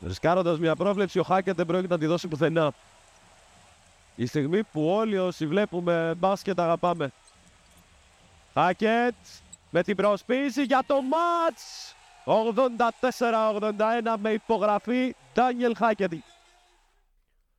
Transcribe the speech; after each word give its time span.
Ρισκάροντας 0.00 0.58
μια 0.58 0.76
πρόβλεψη, 0.76 1.18
ο 1.18 1.22
Χάκετ 1.22 1.56
δεν 1.56 1.66
πρόκειται 1.66 1.92
να 1.92 1.98
τη 1.98 2.06
δώσει 2.06 2.28
πουθενά. 2.28 2.72
Η 4.16 4.26
στιγμή 4.26 4.62
που 4.62 4.88
όλοι 4.88 5.18
όσοι 5.18 5.46
βλέπουμε 5.46 6.14
μπάσκετ 6.18 6.60
αγαπάμε. 6.60 7.12
Χάκετς 8.52 9.42
με 9.70 9.82
την 9.82 9.96
προσποίηση 9.96 10.62
για 10.62 10.82
το 10.86 10.94
μάτς. 11.02 11.94
84-81 12.24 14.16
με 14.18 14.30
υπογραφή 14.30 15.14
Daniel 15.34 15.72
Χάκετ. 15.76 16.12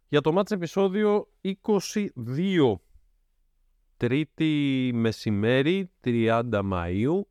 Για 0.08 0.22
το 0.22 0.32
μάτς 0.32 0.52
επεισόδιο 0.52 1.28
22. 1.42 2.80
Τρίτη 3.98 4.92
μεσημέρι, 4.94 5.92
30 6.04 6.44
Μαΐου, 6.52 7.22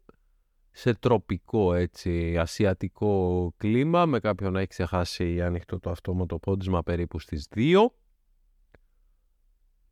σε 0.79 0.95
τροπικό 0.95 1.75
έτσι 1.75 2.37
ασιατικό 2.39 3.53
κλίμα, 3.57 4.07
με 4.07 4.19
κάποιον 4.19 4.53
να 4.53 4.59
έχει 4.59 4.69
ξεχάσει 4.69 5.43
ανοιχτό 5.43 5.79
το 5.79 5.91
αυτόματο 5.91 6.39
πόντισμα 6.39 6.83
περίπου 6.83 7.19
στις 7.19 7.49
2 7.55 7.87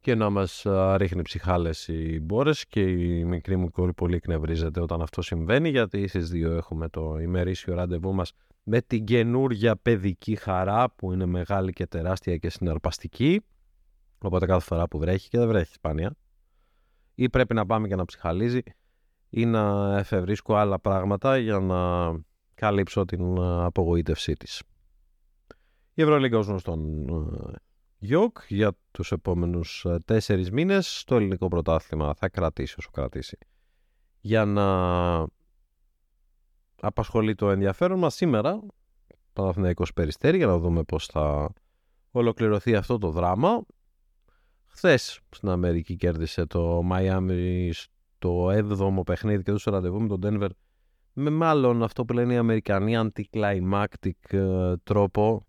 και 0.00 0.14
να 0.14 0.30
μας 0.30 0.66
ρίχνει 0.96 1.22
ψυχάλες 1.22 1.88
οι 1.88 2.20
μπόρες 2.22 2.66
και 2.66 2.80
η 2.80 3.24
μικρή 3.24 3.56
μου 3.56 3.70
κόρη 3.70 3.92
πολύ 3.92 4.14
εκνευρίζεται 4.14 4.80
όταν 4.80 5.02
αυτό 5.02 5.22
συμβαίνει 5.22 5.68
γιατί 5.68 6.06
στις 6.06 6.30
2 6.32 6.42
έχουμε 6.42 6.88
το 6.88 7.18
ημερήσιο 7.18 7.74
ραντεβού 7.74 8.14
μας 8.14 8.32
με 8.62 8.80
την 8.80 9.04
καινούργια 9.04 9.76
παιδική 9.76 10.36
χαρά 10.36 10.90
που 10.90 11.12
είναι 11.12 11.26
μεγάλη 11.26 11.72
και 11.72 11.86
τεράστια 11.86 12.36
και 12.36 12.48
συναρπαστική. 12.48 13.40
Οπότε 14.18 14.46
κάθε 14.46 14.64
φορά 14.64 14.88
που 14.88 14.98
βρέχει 14.98 15.28
και 15.28 15.38
δεν 15.38 15.48
βρέχει 15.48 15.72
σπάνια. 15.72 16.16
Ή 17.14 17.28
πρέπει 17.28 17.54
να 17.54 17.66
πάμε 17.66 17.88
και 17.88 17.96
να 17.96 18.04
ψυχαλίζει 18.04 18.60
ή 19.36 19.44
να 19.44 19.96
εφευρίσκω 19.98 20.54
άλλα 20.54 20.80
πράγματα 20.80 21.38
για 21.38 21.58
να 21.58 22.12
καλύψω 22.54 23.04
την 23.04 23.38
απογοήτευσή 23.40 24.32
της. 24.32 24.62
Η 25.94 26.02
Ευρωλίγκα 26.02 26.38
ως 26.38 26.46
γνωστόν 26.46 27.06
γιοκ 27.98 28.38
για 28.48 28.76
τους 28.90 29.12
επόμενους 29.12 29.86
τέσσερις 30.04 30.50
μήνες 30.50 30.98
στο 30.98 31.16
ελληνικό 31.16 31.48
πρωτάθλημα 31.48 32.14
θα 32.14 32.28
κρατήσει 32.28 32.74
όσο 32.78 32.90
κρατήσει. 32.90 33.38
Για 34.20 34.44
να 34.44 34.66
απασχολεί 36.80 37.34
το 37.34 37.50
ενδιαφέρον 37.50 37.98
μας 37.98 38.14
σήμερα 38.14 38.60
Παναθηναϊκός 39.32 39.92
Περιστέρι 39.92 40.36
για 40.36 40.46
να 40.46 40.58
δούμε 40.58 40.82
πώς 40.82 41.06
θα 41.06 41.52
ολοκληρωθεί 42.10 42.74
αυτό 42.74 42.98
το 42.98 43.10
δράμα. 43.10 43.64
Χθες 44.66 45.20
στην 45.30 45.48
Αμερική 45.48 45.96
κέρδισε 45.96 46.46
το 46.46 46.82
Miami 46.92 47.70
το 48.24 48.48
7ο 48.50 49.04
παιχνίδι 49.04 49.42
και 49.42 49.52
το 49.52 49.70
ραντεβού 49.70 50.00
με 50.00 50.08
τον 50.08 50.20
Denver 50.22 50.48
με 51.12 51.30
μάλλον 51.30 51.82
αυτό 51.82 52.04
που 52.04 52.12
λένε 52.12 52.34
οι 52.34 52.36
Αμερικανοί 52.36 52.94
anticlimactic 52.96 54.10
ε, 54.30 54.76
τρόπο. 54.82 55.46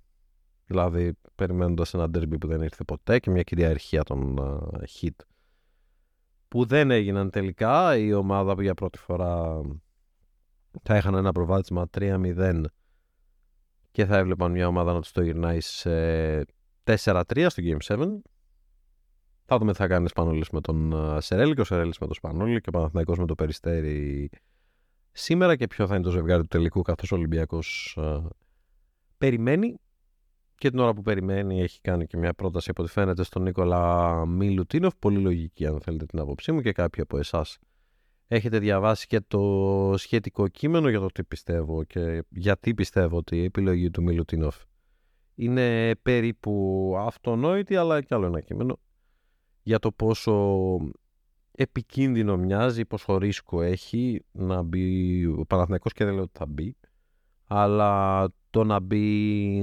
Δηλαδή 0.65 1.13
περιμένοντας 1.35 1.93
ένα 1.93 2.03
derby 2.03 2.39
που 2.39 2.47
δεν 2.47 2.61
ήρθε 2.61 2.83
ποτέ 2.83 3.19
και 3.19 3.31
μια 3.31 3.41
κυριαρχία 3.41 4.03
των 4.03 4.37
uh, 4.39 5.01
hit 5.01 5.15
που 6.47 6.65
δεν 6.65 6.91
έγιναν 6.91 7.29
τελικά 7.29 7.97
η 7.97 8.13
ομάδα 8.13 8.55
που 8.55 8.61
για 8.61 8.73
πρώτη 8.73 8.97
φορά 8.97 9.61
θα 10.83 10.97
είχαν 10.97 11.15
ένα 11.15 11.31
προβάδισμα 11.31 11.89
3-0 11.97 12.63
και 13.91 14.05
θα 14.05 14.17
έβλεπαν 14.17 14.51
μια 14.51 14.67
ομάδα 14.67 14.93
να 14.93 15.01
τους 15.01 15.11
το 15.11 15.21
γυρνάει 15.21 15.61
σε 15.61 15.89
4-3 16.83 17.45
στο 17.49 17.63
Game 17.65 17.97
7 17.97 18.07
θα 19.45 19.57
δούμε 19.57 19.71
τι 19.71 19.77
θα 19.77 19.87
κάνει 19.87 20.07
Σπανούλης 20.07 20.49
με 20.49 20.61
τον 20.61 20.93
Σερέλη 21.21 21.53
και 21.53 21.61
ο 21.61 21.63
Σερέλης 21.63 21.97
με 21.99 22.05
τον 22.05 22.15
Σπανούλη 22.15 22.61
και 22.61 22.69
ο 22.69 22.71
Παναθηναϊκός 22.71 23.17
με 23.17 23.25
το 23.25 23.35
Περιστέρι 23.35 24.29
σήμερα 25.11 25.55
και 25.55 25.67
ποιο 25.67 25.87
θα 25.87 25.95
είναι 25.95 26.03
το 26.03 26.09
ζευγάρι 26.09 26.41
του 26.41 26.47
τελικού 26.47 26.81
καθώς 26.81 27.11
ο 27.11 27.15
Ολυμπιακός 27.15 27.97
περιμένει. 29.17 29.79
Και 30.57 30.69
την 30.69 30.79
ώρα 30.79 30.93
που 30.93 31.01
περιμένει 31.01 31.61
έχει 31.61 31.81
κάνει 31.81 32.05
και 32.05 32.17
μια 32.17 32.33
πρόταση 32.33 32.69
από 32.69 32.83
ό,τι 32.83 32.91
φαίνεται 32.91 33.23
στον 33.23 33.43
Νίκολα 33.43 34.25
Μιλουτίνοφ. 34.25 34.95
Πολύ 34.99 35.17
λογική 35.17 35.65
αν 35.65 35.81
θέλετε 35.81 36.05
την 36.05 36.19
άποψή 36.19 36.51
μου 36.51 36.61
και 36.61 36.71
κάποιοι 36.71 37.01
από 37.01 37.17
εσάς 37.17 37.57
έχετε 38.27 38.59
διαβάσει 38.59 39.07
και 39.07 39.19
το 39.27 39.93
σχετικό 39.97 40.47
κείμενο 40.47 40.89
για 40.89 40.99
το 40.99 41.05
τι 41.05 41.23
πιστεύω 41.23 41.83
και 41.83 42.23
γιατί 42.29 42.73
πιστεύω 42.73 43.17
ότι 43.17 43.37
η 43.37 43.43
επιλογή 43.43 43.89
του 43.89 44.03
Μιλουτίνοφ 44.03 44.63
είναι 45.35 45.95
περίπου 45.95 46.95
αυτονόητη 46.99 47.75
αλλά 47.75 48.01
και 48.01 48.15
άλλο 48.15 48.25
ένα 48.25 48.41
κείμενο 48.41 48.79
για 49.67 49.79
το 49.79 49.91
πόσο 49.91 50.77
επικίνδυνο 51.51 52.37
μοιάζει, 52.37 52.85
πόσο 52.85 53.17
ρίσκο 53.17 53.61
έχει 53.61 54.25
να 54.31 54.61
μπει 54.61 55.25
ο 55.25 55.45
Παναθηναϊκός 55.45 55.93
και 55.93 56.05
δεν 56.05 56.13
λέω 56.13 56.23
ότι 56.23 56.37
θα 56.37 56.45
μπει 56.45 56.75
αλλά 57.47 58.27
το 58.49 58.63
να, 58.63 58.79
μπει, 58.79 59.03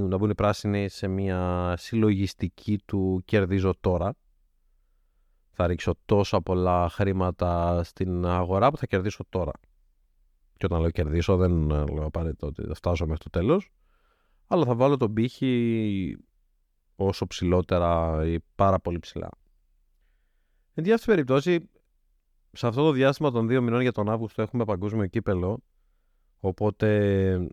να 0.01 0.17
μπουν 0.17 0.31
οι 0.31 0.35
πράσινοι 0.35 0.89
σε 0.89 1.09
μια 1.09 1.75
συλλογιστική 1.79 2.79
του 2.85 3.23
κερδίζω 3.25 3.75
τώρα 3.81 4.15
θα 5.51 5.67
ρίξω 5.67 5.95
τόσα 6.05 6.41
πολλά 6.41 6.89
χρήματα 6.89 7.83
στην 7.85 8.27
αγορά 8.27 8.71
που 8.71 8.77
θα 8.77 8.87
κερδίσω 8.87 9.25
τώρα. 9.29 9.53
Και 10.57 10.67
όταν 10.67 10.81
λέω 10.81 10.91
κερδίσω 10.91 11.37
δεν 11.37 11.69
λέω 11.71 12.05
απαραίτητα 12.05 12.47
ότι 12.47 12.67
θα 12.67 12.75
φτάσω 12.75 13.07
μέχρι 13.07 13.23
το 13.23 13.31
τέλος 13.31 13.71
αλλά 14.47 14.65
θα 14.65 14.75
βάλω 14.75 14.97
τον 14.97 15.13
πύχη 15.13 16.17
όσο 16.97 17.27
ψηλότερα 17.27 18.21
ή 18.27 18.39
πάρα 18.55 18.79
πολύ 18.79 18.99
ψηλά. 18.99 19.29
Εν 20.75 20.85
τη 20.85 20.95
περιπτώσεις, 21.07 21.59
σε 22.53 22.67
αυτό 22.67 22.83
το 22.83 22.93
διάστημα 22.93 23.31
των 23.31 23.49
δύο 23.49 23.63
μηνών 23.63 23.81
για 23.81 23.93
τον 23.93 24.11
Αύγουστο 24.11 24.43
έχουμε 24.43 24.65
παγκόσμιο 24.65 25.07
κύπελο, 25.07 25.63
οπότε 26.41 27.49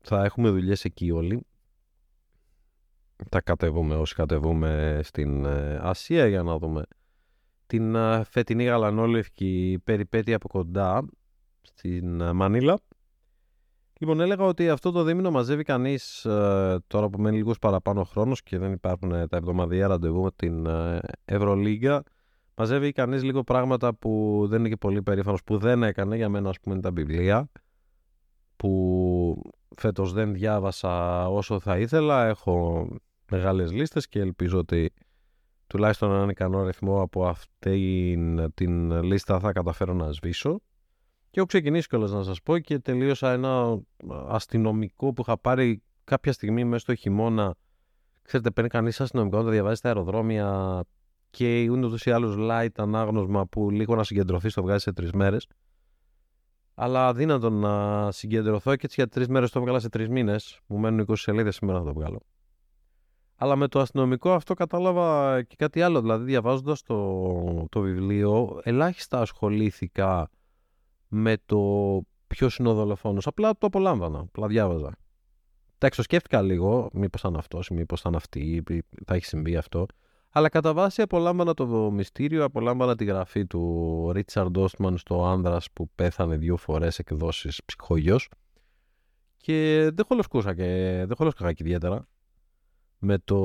θα 0.00 0.24
έχουμε 0.24 0.50
δουλειές 0.50 0.84
εκεί 0.84 1.10
όλοι. 1.10 1.46
Θα 3.28 3.40
κατεβούμε 3.40 3.94
όσοι 3.94 4.14
κατεβούμε 4.14 5.00
στην 5.02 5.44
ε, 5.44 5.78
Ασία 5.82 6.26
για 6.26 6.42
να 6.42 6.58
δούμε 6.58 6.82
την 7.66 7.94
ε, 7.94 8.24
φετινή 8.24 8.64
γαλανόλευκη 8.64 9.80
περιπέτεια 9.84 10.36
από 10.36 10.48
κοντά 10.48 11.04
στην 11.62 12.20
ε, 12.20 12.32
Μανίλα. 12.32 12.78
Λοιπόν, 13.98 14.20
έλεγα 14.20 14.44
ότι 14.44 14.68
αυτό 14.68 14.90
το 14.90 15.02
δίμηνο 15.02 15.30
μαζεύει 15.30 15.62
κανείς 15.62 16.20
τώρα 16.86 17.08
που 17.08 17.20
μένει 17.20 17.36
λίγος 17.36 17.58
παραπάνω 17.58 18.04
χρόνος 18.04 18.42
και 18.42 18.58
δεν 18.58 18.72
υπάρχουν 18.72 19.10
τα 19.10 19.36
εβδομαδιαία 19.36 19.86
ραντεβού 19.86 20.22
με 20.22 20.30
την 20.36 20.68
Ευρωλίγκα 21.24 22.02
μαζεύει 22.62 22.92
κανείς 22.92 23.22
λίγο 23.22 23.42
πράγματα 23.42 23.94
που 23.94 24.42
δεν 24.48 24.58
είναι 24.58 24.68
και 24.68 24.76
πολύ 24.76 25.02
περήφανος 25.02 25.42
που 25.42 25.58
δεν 25.58 25.82
έκανε 25.82 26.16
για 26.16 26.28
μένα, 26.28 26.48
ας 26.48 26.60
πούμε, 26.60 26.74
είναι 26.74 26.84
τα 26.84 26.90
βιβλία. 26.92 27.50
Που 28.56 29.52
φέτος 29.76 30.12
δεν 30.12 30.32
διάβασα 30.32 31.28
όσο 31.28 31.60
θα 31.60 31.78
ήθελα. 31.78 32.26
Έχω 32.26 32.86
μεγάλες 33.30 33.72
λίστες 33.72 34.08
και 34.08 34.20
ελπίζω 34.20 34.58
ότι 34.58 34.92
τουλάχιστον 35.66 36.10
έναν 36.10 36.28
ικανό 36.28 36.64
ρυθμό 36.64 37.00
από 37.00 37.26
αυτή 37.26 38.18
την 38.54 39.02
λίστα 39.02 39.38
θα 39.38 39.52
καταφέρω 39.52 39.94
να 39.94 40.12
σβήσω. 40.12 40.60
Και 41.30 41.38
έχω 41.38 41.46
ξεκινήσει 41.46 41.88
κιόλας 41.88 42.12
να 42.12 42.22
σας 42.22 42.42
πω 42.42 42.58
και 42.58 42.78
τελείωσα 42.78 43.32
ένα 43.32 43.78
αστυνομικό 44.28 45.12
που 45.12 45.22
είχα 45.22 45.38
πάρει 45.38 45.82
κάποια 46.04 46.32
στιγμή 46.32 46.64
μέσα 46.64 46.78
στο 46.78 46.94
χειμώνα. 46.94 47.54
Ξέρετε, 48.22 48.50
παίρνει 48.50 48.70
κανείς 48.70 49.00
αστυνομικό 49.00 49.42
να 49.42 49.50
διαβάζει 49.50 49.76
στα 49.76 49.88
αεροδρόμια 49.88 50.80
και 51.32 51.62
είναι 51.62 51.86
ούτως 51.86 52.04
ή 52.04 52.10
άλλως 52.10 52.34
light 52.38 52.74
ανάγνωσμα 52.76 53.46
που 53.46 53.70
λίγο 53.70 53.94
να 53.94 54.04
συγκεντρωθείς 54.04 54.54
το 54.54 54.62
βγάζεις 54.62 54.82
σε 54.82 54.92
τρεις 54.92 55.12
μέρες. 55.12 55.46
Αλλά 56.74 57.06
αδύνατο 57.06 57.50
να 57.50 58.10
συγκεντρωθώ 58.12 58.76
και 58.76 58.84
έτσι 58.84 58.94
για 58.98 59.08
τρεις 59.08 59.28
μέρες 59.28 59.50
το 59.50 59.58
έβγαλα 59.58 59.78
σε 59.78 59.88
τρεις 59.88 60.08
μήνες. 60.08 60.60
Μου 60.66 60.78
μένουν 60.78 61.06
20 61.08 61.12
σελίδες 61.16 61.54
σήμερα 61.54 61.78
να 61.78 61.84
το 61.84 61.92
βγάλω. 61.92 62.20
Αλλά 63.36 63.56
με 63.56 63.68
το 63.68 63.80
αστυνομικό 63.80 64.32
αυτό 64.32 64.54
κατάλαβα 64.54 65.42
και 65.42 65.54
κάτι 65.58 65.82
άλλο. 65.82 66.00
Δηλαδή, 66.00 66.24
διαβάζοντας 66.24 66.82
το, 66.82 67.66
το 67.68 67.80
βιβλίο, 67.80 68.60
ελάχιστα 68.62 69.20
ασχολήθηκα 69.20 70.30
με 71.08 71.36
το 71.46 71.58
ποιο 72.26 72.48
είναι 72.58 72.68
ο 72.68 72.74
δολοφόνος. 72.74 73.26
Απλά 73.26 73.52
το 73.58 73.66
απολάμβανα. 73.66 74.18
Απλά 74.18 74.46
διάβαζα. 74.46 74.96
Τα 75.78 76.02
σκέφτηκα 76.02 76.42
λίγο, 76.42 76.90
μήπως 76.92 77.20
ήταν 77.20 77.36
αυτός, 77.36 77.70
μήπως 77.70 78.00
ήταν 78.00 78.14
αυτή, 78.14 78.62
θα 79.06 79.14
έχει 79.14 79.24
συμβεί 79.24 79.56
αυτό. 79.56 79.86
Αλλά 80.32 80.48
κατά 80.48 80.72
βάση 80.72 81.02
απολάμβανα 81.02 81.54
το 81.54 81.90
μυστήριο, 81.90 82.44
απολάμβανα 82.44 82.96
τη 82.96 83.04
γραφή 83.04 83.46
του 83.46 84.10
Ρίτσαρντ 84.12 84.56
Όστμαν 84.56 84.98
στο 84.98 85.24
Άνδρας 85.24 85.70
που 85.72 85.90
πέθανε 85.94 86.36
δύο 86.36 86.56
φορές 86.56 86.98
εκδόσεις 86.98 87.60
ψυχογιός 87.64 88.28
και 89.36 89.90
δεν 89.94 90.04
χολοσκούσα 90.04 90.54
και 90.54 90.64
δεν 91.06 91.16
χολοσκούσα 91.16 91.52
και 91.52 91.62
ιδιαίτερα 91.64 92.06
με 92.98 93.18
το 93.18 93.38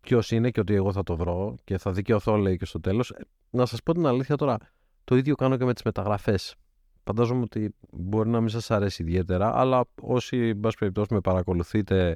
ποιος 0.00 0.30
είναι 0.30 0.50
και 0.50 0.60
ότι 0.60 0.74
εγώ 0.74 0.92
θα 0.92 1.02
το 1.02 1.16
βρω 1.16 1.54
και 1.64 1.78
θα 1.78 1.92
δικαιωθώ 1.92 2.36
λέει 2.36 2.56
και 2.56 2.64
στο 2.64 2.80
τέλος. 2.80 3.10
Ε, 3.10 3.24
να 3.50 3.66
σας 3.66 3.82
πω 3.82 3.92
την 3.92 4.06
αλήθεια 4.06 4.36
τώρα, 4.36 4.56
το 5.04 5.16
ίδιο 5.16 5.34
κάνω 5.34 5.56
και 5.56 5.64
με 5.64 5.72
τις 5.72 5.82
μεταγραφές. 5.82 6.54
Φαντάζομαι 7.04 7.40
ότι 7.40 7.74
μπορεί 7.90 8.28
να 8.28 8.40
μην 8.40 8.48
σας 8.48 8.70
αρέσει 8.70 9.02
ιδιαίτερα, 9.02 9.58
αλλά 9.58 9.84
όσοι, 10.00 10.36
εν 10.36 10.60
πάση 10.60 10.76
περιπτώσει, 10.78 11.14
με 11.14 11.20
παρακολουθείτε 11.20 12.08
ε, 12.08 12.14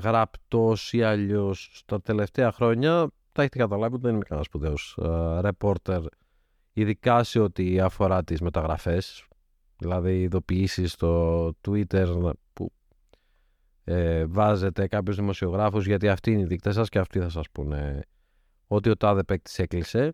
γραπτός 0.00 0.92
ή 0.92 1.02
αλλιώς 1.02 1.82
τα 1.86 2.00
τελευταία 2.00 2.52
χρόνια 2.52 3.08
τα 3.32 3.42
έχετε 3.42 3.58
καταλάβει 3.58 3.94
ότι 3.94 4.02
δεν 4.02 4.14
είμαι 4.14 4.24
κανένας 4.24 4.46
σπουδαίος 4.46 4.98
ρεπόρτερ 5.40 6.02
ειδικά 6.72 7.24
σε 7.24 7.38
ό,τι 7.38 7.80
αφορά 7.80 8.24
τις 8.24 8.40
μεταγραφές 8.40 9.28
δηλαδή 9.78 10.20
ειδοποιήσεις 10.20 10.92
στο 10.92 11.46
Twitter 11.68 12.30
που 12.52 12.72
ε, 13.84 14.26
βάζετε 14.26 14.86
κάποιους 14.86 15.16
δημοσιογράφους 15.16 15.86
γιατί 15.86 16.08
αυτοί 16.08 16.32
είναι 16.32 16.40
οι 16.40 16.44
δείκτες 16.44 16.74
σας 16.74 16.88
και 16.88 16.98
αυτοί 16.98 17.18
θα 17.18 17.28
σας 17.28 17.50
πούνε 17.52 18.02
ότι 18.66 18.90
ο 18.90 18.96
τάδε 18.96 19.22
παίκτης 19.22 19.58
έκλεισε. 19.58 20.12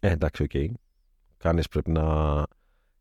Ε, 0.00 0.10
εντάξει, 0.10 0.42
OK. 0.42 0.50
Okay. 0.54 0.68
Κανείς 1.36 1.68
πρέπει 1.68 1.90
να 1.90 2.46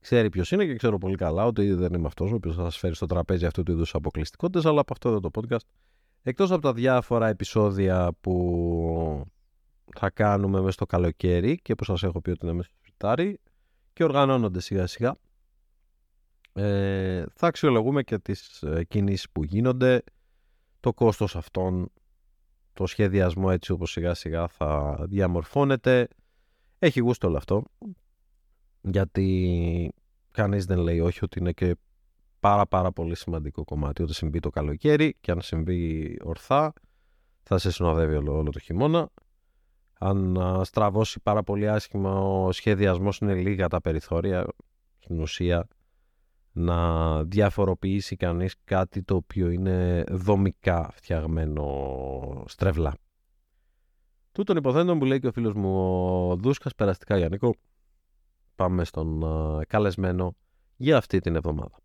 ξέρει 0.05 0.29
ποιος 0.29 0.51
είναι 0.51 0.65
και 0.65 0.75
ξέρω 0.75 0.97
πολύ 0.97 1.15
καλά 1.15 1.45
ότι 1.45 1.73
δεν 1.73 1.93
είμαι 1.93 2.07
αυτός 2.07 2.31
ο 2.31 2.35
οποίος 2.35 2.55
θα 2.55 2.63
σας 2.63 2.77
φέρει 2.77 2.95
στο 2.95 3.05
τραπέζι 3.05 3.45
αυτού 3.45 3.63
του 3.63 3.71
είδους 3.71 3.95
αποκλειστικότητες, 3.95 4.65
αλλά 4.65 4.79
από 4.79 4.93
αυτό 4.93 5.09
εδώ 5.09 5.19
το 5.19 5.29
podcast. 5.33 5.65
Εκτός 6.21 6.51
από 6.51 6.61
τα 6.61 6.73
διάφορα 6.73 7.27
επεισόδια 7.27 8.11
που 8.21 9.25
θα 9.95 10.09
κάνουμε 10.09 10.59
μέσα 10.59 10.71
στο 10.71 10.85
καλοκαίρι 10.85 11.59
και 11.61 11.75
που 11.75 11.83
σας 11.83 12.03
έχω 12.03 12.21
πει 12.21 12.29
ότι 12.29 12.45
είναι 12.45 12.53
μέσα 12.53 12.69
στο 12.69 12.77
φυτάρι 12.81 13.39
και 13.93 14.03
οργανώνονται 14.03 14.61
σιγά 14.61 14.87
σιγά. 14.87 15.15
Ε, 16.53 17.23
θα 17.33 17.47
αξιολογούμε 17.47 18.03
και 18.03 18.17
τις 18.17 18.63
ε, 18.63 18.83
κινήσεις 18.83 19.29
που 19.29 19.43
γίνονται, 19.43 20.03
το 20.79 20.93
κόστος 20.93 21.35
αυτών, 21.35 21.91
το 22.73 22.85
σχεδιασμό 22.85 23.47
έτσι 23.51 23.71
όπως 23.71 23.91
σιγά 23.91 24.13
σιγά 24.13 24.47
θα 24.47 24.97
διαμορφώνεται. 25.09 26.07
Έχει 26.79 26.99
γούστο 26.99 27.27
όλο 27.27 27.37
αυτό 27.37 27.63
γιατί 28.85 29.93
κανείς 30.31 30.65
δεν 30.65 30.77
λέει 30.77 30.99
όχι 30.99 31.19
ότι 31.23 31.39
είναι 31.39 31.51
και 31.51 31.75
πάρα 32.39 32.65
πάρα 32.65 32.91
πολύ 32.91 33.15
σημαντικό 33.15 33.63
κομμάτι 33.63 34.03
ότι 34.03 34.13
συμβεί 34.13 34.39
το 34.39 34.49
καλοκαίρι 34.49 35.15
και 35.21 35.31
αν 35.31 35.41
συμβεί 35.41 36.17
ορθά 36.23 36.73
θα 37.43 37.57
σε 37.57 37.71
συνοδεύει 37.71 38.15
όλο, 38.15 38.37
όλο 38.37 38.49
το 38.49 38.59
χειμώνα 38.59 39.09
αν 39.99 40.39
στραβώσει 40.63 41.19
πάρα 41.23 41.43
πολύ 41.43 41.69
άσχημα 41.69 42.19
ο 42.19 42.51
σχεδιασμός 42.51 43.17
είναι 43.17 43.33
λίγα 43.33 43.67
τα 43.67 43.81
περιθώρια 43.81 44.45
στην 44.99 45.19
ουσία 45.19 45.67
να 46.51 47.23
διαφοροποιήσει 47.23 48.15
κανείς 48.15 48.55
κάτι 48.63 49.03
το 49.03 49.15
οποίο 49.15 49.49
είναι 49.49 50.03
δομικά 50.11 50.91
φτιαγμένο 50.93 52.43
στρεβλά. 52.47 52.93
Τούτων 54.31 54.57
υποθέτων 54.57 54.99
που 54.99 55.05
λέει 55.05 55.19
και 55.19 55.27
ο 55.27 55.31
φίλος 55.31 55.53
μου 55.53 55.75
ο 56.29 56.35
Δούσκας 56.35 56.75
περαστικά 56.75 57.17
Γιάννικο 57.17 57.55
πάμε 58.55 58.83
στον 58.83 59.23
καλεσμένο 59.67 60.35
για 60.75 60.97
αυτή 60.97 61.19
την 61.19 61.35
εβδομάδα. 61.35 61.79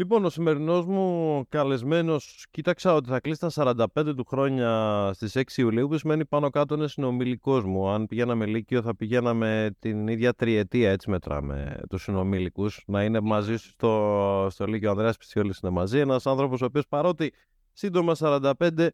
Λοιπόν, 0.00 0.24
ο 0.24 0.28
σημερινός 0.28 0.86
μου 0.86 1.44
καλεσμένος, 1.48 2.46
κοίταξα 2.50 2.94
ότι 2.94 3.08
θα 3.08 3.20
κλείσει 3.20 3.40
τα 3.40 3.50
45 3.50 4.14
του 4.16 4.24
χρόνια 4.24 5.10
στις 5.14 5.36
6 5.36 5.42
Ιουλίου, 5.56 5.88
που 5.88 5.98
σημαίνει 5.98 6.24
πάνω 6.24 6.50
κάτω 6.50 6.74
είναι 6.74 6.88
συνομιλικός 6.88 7.64
μου. 7.64 7.88
Αν 7.88 8.06
πηγαίναμε 8.06 8.46
Λύκειο, 8.46 8.82
θα 8.82 8.96
πηγαίναμε 8.96 9.70
την 9.78 10.08
ίδια 10.08 10.34
τριετία, 10.34 10.90
έτσι 10.90 11.10
μετράμε 11.10 11.80
τους 11.88 12.02
συνομιλικούς. 12.02 12.82
Να 12.86 13.04
είναι 13.04 13.20
μαζί 13.20 13.56
στο, 13.56 14.46
στο 14.50 14.66
Λύκειο. 14.66 14.88
Ο 14.88 14.92
Ανδρέας 14.92 15.16
Πιστιόλη 15.16 15.54
είναι 15.62 15.72
μαζί. 15.72 15.98
Ένας 15.98 16.26
άνθρωπος 16.26 16.60
ο 16.60 16.64
οποίος 16.64 16.86
παρότι 16.88 17.32
σύντομα 17.72 18.14
45 18.18 18.88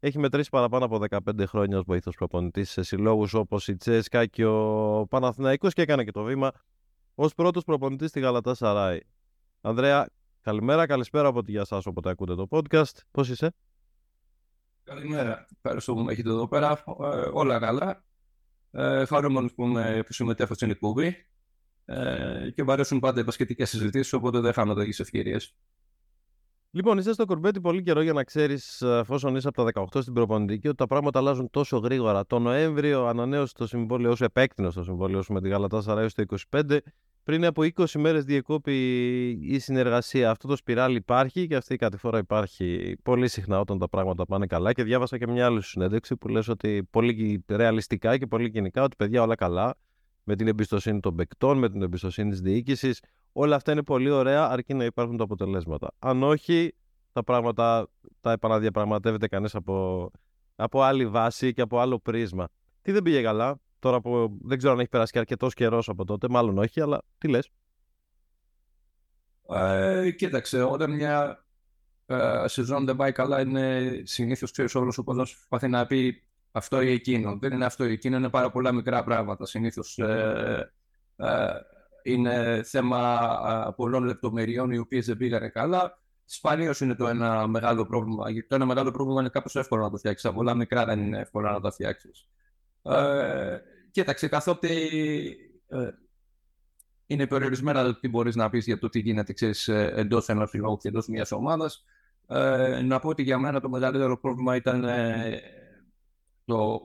έχει 0.00 0.18
μετρήσει 0.18 0.50
παραπάνω 0.50 0.84
από 0.84 1.00
15 1.10 1.46
χρόνια 1.46 1.78
ως 1.78 1.84
βοήθο 1.86 2.10
προπονητής 2.10 2.70
σε 2.70 2.82
συλλόγους 2.82 3.34
όπως 3.34 3.68
η 3.68 3.76
Τσέσκα 3.76 4.26
και 4.26 4.44
ο 4.44 5.06
Παναθηναϊκός 5.10 5.72
και 5.72 5.82
έκανε 5.82 6.04
και 6.04 6.10
το 6.10 6.22
βήμα 6.22 6.50
ως 7.14 7.34
πρώτος 7.34 7.64
προπονητής 7.64 8.08
στη 8.08 8.20
Γαλατά 8.20 8.54
Σαράι. 8.54 8.98
Ανδρέα, 9.60 10.08
Καλημέρα, 10.42 10.86
καλησπέρα 10.86 11.28
από 11.28 11.42
τη 11.42 11.50
γεια 11.50 11.64
σας 11.64 11.86
όποτε 11.86 12.10
ακούτε 12.10 12.34
το 12.34 12.46
podcast. 12.50 12.96
Πώς 13.10 13.28
είσαι; 13.28 13.54
Καλημέρα. 14.84 15.46
Ευχαριστώ 15.56 15.94
που 15.94 16.00
με 16.00 16.12
έχετε 16.12 16.28
εδώ 16.28 16.48
πέρα. 16.48 16.84
Ε, 17.00 17.28
όλα 17.32 17.58
καλά. 17.58 18.04
Ε, 18.70 19.04
Χαρούμενος 19.04 19.54
που, 19.54 19.72
που 20.06 20.12
συμμετέχω 20.12 20.54
στην 20.54 20.70
εκπομπή. 20.70 21.26
Ε, 21.84 22.50
και 22.54 22.62
μου 22.62 22.72
αρέσουν 22.72 23.00
πάντα 23.00 23.20
οι 23.20 23.24
πασχετικές 23.24 23.68
συζητήσεις, 23.68 24.12
οπότε 24.12 24.40
δεν 24.40 24.52
χάνω 24.52 24.74
τέτοιες 24.74 25.00
ευκαιρίες. 25.00 25.56
Λοιπόν, 26.74 26.98
είσαι 26.98 27.12
στο 27.12 27.24
κορμπέτι 27.24 27.60
πολύ 27.60 27.82
καιρό 27.82 28.02
για 28.02 28.12
να 28.12 28.24
ξέρεις, 28.24 28.82
εφόσον 28.82 29.36
είσαι 29.36 29.48
από 29.48 29.64
τα 29.64 29.86
18 29.94 30.00
στην 30.00 30.12
προπονητική, 30.12 30.68
ότι 30.68 30.76
τα 30.76 30.86
πράγματα 30.86 31.18
αλλάζουν 31.18 31.50
τόσο 31.50 31.76
γρήγορα. 31.76 32.26
Το 32.26 32.38
Νοέμβριο 32.38 33.06
ανανέωσε 33.06 33.54
το 33.56 33.66
συμβόλαιο 33.66 34.14
σου, 34.16 34.24
επέκτηνε 34.24 34.70
το 34.70 34.82
συμβόλαιο 34.82 35.22
σου 35.22 35.32
με 35.32 35.40
τη 35.40 35.48
Γαλατά 35.48 35.80
Σαράι 35.82 36.08
στο 36.08 36.24
25. 36.50 36.78
Πριν 37.24 37.44
από 37.44 37.62
20 37.62 37.84
μέρες 37.98 38.24
διεκόπη 38.24 38.72
η 39.28 39.58
συνεργασία. 39.58 40.30
Αυτό 40.30 40.48
το 40.48 40.56
σπιράλι 40.56 40.96
υπάρχει 40.96 41.46
και 41.46 41.56
αυτή 41.56 41.74
η 41.74 41.76
κατηφόρα 41.76 42.18
υπάρχει 42.18 42.96
πολύ 43.02 43.28
συχνά 43.28 43.60
όταν 43.60 43.78
τα 43.78 43.88
πράγματα 43.88 44.26
πάνε 44.26 44.46
καλά. 44.46 44.72
Και 44.72 44.82
διάβασα 44.82 45.18
και 45.18 45.26
μια 45.26 45.46
άλλη 45.46 45.62
συνέντευξη 45.62 46.16
που 46.16 46.28
λες 46.28 46.48
ότι 46.48 46.88
πολύ 46.90 47.44
ρεαλιστικά 47.48 48.18
και 48.18 48.26
πολύ 48.26 48.50
κοινικά 48.50 48.82
ότι 48.82 48.96
παιδιά 48.96 49.22
όλα 49.22 49.34
καλά 49.34 49.74
με 50.24 50.36
την 50.36 50.46
εμπιστοσύνη 50.46 51.00
των 51.00 51.14
παικτών, 51.14 51.58
με 51.58 51.70
την 51.70 51.82
εμπιστοσύνη 51.82 52.30
της 52.30 52.40
διοίκησης. 52.40 53.00
Όλα 53.32 53.56
αυτά 53.56 53.72
είναι 53.72 53.82
πολύ 53.82 54.10
ωραία 54.10 54.48
αρκεί 54.48 54.74
να 54.74 54.84
υπάρχουν 54.84 55.16
τα 55.16 55.24
αποτελέσματα. 55.24 55.94
Αν 55.98 56.22
όχι, 56.22 56.74
τα 57.12 57.24
πράγματα 57.24 57.88
τα 58.20 58.32
επαναδιαπραγματεύεται 58.32 59.28
κανείς 59.28 59.54
από, 59.54 60.10
από 60.56 60.82
άλλη 60.82 61.06
βάση 61.06 61.52
και 61.52 61.60
από 61.60 61.78
άλλο 61.78 61.98
πρίσμα. 61.98 62.48
Τι 62.82 62.92
δεν 62.92 63.02
πήγε 63.02 63.22
καλά, 63.22 63.60
Τώρα 63.82 64.00
που 64.00 64.38
δεν 64.42 64.58
ξέρω 64.58 64.72
αν 64.72 64.78
έχει 64.78 64.88
περάσει 64.88 65.12
και 65.12 65.18
αρκετός 65.18 65.54
καιρός 65.54 65.88
από 65.88 66.04
τότε, 66.04 66.28
μάλλον 66.28 66.58
όχι, 66.58 66.80
αλλά 66.80 67.02
τι 67.18 67.28
λες. 67.28 67.50
Ε, 69.48 70.10
κοίταξε, 70.10 70.62
όταν 70.62 70.90
μια 70.90 71.44
ε, 72.06 72.44
σεζόν 72.46 72.84
δεν 72.84 72.96
πάει 72.96 73.12
καλά, 73.12 73.40
είναι 73.40 73.92
συνήθως 74.04 74.50
ξέρεις 74.50 74.74
όλος 74.74 74.98
ο 74.98 75.04
κόσμος 75.04 75.34
προσπαθεί 75.34 75.68
να 75.68 75.86
πει 75.86 76.22
αυτό 76.52 76.80
ή 76.80 76.90
εκείνο. 76.90 77.38
Δεν 77.38 77.52
είναι 77.52 77.64
αυτό 77.64 77.84
ή 77.84 77.92
εκείνο, 77.92 78.16
είναι 78.16 78.28
πάρα 78.28 78.50
πολλά 78.50 78.72
μικρά 78.72 79.04
πράγματα. 79.04 79.46
Συνήθως 79.46 79.98
ε, 79.98 80.72
ε, 81.16 81.26
είναι 82.02 82.62
θέμα 82.64 83.30
ε, 83.68 83.72
πολλών 83.76 84.04
λεπτομεριών 84.04 84.70
οι 84.70 84.78
οποίες 84.78 85.06
δεν 85.06 85.16
πήγανε 85.16 85.48
καλά. 85.48 85.98
Σπανίω 86.24 86.72
είναι 86.80 86.94
το 86.94 87.06
ένα 87.06 87.46
μεγάλο 87.46 87.86
πρόβλημα. 87.86 88.30
Γιατί 88.30 88.48
το 88.48 88.54
ένα 88.54 88.66
μεγάλο 88.66 88.90
πρόβλημα 88.90 89.20
είναι 89.20 89.30
κάπως 89.30 89.56
εύκολο 89.56 89.82
να 89.82 89.90
το 89.90 89.96
φτιάξεις. 89.96 90.30
Τα 90.30 90.34
πολλά 90.34 90.54
μικρά 90.54 90.84
δεν 90.84 91.00
είναι 91.00 91.18
εύκολο 91.18 91.50
να 91.50 91.60
τα 91.60 91.70
φτιάξεις. 91.70 92.28
Ε, 92.82 93.58
κοίταξε, 93.90 94.28
καθότι 94.28 94.68
ε, 95.68 95.88
είναι 97.06 97.26
περιορισμένα 97.26 97.84
το 97.84 97.98
τι 97.98 98.08
μπορείς 98.08 98.36
να 98.36 98.50
πεις 98.50 98.66
για 98.66 98.78
το 98.78 98.88
τι 98.88 98.98
γίνεται 98.98 99.34
ε, 99.66 100.00
εντός 100.00 100.28
ενός 100.28 100.50
συλλόγου 100.50 100.76
και 100.76 100.88
εντός 100.88 101.08
μιας 101.08 101.32
ομάδας. 101.32 101.84
Ε, 102.28 102.82
να 102.82 102.98
πω 102.98 103.08
ότι 103.08 103.22
για 103.22 103.38
μένα 103.38 103.60
το 103.60 103.68
μεγαλύτερο 103.68 104.18
πρόβλημα 104.18 104.56
ήταν 104.56 104.84
ε, 104.84 105.40
το, 106.44 106.80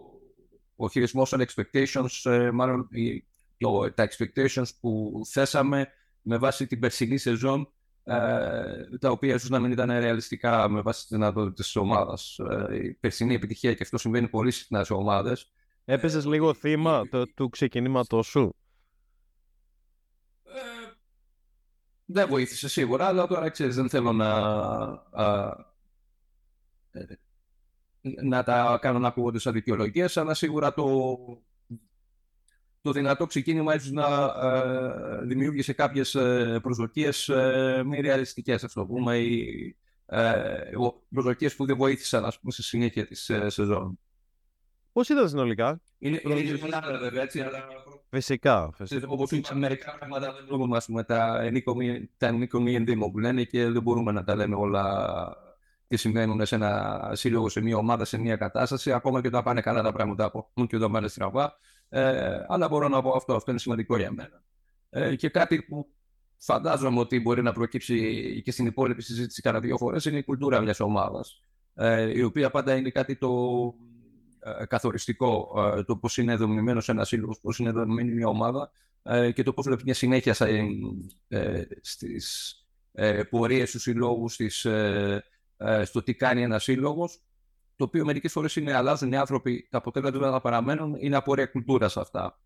ο 0.75 0.89
χειρισμός 0.89 1.29
των 1.29 1.45
expectations, 1.45 2.31
ε, 2.31 2.51
μάλλον 2.51 2.89
το, 3.57 3.93
τα 3.93 4.07
expectations 4.09 4.69
που 4.79 5.21
θέσαμε 5.25 5.87
με 6.21 6.37
βάση 6.37 6.67
την 6.67 6.79
περσινή 6.79 7.17
σεζόν, 7.17 7.71
ε, 8.03 8.97
τα 8.99 9.09
οποία 9.09 9.33
ίσως 9.33 9.49
να 9.49 9.59
μην 9.59 9.71
ήταν 9.71 9.89
ρεαλιστικά 9.89 10.69
με 10.69 10.81
βάση 10.81 10.99
τις 10.99 11.09
δυνατότητες 11.09 11.65
της 11.65 11.75
ομάδας. 11.75 12.39
η 12.81 12.93
περσινή 12.93 13.33
επιτυχία, 13.33 13.73
και 13.73 13.83
αυτό 13.83 13.97
συμβαίνει 13.97 14.27
πολύ 14.27 14.51
συχνά 14.51 14.83
σε 14.83 14.93
ομάδες, 14.93 15.51
Έπεσε 15.89 16.29
λίγο 16.29 16.53
θύμα 16.53 17.07
το, 17.09 17.27
του 17.33 17.49
ξεκινήματός 17.49 18.27
σου; 18.27 18.55
Ε, 20.43 20.91
δεν 22.05 22.27
βοήθησε 22.27 22.69
σίγουρα, 22.69 23.05
αλλά 23.05 23.27
τώρα 23.27 23.49
ξέρεις, 23.49 23.75
δεν 23.75 23.89
θέλω 23.89 24.11
να, 24.11 24.33
α, 25.11 25.55
ε, 26.91 27.05
να 28.01 28.43
τα 28.43 28.77
κάνω 28.81 28.99
να 28.99 29.07
ακούγονται 29.07 29.39
σαν 29.39 29.53
δικαιολογίες, 29.53 30.17
αλλά 30.17 30.33
σίγουρα 30.33 30.73
το, 30.73 31.17
το 32.87 32.93
δυνατό 32.93 33.25
ξεκίνημα 33.25 33.75
ίσως 33.75 33.91
να 33.91 34.05
ε, 34.43 35.25
δημιούργησε 35.25 35.73
κάποιες 35.73 36.15
ε, 36.15 36.59
προσδοκίες 36.61 37.29
ε, 37.29 37.83
μη 37.85 37.99
ρεαλιστικές, 37.99 38.63
ας 38.63 38.73
το 38.73 38.85
πούμε, 38.85 39.17
ή 39.17 39.75
ε, 40.05 40.33
προσδοκίες 41.09 41.55
που 41.55 41.65
δεν 41.65 41.77
βοήθησαν, 41.77 42.25
ας 42.25 42.39
πούμε, 42.39 42.51
στη 42.51 42.63
συνέχεια 42.63 43.07
της 43.07 43.29
ε, 43.29 43.49
σεζόν. 43.49 43.99
Πώς 44.91 45.09
ήταν 45.09 45.29
συνολικά, 45.29 45.81
Είναι 45.97 46.21
πολλά 46.59 46.83
βέβαια 46.99 47.21
έτσι, 47.21 47.41
αλλά. 47.41 47.65
Φυσικά. 48.09 48.73
Όπως 49.07 49.31
είπαμε, 49.31 49.59
μερικά 49.59 49.95
πράγματα 49.97 50.33
δεν 50.33 50.45
μπορούμε 50.47 50.79
να 50.87 51.05
τα 51.05 51.49
τα 52.17 52.27
ενίκομη 52.27 52.75
ενδύμο 52.75 53.09
που 53.09 53.19
λένε 53.19 53.43
και 53.43 53.69
δεν 53.69 53.81
μπορούμε 53.81 54.11
να 54.11 54.23
τα 54.23 54.35
λέμε 54.35 54.55
όλα 54.55 55.35
τι 55.87 55.97
συμβαίνουν 55.97 56.45
σε 56.45 56.55
ένα 56.55 57.01
σύλλογο, 57.13 57.49
σε 57.49 57.61
μια 57.61 57.77
ομάδα, 57.77 58.05
σε 58.05 58.17
μια 58.17 58.35
κατάσταση. 58.35 58.91
Ακόμα 58.91 59.21
και 59.21 59.27
όταν 59.27 59.43
πάνε 59.43 59.61
καλά 59.61 59.81
τα 59.81 59.91
πράγματα, 59.91 60.25
από 60.25 60.51
και 60.67 60.75
όταν 60.75 60.91
πάνε 60.91 61.07
στραβά. 61.07 61.57
Ε, 61.89 62.45
αλλά 62.47 62.67
μπορώ 62.67 62.87
να 62.87 63.01
πω 63.01 63.15
αυτό, 63.15 63.35
αυτό 63.35 63.51
είναι 63.51 63.59
σημαντικό 63.59 63.97
για 63.97 64.11
μένα. 64.11 64.43
Ε, 64.89 65.15
και 65.15 65.29
κάτι 65.29 65.61
που 65.61 65.87
φαντάζομαι 66.37 66.99
ότι 66.99 67.19
μπορεί 67.19 67.41
να 67.41 67.51
προκύψει 67.53 68.41
και 68.45 68.51
στην 68.51 68.65
υπόλοιπη 68.65 69.01
συζήτηση 69.01 69.41
κατά 69.41 69.59
δύο 69.59 69.77
φορές 69.77 70.05
είναι 70.05 70.17
η 70.17 70.23
κουλτούρα 70.23 70.61
μιας 70.61 70.79
ομάδας. 70.79 71.41
Ε, 71.73 72.17
η 72.17 72.21
οποία 72.21 72.49
πάντα 72.49 72.75
είναι 72.75 72.89
κάτι 72.89 73.15
το 73.15 73.29
ε, 74.59 74.65
καθοριστικό 74.65 75.53
ε, 75.77 75.83
το 75.83 75.95
πώς 75.97 76.17
είναι 76.17 76.35
δομημένος 76.35 76.89
ένας 76.89 77.07
σύλλογος, 77.07 77.39
πώς 77.39 77.59
είναι 77.59 77.71
δομημένη 77.71 78.11
μια 78.11 78.27
ομάδα 78.27 78.71
ε, 79.03 79.31
και 79.31 79.43
το 79.43 79.53
πώς 79.53 79.65
βλέπεις 79.65 79.83
μια 79.83 79.93
συνέχεια 79.93 80.33
στις 81.81 82.55
πορείες 83.29 83.71
του 83.71 83.79
συλλόγους, 83.79 84.39
στο 85.83 86.03
τι 86.03 86.13
κάνει 86.15 86.41
ένας 86.41 86.63
σύλλογος. 86.63 87.21
Το 87.77 87.83
οποίο 87.83 88.05
μερικές 88.05 88.31
φορές 88.31 88.55
είναι 88.55 88.73
αλλάζουν 88.73 89.11
οι 89.11 89.17
άνθρωποι, 89.17 89.67
τα 89.69 89.77
αποτέλεσματα 89.77 90.29
να 90.29 90.41
παραμένουν, 90.41 90.95
είναι 90.99 91.15
απορία 91.15 91.45
κουλτούρας 91.45 91.97
αυτά. 91.97 92.39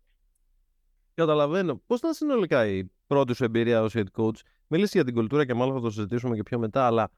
Καταλαβαίνω. 1.14 1.82
Πώς 1.86 1.98
ήταν 1.98 2.14
συνολικά 2.14 2.66
η 2.66 2.84
πρώτη 3.06 3.34
σου 3.34 3.44
εμπειρία 3.44 3.82
ως 3.82 3.92
head 3.96 4.04
coach; 4.16 4.36
Μίλησες 4.66 4.92
για 4.92 5.04
την 5.04 5.14
κουλτούρα 5.14 5.46
και 5.46 5.54
μάλλον 5.54 5.74
θα 5.74 5.80
το 5.80 5.90
συζητήσουμε 5.90 6.36
και 6.36 6.42
πιο 6.42 6.58
μετά, 6.58 6.86
αλλά 6.86 7.10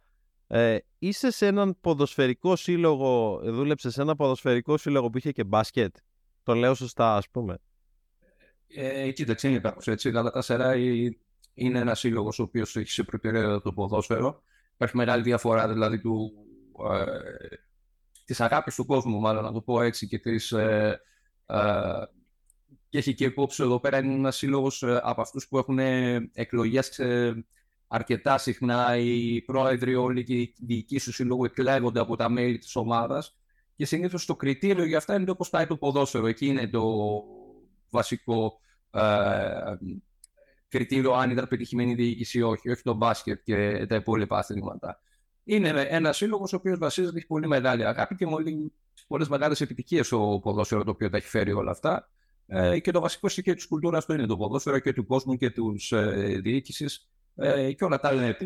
ε, 0.47 0.79
είσαι 0.99 1.31
σε 1.31 1.47
έναν 1.47 1.77
ποδοσφαιρικό 1.81 2.57
σύλλογο, 2.57 3.41
δούλεψες 3.45 3.93
σε 3.93 4.03
ένα 4.03 4.17
ποδοσφαιρικό 4.17 4.77
σύλλογο 4.77 5.11
που 5.11 5.19
είχε 5.19 5.33
και 5.33 5.45
μπάσκετ; 5.45 5.97
Το 6.43 6.55
λέω 6.55 6.75
σωστά, 6.75 7.17
ας 7.17 7.29
πούμε. 7.29 7.59
Ε, 8.67 9.11
κοίταξε, 9.13 9.49
είναι 9.49 9.59
κάπως 9.59 9.87
έτσι. 9.89 10.09
Η 10.09 10.13
τέσσερα 10.33 10.77
είναι 11.55 11.79
ένα 11.79 11.95
σύλλογο 11.95 12.29
ο 12.39 12.43
οποίο 12.43 12.63
έχει 12.63 12.91
σε 12.91 13.03
προτεραιότητα 13.03 13.63
το 13.63 13.73
ποδόσφαιρο. 13.73 14.43
Υπάρχει 14.75 14.97
μεγάλη 14.97 15.23
διαφορά 15.23 15.69
δηλαδή 15.69 16.01
του, 16.01 16.33
ε, 16.93 17.57
της 18.25 18.41
αγάπης 18.41 18.75
του 18.75 18.87
κόσμου, 18.87 19.21
μάλλον 19.21 19.45
να 19.45 19.53
το 19.53 19.61
πω 19.61 19.83
έτσι, 19.83 20.07
και 20.07 20.19
της, 20.19 20.53
ε, 20.53 21.01
ε, 21.47 21.59
και 22.89 22.99
έχει 22.99 23.15
και 23.15 23.25
υπόψη 23.25 23.63
εδώ 23.63 23.81
πέρα 23.81 23.99
είναι 23.99 24.15
ένας 24.15 24.37
σύλλογος 24.37 24.83
ε, 24.83 25.01
από 25.03 25.21
αυτούς 25.21 25.49
που 25.49 25.59
έχουν 25.59 25.79
εκλογές 26.33 27.01
αρκετά 27.89 28.39
συχνά. 28.39 28.97
Οι 28.97 29.43
πρόεδροι, 29.43 29.95
όλοι 29.95 30.25
και 30.25 30.35
οι 30.35 30.55
διοικοί 30.59 31.01
του 31.01 31.13
σύλλογου 31.13 31.45
εκλέγονται 31.45 32.01
από 32.01 32.17
τα 32.17 32.29
μέλη 32.29 32.59
της 32.59 32.77
ομάδας. 32.77 33.37
Και 33.77 33.85
συνήθως 33.85 34.27
το 34.27 34.37
κριτήριο 34.37 34.85
για 34.85 34.99
αυτά 34.99 35.15
είναι 35.15 35.25
το 35.25 35.35
πώ 35.35 35.47
πάει 35.51 35.67
το 35.67 35.77
ποδόσφαιρο. 35.77 36.27
Εκεί 36.27 36.47
είναι 36.47 36.69
το 36.69 36.83
βασικό 37.91 38.61
ε, 38.91 39.75
κριτήριο 40.69 41.13
αν 41.13 41.31
ήταν 41.31 41.49
πετυχημένη 41.49 41.91
η 41.91 41.95
διοίκηση 41.95 42.39
ή 42.39 42.43
όχι, 42.43 42.71
όχι 42.71 42.83
το 42.83 42.95
μπάσκετ 42.95 43.41
και 43.45 43.87
τα 43.87 43.95
υπόλοιπα 43.95 44.39
αθλήματα. 44.39 45.01
Είναι 45.45 45.87
ένα 45.89 46.13
σύλλογος 46.13 46.53
ο 46.53 46.57
οποίος 46.57 46.79
βασίζεται 46.79 47.17
έχει 47.17 47.27
πολύ 47.27 47.47
μεγάλη 47.47 47.87
αγάπη 47.87 48.15
και 48.15 48.27
πολλές 49.07 49.29
μεγάλες 49.29 49.61
επιτυχίες 49.61 50.13
ο 50.13 50.41
ποδόσφαιρο 50.43 50.85
το 50.85 50.91
οποίο 50.91 51.11
τα 51.11 51.17
έχει 51.17 51.29
φέρει 51.29 51.53
όλα 51.53 51.71
αυτά. 51.71 52.09
Ε, 52.47 52.79
και 52.79 52.91
το 52.91 53.01
βασικό 53.01 53.29
στοιχείο 53.29 53.55
της 53.55 53.67
κουλτούρας 53.67 54.05
του 54.05 54.13
είναι 54.13 54.27
το 54.27 54.37
ποδόσφαιρο 54.37 54.79
και 54.79 54.93
του 54.93 55.07
κόσμου 55.07 55.37
και 55.37 55.51
τους 55.51 55.93
ε, 55.93 56.41
διοίκησης 56.43 57.11
ε, 57.35 57.73
και 57.73 57.85
όλα 57.85 58.01
τα 58.01 58.09
άλλα 58.09 58.37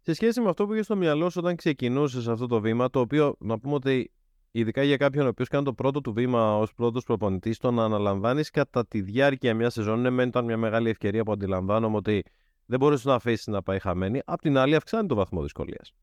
Σε 0.00 0.12
σχέση 0.12 0.40
με 0.40 0.48
αυτό 0.48 0.66
που 0.66 0.72
είχες 0.72 0.84
στο 0.84 0.96
μυαλό 0.96 1.30
σου 1.30 1.38
όταν 1.40 1.56
ξεκινούσες 1.56 2.28
αυτό 2.28 2.46
το 2.46 2.60
βήμα, 2.60 2.90
το 2.90 3.00
οποίο 3.00 3.36
να 3.38 3.58
πούμε 3.58 3.74
ότι 3.74 4.12
ειδικά 4.50 4.82
για 4.82 4.96
κάποιον 4.96 5.26
ο 5.26 5.28
οποίος 5.28 5.48
κάνει 5.48 5.64
το 5.64 5.72
πρώτο 5.72 6.00
του 6.00 6.12
βήμα 6.12 6.58
ως 6.58 6.74
πρώτος 6.74 7.04
προπονητής, 7.04 7.58
το 7.58 7.70
να 7.70 7.84
αναλαμβάνεις 7.84 8.50
κατά 8.50 8.86
τη 8.86 9.00
διάρκεια 9.00 9.54
μιας 9.54 9.72
σεζόν, 9.72 10.00
ναι, 10.00 10.10
μεν 10.10 10.28
ήταν 10.28 10.44
μια 10.44 10.56
μεγάλη 10.56 10.90
ευκαιρία 10.90 11.24
που 11.24 11.32
αντιλαμβάνομαι 11.32 11.96
ότι 11.96 12.24
δεν 12.68 12.78
μπορεί 12.78 12.96
να 13.02 13.14
αφήσει 13.14 13.50
να 13.50 13.62
πάει 13.62 13.78
χαμένη. 13.78 14.20
Απ' 14.24 14.40
την 14.40 14.56
άλλη, 14.56 14.74
αυξάνει 14.74 15.08
το 15.08 15.14
βαθμό 15.14 15.42
δυσκολίας. 15.42 15.94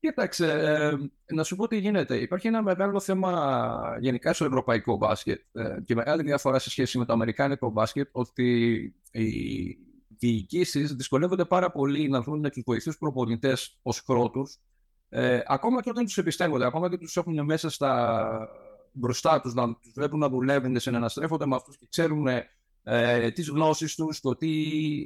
Κοίταξε, 0.00 0.50
ε, 1.26 1.34
να 1.34 1.42
σου 1.42 1.56
πω 1.56 1.68
τι 1.68 1.76
γίνεται. 1.78 2.16
Υπάρχει 2.16 2.46
ένα 2.46 2.62
μεγάλο 2.62 3.00
θέμα 3.00 3.96
γενικά 4.00 4.32
στο 4.32 4.44
ευρωπαϊκό 4.44 4.96
μπάσκετ 4.96 5.40
ε, 5.52 5.76
και 5.84 5.94
μεγάλη 5.94 6.22
διαφορά 6.22 6.58
σε 6.58 6.70
σχέση 6.70 6.98
με 6.98 7.04
το 7.04 7.12
αμερικάνικο 7.12 7.70
μπάσκετ 7.70 8.08
ότι 8.12 8.74
οι 9.10 9.78
διοικήσεις 10.18 10.94
δυσκολεύονται 10.94 11.44
πάρα 11.44 11.70
πολύ 11.70 12.08
να 12.08 12.20
δουν 12.20 12.50
τους 12.50 12.62
βοηθούς 12.66 12.98
προπονητές 12.98 13.78
ως 13.82 14.02
κρότου 14.02 14.46
ε, 15.08 15.40
ακόμα 15.46 15.82
και 15.82 15.90
όταν 15.90 16.04
τους 16.04 16.18
εμπιστεύονται, 16.18 16.66
ακόμα 16.66 16.90
και 16.90 16.98
τους 16.98 17.16
έχουν 17.16 17.44
μέσα 17.44 17.70
στα 17.70 18.48
μπροστά 18.92 19.40
τους, 19.40 19.54
να 19.54 19.74
τους 19.74 19.92
βλέπουν 19.94 20.18
να 20.18 20.28
δουλεύουν, 20.28 20.72
να 20.72 20.78
συναναστρέφονται 20.78 21.46
με 21.46 21.54
αυτούς 21.54 21.78
και 21.78 21.86
ξέρουν 21.90 22.26
ε, 22.88 23.30
τις 23.30 23.48
γνώσεις 23.48 23.94
τους, 23.94 24.20
το 24.20 24.36
τι 24.36 24.50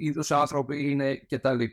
είδους 0.01 0.31
άνθρωποι 0.31 0.91
είναι 0.91 1.17
κτλ. 1.17 1.65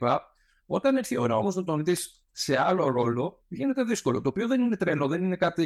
Όταν 0.66 0.98
έρθει 0.98 1.14
η 1.14 1.18
ώρα 1.18 1.38
όμως 1.38 1.56
να 1.56 1.64
τον 1.64 1.84
δεις 1.84 2.26
σε 2.32 2.62
άλλο 2.62 2.90
ρόλο, 2.90 3.44
γίνεται 3.48 3.84
δύσκολο. 3.84 4.22
Το 4.22 4.30
οποίο 4.30 4.48
δεν 4.48 4.62
είναι 4.62 4.78
τρελό, 4.78 5.08
δεν 5.08 5.24
είναι 5.24 5.36
κάτι 5.36 5.66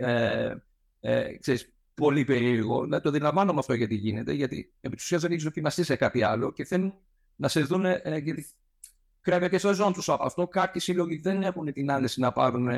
ε, 0.00 0.54
ε, 1.00 1.36
ξέρεις, 1.36 1.74
πολύ 1.94 2.24
περίεργο. 2.24 2.86
Να 2.86 3.00
το 3.00 3.08
αντιλαμβάνομαι 3.08 3.58
αυτό 3.58 3.74
γιατί 3.74 3.94
γίνεται, 3.94 4.32
γιατί 4.32 4.72
επί 4.80 4.96
της 4.96 5.04
ουσίας 5.04 5.22
δεν 5.22 5.30
έχεις 5.30 5.44
δοκιμαστεί 5.44 5.82
σε 5.82 5.96
κάτι 5.96 6.22
άλλο 6.22 6.52
και 6.52 6.64
θέλουν 6.64 6.94
να 7.36 7.48
σε 7.48 7.60
δουν. 7.60 7.84
Ε, 7.84 8.00
γιατί 8.22 8.46
κρέμεται 9.20 9.48
και 9.48 9.58
στο 9.58 9.74
ζώο 9.74 9.92
τους 9.92 10.08
από 10.08 10.24
αυτό. 10.24 10.48
Κάποιοι 10.48 10.80
σύλλογοι 10.80 11.16
δεν 11.16 11.42
έχουν 11.42 11.72
την 11.72 11.90
άνεση 11.90 12.20
να 12.20 12.32
πάρουν 12.32 12.68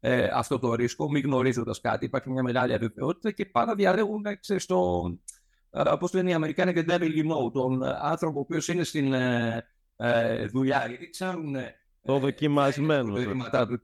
ε, 0.00 0.28
αυτό 0.32 0.58
το 0.58 0.74
ρίσκο, 0.74 1.10
μη 1.10 1.20
γνωρίζοντας 1.20 1.80
κάτι. 1.80 2.04
Υπάρχει 2.04 2.30
μια 2.30 2.42
μεγάλη 2.42 2.74
αβεβαιότητα 2.74 3.30
και 3.30 3.46
πάντα 3.46 3.74
διαλέγουν 3.74 4.24
ξέρεις, 4.40 4.66
τον. 4.66 5.22
Πώ 5.74 6.08
λένε 6.12 6.30
οι 6.30 6.32
Αμερικάνοι 6.32 6.72
και 6.72 6.84
devil 6.88 7.02
you 7.02 7.52
τον 7.52 7.84
άνθρωπο 7.84 8.38
ο 8.38 8.40
οποίος 8.40 8.68
είναι 8.68 8.84
στην 8.84 9.12
ε, 9.12 9.66
ε, 9.96 10.46
δουλειά. 10.46 10.86
Γιατί 10.88 11.10
ξέρουν. 11.10 11.56
Το 12.02 12.18
δοκιμασμένο. 12.18 13.16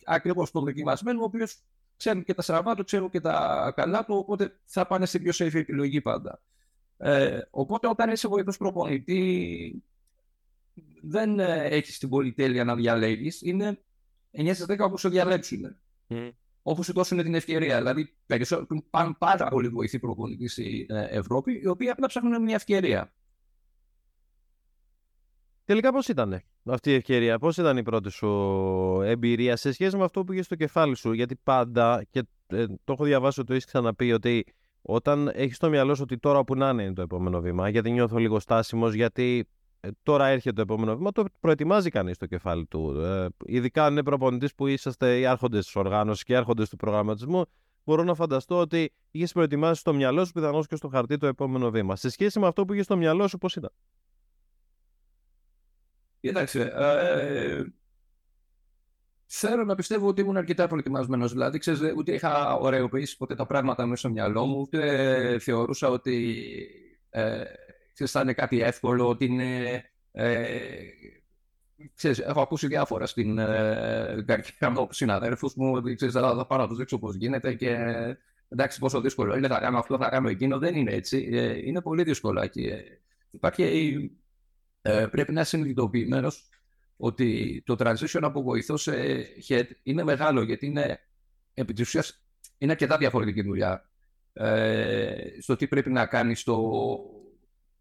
Ακριβώς 0.05 0.51
το 0.51 0.61
δοκιμασμένο, 0.61 1.21
ο 1.21 1.25
οποίος 1.25 1.59
ξέρουν 1.97 2.25
και 2.25 2.35
τα 2.35 2.43
στραβά 2.43 2.75
του, 2.75 2.85
ξέρουν 2.85 3.11
και 3.11 3.21
τα 3.21 3.73
καλά 3.77 4.05
του, 4.05 4.17
οπότε 4.17 4.59
θα 4.65 4.87
πάνε 4.87 5.07
στην 5.07 5.23
πιο 5.23 5.33
safe 5.35 5.55
επιλογή 5.55 6.01
πάντα. 6.01 6.43
Ε, 6.97 7.41
οπότε 7.51 7.89
όταν 7.89 8.11
είσαι 8.11 8.29
βοηθός 8.29 8.57
προπονητή, 8.57 9.83
δεν 11.03 11.39
ε, 11.39 11.65
έχεις 11.65 11.99
την 11.99 12.09
πολυτέλεια 12.09 12.65
να 12.65 12.75
διαλέγεις. 12.75 13.43
Είναι 13.43 13.81
9 14.33 14.51
στις 14.55 14.67
10 14.69 14.79
όπως 14.79 15.03
το 15.03 15.09
διαλέξουν. 15.09 15.77
Mm. 16.09 16.31
Όπως 16.63 16.87
σου 16.87 16.93
δώσουν 16.93 17.23
την 17.23 17.35
ευκαιρία. 17.35 17.77
Δηλαδή, 17.77 18.15
πάνε 18.91 19.15
πάρα 19.19 19.49
πολύ 19.49 19.69
βοηθοί 19.69 19.99
προπονητή 19.99 20.49
στην 20.49 20.87
ε, 20.89 21.07
Ευρώπη, 21.11 21.61
οι 21.63 21.67
οποίοι 21.67 21.89
απλά 21.89 22.07
ψάχνουν 22.07 22.43
μια 22.43 22.55
ευκαιρία. 22.55 23.13
Τελικά 25.65 25.93
πώς 25.93 26.09
ήταν 26.09 26.43
αυτή 26.65 26.91
η 26.91 26.95
ευκαιρία, 26.95 27.39
πώς 27.39 27.57
ήταν 27.57 27.77
η 27.77 27.83
πρώτη 27.83 28.11
σου 28.11 28.29
εμπειρία 29.05 29.57
σε 29.57 29.73
σχέση 29.73 29.97
με 29.97 30.05
αυτό 30.05 30.25
που 30.25 30.33
είχες 30.33 30.45
στο 30.45 30.55
κεφάλι 30.55 30.97
σου, 30.97 31.13
γιατί 31.13 31.37
πάντα, 31.43 32.05
και 32.11 32.23
ε, 32.47 32.67
το 32.67 32.93
έχω 32.93 33.05
διαβάσει 33.05 33.39
ότι 33.41 33.49
το 33.49 33.55
έχεις 33.55 33.67
ξαναπεί, 33.67 34.13
ότι 34.13 34.45
όταν 34.83 35.31
έχεις 35.35 35.57
στο 35.57 35.69
μυαλό 35.69 35.95
σου 35.95 36.03
ότι 36.03 36.19
τώρα 36.19 36.45
που 36.45 36.55
να 36.55 36.69
είναι 36.69 36.93
το 36.93 37.03
επόμενο 37.03 37.41
βήμα, 37.41 37.69
γιατί 37.69 37.91
νιώθω 37.91 38.17
λίγο 38.17 38.41
στάσιμος, 38.41 38.95
γιατί 38.95 39.39
ε, 39.39 39.60
τώρα 40.03 40.27
έρχεται 40.27 40.55
το 40.55 40.61
επόμενο 40.61 40.97
βήμα, 40.97 41.13
το 41.13 41.25
προετοιμάζει 41.41 41.91
κανείς 41.91 42.19
το 42.19 42.27
κεφάλι 42.27 42.67
του. 42.67 43.01
Ε, 43.01 43.29
ειδικά 43.45 43.85
αν 43.85 43.93
είναι 43.93 44.03
προπονητής 44.03 44.55
που 44.55 44.67
είσαστε 44.67 45.19
οι 45.19 45.27
άρχοντες 45.27 45.65
της 45.65 45.77
οργάνωσης 45.77 46.25
και 46.25 46.33
οι 46.33 46.37
άρχοντες 46.37 46.69
του 46.69 46.77
προγραμματισμού, 46.77 47.45
μπορώ 47.85 48.03
να 48.03 48.15
φανταστώ 48.15 48.59
ότι 48.59 48.93
είχες 49.11 49.33
προετοιμάσει 49.33 49.81
στο 49.81 49.95
μυαλό 49.95 50.25
σου 50.25 50.33
πιθανώς 50.33 50.67
και 50.67 50.77
στο 50.77 50.89
χαρτί 50.89 51.17
το 51.17 51.27
επόμενο 51.27 51.71
βήμα. 51.71 51.97
Σε 51.97 52.09
σχέση 52.09 52.39
με 52.39 52.47
αυτό 52.47 52.65
που 52.65 52.73
είχε 52.73 52.83
στο 52.83 52.97
μυαλό 52.97 53.29
σου, 53.29 53.39
πώς 53.39 53.57
ήταν; 53.57 53.71
Κοίταξε. 56.21 56.73
Ε, 56.75 57.65
θέλω 59.27 59.65
να 59.65 59.75
πιστεύω 59.75 60.07
ότι 60.07 60.21
ήμουν 60.21 60.37
αρκετά 60.37 60.67
προετοιμασμένος. 60.67 61.33
Δηλαδή, 61.33 61.59
ξέρεις, 61.59 61.81
ούτε 61.97 62.13
είχα 62.13 62.55
ωρεοποιήσει 62.55 63.17
ποτέ 63.17 63.35
τα 63.35 63.47
πράγματα 63.47 63.87
μέσα 63.87 63.97
στο 63.97 64.11
μυαλό 64.11 64.47
μου, 64.47 64.61
ούτε 64.61 65.39
θεωρούσα 65.39 65.89
ότι 65.89 66.47
ε, 67.11 67.43
ξέρεις, 68.05 68.13
θα 68.13 68.21
είναι 68.21 68.33
κάτι 68.33 68.63
εύκολο, 68.63 69.09
ότι 69.09 69.25
είναι... 69.25 69.83
Ε, 70.13 70.45
ξέρεις, 71.95 72.19
έχω 72.19 72.41
ακούσει 72.41 72.67
διάφορα 72.67 73.07
στην 73.07 73.39
ε, 73.39 74.25
καρκέρα 74.27 74.71
μου 74.71 74.81
από 74.81 74.93
συναδέλφους 74.93 75.55
μου, 75.55 75.73
ότι 75.73 75.95
ξέρεις, 75.95 76.15
θα, 76.15 76.35
θα 76.35 76.47
πάω 76.47 76.59
να 76.59 76.69
τους 76.69 76.77
δείξω 76.77 76.99
πώς 76.99 77.15
γίνεται 77.15 77.55
και 77.55 77.77
εντάξει 78.49 78.79
πόσο 78.79 79.01
δύσκολο 79.01 79.37
είναι, 79.37 79.49
θα 79.49 79.59
κάνω 79.61 79.79
αυτό, 79.79 79.99
θα 79.99 80.09
κάνω 80.09 80.29
εκείνο, 80.29 80.59
δεν 80.59 80.75
είναι 80.75 80.93
έτσι, 80.93 81.29
ε, 81.33 81.67
είναι 81.67 81.81
πολύ 81.81 82.03
δύσκολο 82.03 82.47
και 82.47 82.85
υπάρχει, 83.31 84.11
ε, 84.83 85.07
πρέπει 85.11 85.33
να 85.33 85.41
είσαι 85.41 85.51
συνειδητοποιημένος 85.51 86.49
ότι 86.97 87.63
το 87.67 87.77
transition 87.79 88.21
από 88.23 88.43
βοηθό 88.43 88.77
σε 88.77 88.93
head 89.49 89.67
είναι 89.83 90.05
μεγάλο 90.05 90.43
γιατί 90.43 90.67
είναι 90.67 91.01
επί 91.55 91.73
της 91.73 91.87
ουσίας, 91.87 92.23
είναι 92.59 92.73
αρκετά 92.73 92.97
διαφορετική 92.97 93.43
δουλειά 93.43 93.91
ε, 94.33 95.41
στο 95.41 95.57
τι 95.57 95.69
πρέπει 95.69 95.91
να 95.91 96.07
κάνεις 96.07 96.41
στο 96.41 96.71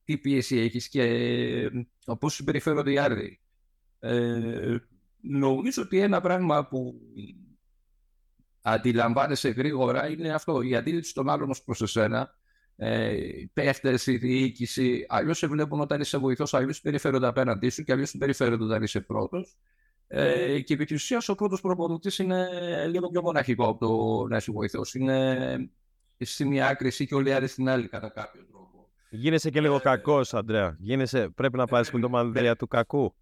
τι 0.10 0.18
πίεση 0.18 0.58
έχεις 0.58 0.89
και 0.89 1.72
πώς 2.20 2.34
συμπεριφέρονται 2.34 2.92
οι 2.92 2.98
άλλοι. 2.98 3.39
Ε, 4.00 4.78
νομίζω 5.22 5.82
ότι 5.82 6.00
ένα 6.00 6.22
πράγμα 6.22 6.68
που 6.68 7.01
αντιλαμβάνεσαι 8.62 9.50
γρήγορα 9.50 10.10
είναι 10.10 10.34
αυτό, 10.34 10.62
η 10.62 10.75
αντίληψη 10.75 11.13
των 11.13 11.30
άλλων 11.30 11.50
ως 11.50 11.63
προς 11.63 11.82
εσένα. 11.82 12.36
Ε, 12.75 13.18
παίχτες, 13.54 14.08
η 14.08 14.18
διοίκηση, 14.18 15.06
αλλιώς 15.08 15.38
σε 15.38 15.48
βλέπουν 15.48 15.80
όταν 15.80 16.01
είσαι 16.01 16.18
βοηθός, 16.18 16.54
αλλιώς 16.54 16.75
συμπεριφέρονται 16.75 17.28
απέναντί 17.28 17.70
σου 17.70 17.84
και 17.84 17.92
αλλιώς 17.92 18.10
συμπεριφέρονται 18.10 18.63
όταν 18.63 18.84
είσαι 18.84 19.01
πρώτος. 19.01 19.58
Ε, 20.08 20.60
και 20.60 20.74
επί 20.74 20.86
της 20.86 21.01
ουσίας 21.01 21.30
ο 21.30 21.36
πρώτος 21.36 21.62
προπονητής 21.62 22.20
είναι 22.20 22.48
λίγο 22.88 23.10
πιο 23.10 23.22
μοναχικό 23.22 23.68
από 23.68 23.88
το 23.88 24.28
να 24.28 24.38
είσαι 24.38 24.51
βοηθός. 24.51 24.94
Είναι 24.94 25.70
στη 26.20 26.46
μία 26.46 26.68
άκρη 26.68 27.06
και 27.06 27.16
όλοι 27.16 27.30
οι 27.30 27.32
άλλοι 27.32 27.48
στην 27.48 27.70
άλλη 27.70 27.88
κατά 27.88 28.10
κάποιο 28.10 28.42
τρόπο. 28.42 28.49
Γίνεσαι 29.10 29.50
και 29.50 29.62
λίγο 29.62 29.75
ε, 29.75 29.80
κακός, 29.80 30.34
Αντρέα. 30.34 30.75
Γίνεσαι, 30.80 31.30
πρέπει 31.30 31.58
να 31.58 31.66
πάρεις 31.66 31.92
με 31.92 32.00
το 32.00 32.10
μανδύα 32.10 32.56
του 32.56 32.68
κακού. 32.68 33.16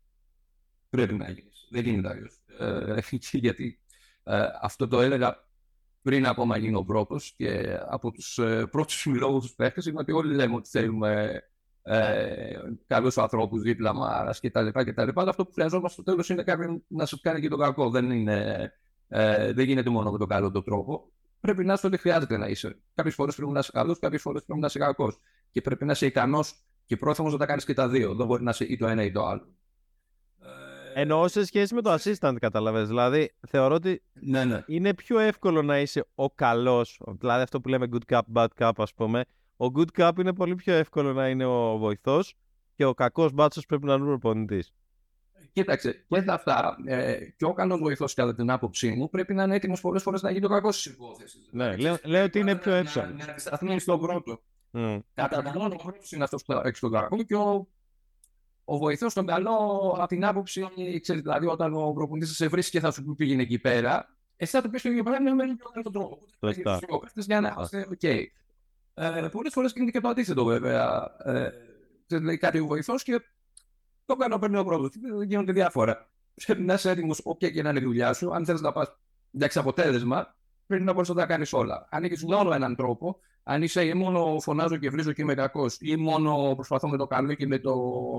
Πρέπει 0.89 1.13
να 1.13 1.29
γίνει. 1.29 1.51
Δεν 1.69 1.83
γίνεται 1.83 2.09
αλλιώς. 2.09 2.39
Ε, 2.59 3.17
γιατί 3.37 3.79
ε, 4.23 4.45
αυτό 4.61 4.87
το 4.87 5.01
έλεγα 5.01 5.47
πριν 6.01 6.25
ακόμα 6.25 6.57
γίνω 6.57 6.83
πρώτο 6.83 7.19
και 7.35 7.79
από 7.87 8.11
τους 8.11 8.37
ε, 8.37 8.65
πρώτους 8.65 9.05
λόγου 9.05 9.39
τους 9.39 9.53
παίχτες 9.53 9.85
είναι 9.85 9.99
ότι 9.99 10.11
όλοι 10.11 10.35
λέμε 10.35 10.55
ότι 10.55 10.69
θέλουμε 10.69 11.43
ε, 11.81 12.59
καλούς 12.87 13.17
ανθρώπους 13.17 13.61
δίπλα 13.61 13.93
μας 13.93 14.39
κτλ. 14.39 14.67
Αλλά 15.15 15.29
αυτό 15.29 15.45
που 15.45 15.51
χρειαζόμαστε 15.53 15.93
στο 15.93 16.03
τέλος 16.03 16.29
είναι 16.29 16.43
κάποιον 16.43 16.83
να 16.87 17.05
σου 17.05 17.19
κάνει 17.21 17.41
και 17.41 17.47
το 17.47 17.57
κακό. 17.57 17.89
Δεν, 17.89 18.11
είναι, 18.11 18.71
ε, 19.07 19.53
δεν 19.53 19.65
γίνεται 19.65 19.89
μόνο 19.89 20.11
με 20.11 20.17
τον 20.17 20.27
καλό 20.27 20.51
τον 20.51 20.63
τρόπο. 20.63 21.11
Πρέπει 21.39 21.65
να 21.65 21.73
είσαι 21.73 21.87
ό,τι 21.87 21.97
χρειάζεται 21.97 22.37
να 22.37 22.47
είσαι. 22.47 22.79
Κάποιες 22.95 23.15
φορές 23.15 23.35
πρέπει 23.35 23.51
να 23.51 23.59
είσαι 23.59 23.71
καλός, 23.73 23.99
κάποιες 23.99 24.21
φορές 24.21 24.43
πρέπει 24.45 24.59
να 24.59 24.67
είσαι 24.67 24.79
κακός. 24.79 25.19
Και 25.57 25.63
πρέπει 25.63 25.85
να 25.85 25.91
είσαι 25.91 26.05
ικανό 26.05 26.43
και 26.85 26.97
πρόθυμο 26.97 27.29
να 27.29 27.37
τα 27.37 27.45
κάνει 27.45 27.61
και 27.61 27.73
τα 27.73 27.89
δύο. 27.89 28.15
Δεν 28.15 28.25
μπορεί 28.25 28.43
να 28.43 28.49
είσαι 28.49 28.63
ή 28.63 28.77
το 28.77 28.87
ένα 28.87 29.03
ή 29.03 29.11
το 29.11 29.25
άλλο. 29.25 29.47
Εννοώ 30.93 31.27
σε 31.27 31.45
σχέση 31.45 31.73
με 31.73 31.81
το 31.81 31.93
assistant, 31.93 32.35
καταλαβες. 32.39 32.87
Δηλαδή, 32.87 33.31
θεωρώ 33.47 33.75
ότι 33.75 34.03
ναι, 34.13 34.45
ναι. 34.45 34.63
είναι 34.67 34.93
πιο 34.93 35.19
εύκολο 35.19 35.61
να 35.61 35.79
είσαι 35.79 36.05
ο 36.15 36.29
καλό, 36.29 36.85
δηλαδή 37.19 37.41
αυτό 37.41 37.61
που 37.61 37.69
λέμε 37.69 37.87
good 37.91 38.13
cup, 38.13 38.21
bad 38.33 38.47
cup, 38.57 38.71
α 38.75 38.83
πούμε. 38.95 39.25
Ο 39.57 39.65
good 39.75 39.87
cup 39.97 40.11
είναι 40.19 40.33
πολύ 40.33 40.55
πιο 40.55 40.73
εύκολο 40.73 41.13
να 41.13 41.29
είναι 41.29 41.45
ο 41.45 41.77
βοηθό 41.77 42.19
και 42.75 42.85
ο 42.85 42.93
κακό 42.93 43.29
μπάτσο 43.33 43.61
πρέπει 43.67 43.85
να 43.85 43.93
είναι 43.93 44.03
ο 44.03 44.05
προπονητή. 44.05 44.63
Κοίταξε, 45.51 46.05
και 46.07 46.23
αυτά. 46.27 46.77
Ε, 46.85 47.17
και 47.37 47.45
ο 47.45 47.53
καλό 47.53 47.77
βοηθό, 47.77 48.05
κατά 48.15 48.35
την 48.35 48.49
άποψή 48.51 48.89
μου, 48.91 49.09
πρέπει 49.09 49.33
να 49.33 49.43
είναι 49.43 49.55
έτοιμο 49.55 49.75
πολλέ 49.81 49.99
φορέ 49.99 50.17
να 50.21 50.31
γίνει 50.31 50.45
ο 50.45 50.49
κακό 50.49 50.69
τη 50.69 50.89
υπόθεση. 50.89 51.37
Ναι, 51.51 51.75
λέω, 51.75 51.97
λέω 52.03 52.23
ότι 52.23 52.39
είναι 52.39 52.55
πιο 52.55 52.73
εύκολο. 52.73 53.05
Να, 53.05 53.25
να 53.25 53.31
αντισταθεί 53.31 53.79
στον 53.79 53.99
πρώτο. 53.99 54.41
Mm. 54.73 54.99
Κατά 55.13 55.41
την 55.41 55.61
ο 55.61 55.69
πρώτος 55.69 55.99
είναι 56.11 56.23
αυτός 56.23 56.43
που 56.43 56.53
θα 56.53 56.61
έχει 56.65 56.79
τον 56.79 56.91
κακό 56.91 57.23
και 57.23 57.35
ο 57.35 57.67
ο 58.69 58.77
βοηθός 58.77 59.11
στον 59.11 59.25
καλό 59.25 59.55
από 59.97 60.07
την 60.07 60.25
άποψη, 60.25 60.67
ξέρεις, 61.01 61.21
δηλαδή 61.21 61.45
όταν 61.45 61.73
ο 61.73 61.91
προπονητής 61.93 62.35
σε 62.35 62.47
βρίσκει 62.47 62.71
και 62.71 62.79
θα 62.79 62.91
σου 62.91 63.03
πει 63.03 63.15
πήγαινε 63.15 63.41
εκεί 63.41 63.59
πέρα, 63.59 64.09
εσύ 64.37 64.51
θα 64.51 64.61
του 64.61 64.69
πεις 64.69 64.81
το 64.81 64.89
ίδιο 64.89 65.03
πράγμα 65.03 65.33
με 65.33 65.81
τον 65.83 65.93
τρόπο. 65.93 66.19
Για 67.15 67.41
να 67.41 67.49
είμαστε 67.49 67.87
οκ. 67.91 68.03
Ε, 68.03 69.27
Πολλές 69.31 69.53
φορές 69.53 69.71
γίνεται 69.71 69.91
και 69.91 69.99
το 69.99 70.07
αντίθετο 70.07 70.43
βέβαια. 70.45 71.11
Ε, 71.23 71.49
λέει 72.19 72.37
κάτι 72.37 72.59
ο 72.59 72.65
βοηθός 72.65 73.03
και 73.03 73.21
το 74.05 74.15
κάνω 74.15 74.39
παίρνει 74.39 74.57
ο 74.57 74.63
πρώτος. 74.65 74.89
Γίνονται 75.25 75.51
διάφορα. 75.51 76.09
Πρέπει 76.45 76.61
να 76.61 76.73
είσαι 76.73 76.89
έτοιμος, 76.89 77.21
όποια 77.23 77.49
και 77.49 77.61
να 77.61 77.69
είναι 77.69 77.79
η 77.79 77.83
δουλειά 77.83 78.13
σου, 78.13 78.33
αν 78.33 78.45
θες 78.45 78.61
να 78.61 78.71
πας 78.71 78.97
για 79.31 79.49
αποτέλεσμα, 79.55 80.35
πρέπει 80.67 80.83
να 80.83 80.93
μπορείς 80.93 81.09
να 81.09 81.15
τα 81.15 81.25
κάνεις 81.25 81.53
όλα. 81.53 81.87
Αν 81.91 82.03
έχει 82.03 82.25
μόνο 82.25 82.53
έναν 82.53 82.75
τρόπο, 82.75 83.19
αν 83.49 83.61
είσαι 83.63 83.93
μόνο 83.93 84.39
φωνάζω 84.39 84.77
και 84.77 84.89
βρίζω 84.89 85.11
και 85.11 85.21
είμαι 85.21 85.33
κακός, 85.33 85.77
ή 85.79 85.95
μόνο 85.95 86.53
προσπαθώ 86.55 86.89
με 86.89 86.97
το 86.97 87.07
καλό 87.07 87.33
και 87.33 87.47
με 87.47 87.59
το 87.59 87.73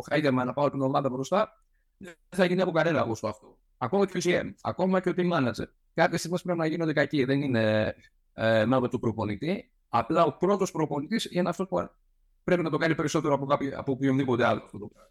χάιδεμα 0.08 0.44
να 0.44 0.52
πάω 0.52 0.70
την 0.70 0.82
ομάδα 0.82 1.08
μπροστά, 1.08 1.62
δεν 1.97 2.14
θα 2.28 2.44
γίνει 2.44 2.61
από 2.61 2.70
κανένα 2.70 3.00
γούστο 3.00 3.28
αυτό. 3.28 3.58
Ακόμα 3.78 4.06
και 4.06 4.18
ο 4.18 4.20
GM, 4.25 4.52
ακόμα 4.61 5.00
και 5.00 5.08
ο 5.08 5.12
team 5.16 5.32
manager. 5.32 5.66
Κάποιες 5.94 6.20
στιγμές 6.20 6.42
πρέπει 6.42 6.58
να 6.58 6.66
γίνονται 6.66 6.92
κακοί. 6.92 7.25
Δεν 7.25 7.42
είναι 7.42 7.94
ε, 8.32 8.64
μέλο 8.64 8.88
του 8.88 8.99
προπονητή. 8.99 9.70
Απλά 9.88 10.25
ο 10.25 10.32
πρώτος 10.32 10.70
προπονητής 10.70 11.28
είναι 11.30 11.49
αυτός 11.49 11.68
που 11.68 11.90
πρέπει 12.44 12.62
να 12.62 12.70
το 12.70 12.76
κάνει 12.76 12.94
περισσότερο 12.94 13.35
από, 13.35 13.47
κάποιο, 13.47 13.78
από 13.78 13.92
οποιονδήποτε 13.92 14.44
άλλο 14.44 14.62
αυτό 14.64 14.78
το 14.78 14.87
πράγμα. 14.87 15.11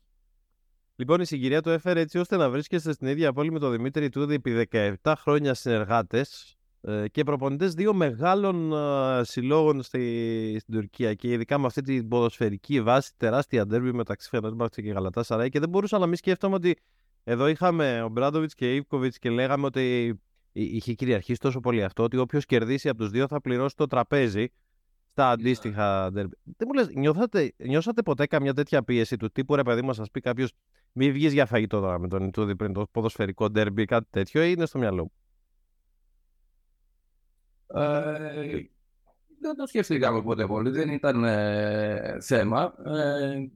Λοιπόν, 0.95 1.21
η 1.21 1.25
συγκυρία 1.25 1.61
το 1.61 1.69
έφερε 1.69 1.99
έτσι 1.99 2.17
ώστε 2.17 2.37
να 2.37 2.49
βρίσκεστε 2.49 2.93
στην 2.93 3.07
ίδια 3.07 3.33
πόλη 3.33 3.51
με 3.51 3.59
τον 3.59 3.71
Δημήτρη 3.71 4.09
Τούδη 4.09 4.33
επί 4.33 4.67
17 5.03 5.13
χρόνια 5.17 5.53
συνεργάτες. 5.53 6.56
Ε, 6.81 7.07
και 7.07 7.23
προπονητές 7.23 7.73
δύο 7.73 7.93
μεγάλων 7.93 8.73
ε, 8.73 9.23
συλλόγων 9.23 9.81
στη, 9.83 10.57
στην 10.59 10.73
Τουρκία 10.73 11.13
και 11.13 11.31
ειδικά 11.31 11.57
με 11.57 11.65
αυτή 11.65 11.81
την 11.81 12.07
ποδοσφαιρική 12.07 12.81
βάση, 12.81 13.11
τεράστια 13.17 13.65
ντέρμπι 13.65 13.93
μεταξύ 13.93 14.29
Φενέρμπαχτσε 14.29 14.81
και 14.81 14.91
Γαλατά 14.91 15.23
Σαράι 15.23 15.49
και 15.49 15.59
δεν 15.59 15.69
μπορούσα 15.69 15.97
να 15.97 16.05
μην 16.05 16.15
σκέφτομαι 16.15 16.55
ότι 16.55 16.77
εδώ 17.23 17.47
είχαμε 17.47 18.01
ο 18.01 18.09
Μπράντοβιτς 18.09 18.53
και 18.53 18.75
Ιβκοβιτς 18.75 19.17
και 19.17 19.29
λέγαμε 19.29 19.65
ότι 19.65 20.13
είχε 20.51 20.93
κυριαρχήσει 20.93 21.39
τόσο 21.39 21.59
πολύ 21.59 21.83
αυτό 21.83 22.03
ότι 22.03 22.17
όποιος 22.17 22.45
κερδίσει 22.45 22.89
από 22.89 22.97
τους 22.97 23.09
δύο 23.09 23.27
θα 23.27 23.41
πληρώσει 23.41 23.75
το 23.75 23.87
τραπέζι 23.87 24.47
στα 25.11 25.29
αντίστοιχα 25.29 26.11
ντέρμπι. 26.11 26.35
Δεν 26.43 26.67
μου 26.67 26.73
λες, 26.73 26.89
νιώθατε, 26.95 27.53
νιώσατε 27.57 28.01
ποτέ 28.01 28.25
καμιά 28.25 28.53
τέτοια 28.53 28.83
πίεση 28.83 29.17
του 29.17 29.31
τύπου 29.31 29.55
ρε 29.55 29.63
παιδί 29.63 29.81
μα, 29.81 29.93
σας 29.93 30.11
πει 30.11 30.19
κάποιος 30.19 30.51
μη 30.91 31.11
βγεις 31.11 31.33
για 31.33 31.45
φαγητό 31.45 31.79
τώρα 31.79 31.99
με 31.99 32.07
τον 32.07 32.23
Ιτούδη 32.23 32.55
πριν 32.55 32.73
το 32.73 32.87
ποδοσφαιρικό 32.91 33.49
ντέρμπι 33.49 33.81
ή 33.81 33.85
κάτι 33.85 34.07
τέτοιο 34.09 34.43
ή 34.43 34.53
είναι 34.55 34.65
στο 34.65 34.79
μυαλό 34.79 35.03
μου; 35.03 35.11
Ε, 37.67 38.61
δεν 39.39 39.55
το 39.55 39.67
σκεφτήκαμε 39.67 40.21
ποτέ 40.21 40.47
πολύ, 40.47 40.69
δεν 40.69 40.89
ήταν 40.89 41.23
ε, 41.23 42.17
θέμα. 42.21 42.73
Ε, 42.85 43.47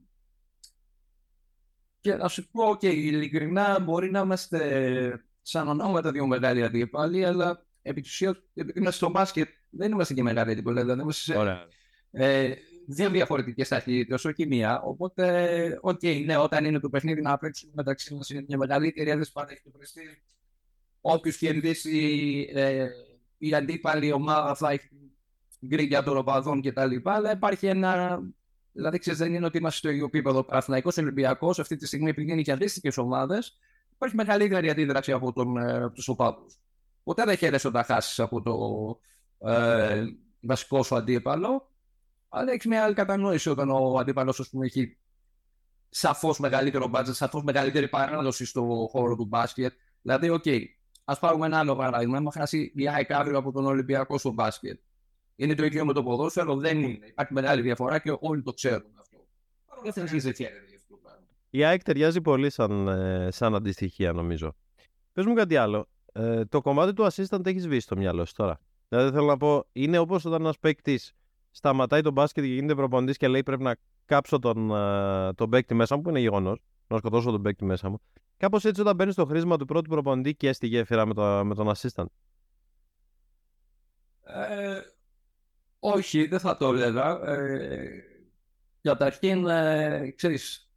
και 2.00 2.14
να 2.14 2.28
σου 2.28 2.48
πω 2.50 2.76
και 2.78 2.88
ειλικρινά 2.88 3.80
μπορεί 3.80 4.10
να 4.10 4.20
είμαστε 4.20 5.24
σαν 5.42 5.68
ονόματα 5.68 6.10
δύο 6.10 6.26
μεγάλοι 6.26 6.62
αντίπαλοι, 6.62 7.24
αλλά 7.24 7.66
επί 7.82 8.00
της 8.00 8.10
ουσίας, 8.10 8.36
επειδή 8.54 8.78
είμαστε 8.78 8.96
στο 8.96 9.10
μπάσκετ, 9.10 9.48
δεν 9.70 9.92
είμαστε 9.92 10.14
και 10.14 10.22
μεγάλοι 10.22 10.50
αντίπαλοι. 10.50 10.80
Δηλαδή 10.80 11.00
είμαστε 11.00 11.32
σε, 11.32 11.68
ε, 12.10 12.54
δύο 12.86 13.10
διαφορετικές 13.10 13.68
ταχύτητες, 13.68 14.24
όχι 14.24 14.46
μία. 14.46 14.82
Οπότε, 14.82 15.78
OK, 15.80 16.00
okay, 16.02 16.22
ναι, 16.24 16.36
όταν 16.36 16.64
είναι 16.64 16.78
το 16.78 16.88
παιχνίδι 16.88 17.20
να 17.20 17.38
παίξουμε 17.38 17.72
μεταξύ 17.74 18.14
μας 18.14 18.30
είναι 18.30 18.44
μια 18.48 18.58
μεγαλύτερη, 18.58 19.14
δεν 19.14 19.28
πάντα 19.32 19.52
έχει 19.52 19.62
το 19.62 19.70
πρεστίζ. 19.70 20.22
Όποιος 21.00 21.36
κερδίσει 21.36 22.48
ε, 22.54 22.88
η 23.44 23.54
αντίπαλη 23.54 24.12
ομάδα 24.12 24.54
θα 24.54 24.70
έχει 24.70 24.88
γκρίνια 25.66 26.02
των 26.02 26.16
οπαδών 26.16 26.62
κτλ. 26.62 26.96
Αλλά 27.04 27.32
υπάρχει 27.32 27.66
ένα. 27.66 28.22
Δηλαδή, 28.72 28.98
ξέρεις, 28.98 29.18
δεν 29.18 29.34
είναι 29.34 29.46
ότι 29.46 29.58
είμαστε 29.58 29.78
στο 29.78 29.88
ίδιο 29.88 30.04
επίπεδο. 30.04 30.44
Παναθηναϊκός 30.44 30.90
Ολυμπιακός 30.98 31.58
αυτή 31.58 31.76
τη 31.76 31.86
στιγμή, 31.86 32.10
επειδή 32.10 32.32
είναι 32.32 32.42
και 32.42 32.52
αντίστοιχες 32.52 32.96
ομάδες, 32.96 33.58
υπάρχει 33.94 34.16
μεγαλύτερη 34.16 34.70
αντίδραση 34.70 35.12
από 35.12 35.32
τον, 35.32 35.56
ε, 35.56 35.90
τους 35.90 36.08
οπαδούς. 36.08 36.58
Ποτέ 37.02 37.24
δεν 37.24 37.36
χαίρεσαι 37.36 37.68
όταν 37.68 37.84
χάσεις 37.84 38.20
από 38.20 38.42
το 38.42 38.54
ε, 39.48 40.04
βασικό 40.40 40.82
σου 40.82 40.96
αντίπαλο, 40.96 41.70
αλλά 42.28 42.52
έχεις 42.52 42.66
μια 42.66 42.84
άλλη 42.84 42.94
κατανόηση 42.94 43.50
όταν 43.50 43.70
ο 43.70 43.98
αντίπαλος 43.98 44.52
έχει 44.62 44.96
σαφώς 45.88 46.38
μεγαλύτερο 46.38 46.86
μπάτζετ, 46.88 47.14
σαφώς 47.14 47.42
μεγαλύτερη 47.42 47.88
παράδοση 47.88 48.44
στο 48.44 48.88
χώρο 48.90 49.16
του 49.16 49.24
μπάσκετ. 49.24 49.72
Δηλαδή, 50.02 50.28
OK, 50.28 50.42
okay, 50.44 50.60
Ας 51.04 51.18
πάρουμε 51.18 51.46
ένα 51.46 51.58
άλλο 51.58 51.76
παράδειγμα. 51.76 52.16
Έχουμε 52.16 52.30
χάσει 52.34 52.72
η 52.74 52.88
ΑΕΚ 52.88 53.12
αύριο 53.12 53.38
από 53.38 53.52
τον 53.52 53.66
Ολυμπιακό 53.66 54.18
στο 54.18 54.30
μπάσκετ. 54.30 54.80
Είναι 55.36 55.54
το 55.54 55.64
ίδιο 55.64 55.84
με 55.84 55.92
το 55.92 56.02
ποδόσφαιρο, 56.02 56.56
δεν 56.56 56.82
είναι. 56.82 57.06
Υπάρχει 57.06 57.32
μεγάλη 57.32 57.62
διαφορά 57.62 57.98
και 57.98 58.16
όλοι 58.20 58.42
το 58.42 58.52
ξέρουν 58.52 58.90
αυτό. 59.00 59.18
Δεν 59.82 59.92
θα 59.92 60.28
έτσι 60.28 60.46
Η 61.50 61.64
ΑΕΚ 61.64 61.82
ταιριάζει 61.82 62.20
πολύ 62.20 62.50
σαν, 62.50 62.88
ε, 62.88 63.28
σαν 63.30 63.54
αντιστοιχία, 63.54 64.12
νομίζω. 64.12 64.54
Πες 65.12 65.24
μου 65.24 65.34
κάτι 65.34 65.56
άλλο. 65.56 65.88
Ε, 66.12 66.44
το 66.44 66.60
κομμάτι 66.60 66.92
του 66.92 67.06
assistant 67.10 67.46
έχεις 67.46 67.62
σβήσει 67.62 67.80
στο 67.80 67.96
μυαλό 67.96 68.24
σου 68.24 68.34
τώρα; 68.36 68.60
Δηλαδή 68.88 69.10
θέλω 69.10 69.26
να 69.26 69.36
πω, 69.36 69.64
είναι 69.72 69.98
όπως 69.98 70.24
όταν 70.24 70.40
ένας 70.40 70.58
παίκτης 70.58 71.12
σταματάει 71.50 72.00
τον 72.00 72.12
μπάσκετ 72.12 72.44
και 72.44 72.50
γίνεται 72.50 72.74
προπονητής 72.74 73.16
και 73.16 73.28
λέει 73.28 73.42
πρέπει 73.42 73.62
να 73.62 73.76
κάψω 74.04 74.38
τον, 74.38 74.70
ε, 74.70 75.32
τον 75.32 75.50
παίκτη 75.50 75.74
μέσα 75.74 75.96
μου, 75.96 76.02
που 76.02 76.08
είναι 76.08 76.20
γεγονός, 76.20 76.62
να 76.86 76.98
σκοτώσω 76.98 77.30
τον 77.30 77.42
παίκτη 77.42 77.64
μέσα 77.64 77.90
μου. 77.90 78.00
Κάπως 78.42 78.64
έτσι 78.64 78.80
όταν 78.80 78.94
μπαίνεις 78.94 79.14
στο 79.14 79.24
χρήσμα 79.24 79.56
του 79.56 79.64
πρώτου 79.64 79.88
προπονητή 79.88 80.34
και 80.34 80.52
στη 80.52 80.66
γέφυρα 80.66 81.06
με, 81.06 81.14
το, 81.14 81.44
με 81.44 81.54
τον 81.54 81.72
assistant. 81.76 82.04
Ε, 84.22 84.80
όχι, 85.78 86.26
δεν 86.26 86.40
θα 86.40 86.56
το 86.56 86.66
έλεγα. 86.66 87.32
Ε, 87.32 88.04
καταρχήν, 88.80 89.46
ε, 89.46 90.10
ξέρεις, 90.16 90.72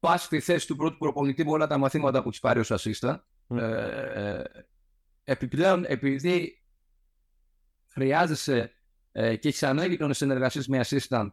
πας 0.00 0.22
στη 0.22 0.40
θέση 0.40 0.66
του 0.66 0.76
πρώτου 0.76 0.98
προπονητή 0.98 1.44
με 1.44 1.50
όλα 1.50 1.66
τα 1.66 1.78
μαθήματα 1.78 2.22
που 2.22 2.28
έχει 2.28 2.40
πάρει 2.40 2.60
ως 2.60 2.72
assistant. 2.72 3.18
Ε, 3.48 4.42
επιπλέον, 5.24 5.84
επειδή 5.84 6.62
χρειάζεσαι 7.86 8.72
ε, 9.12 9.36
και 9.36 9.48
έχεις 9.48 9.62
ανάγκη 9.62 9.96
των 9.96 10.14
συνεργασίες 10.14 10.68
με 10.68 10.80
assistant, 10.84 11.28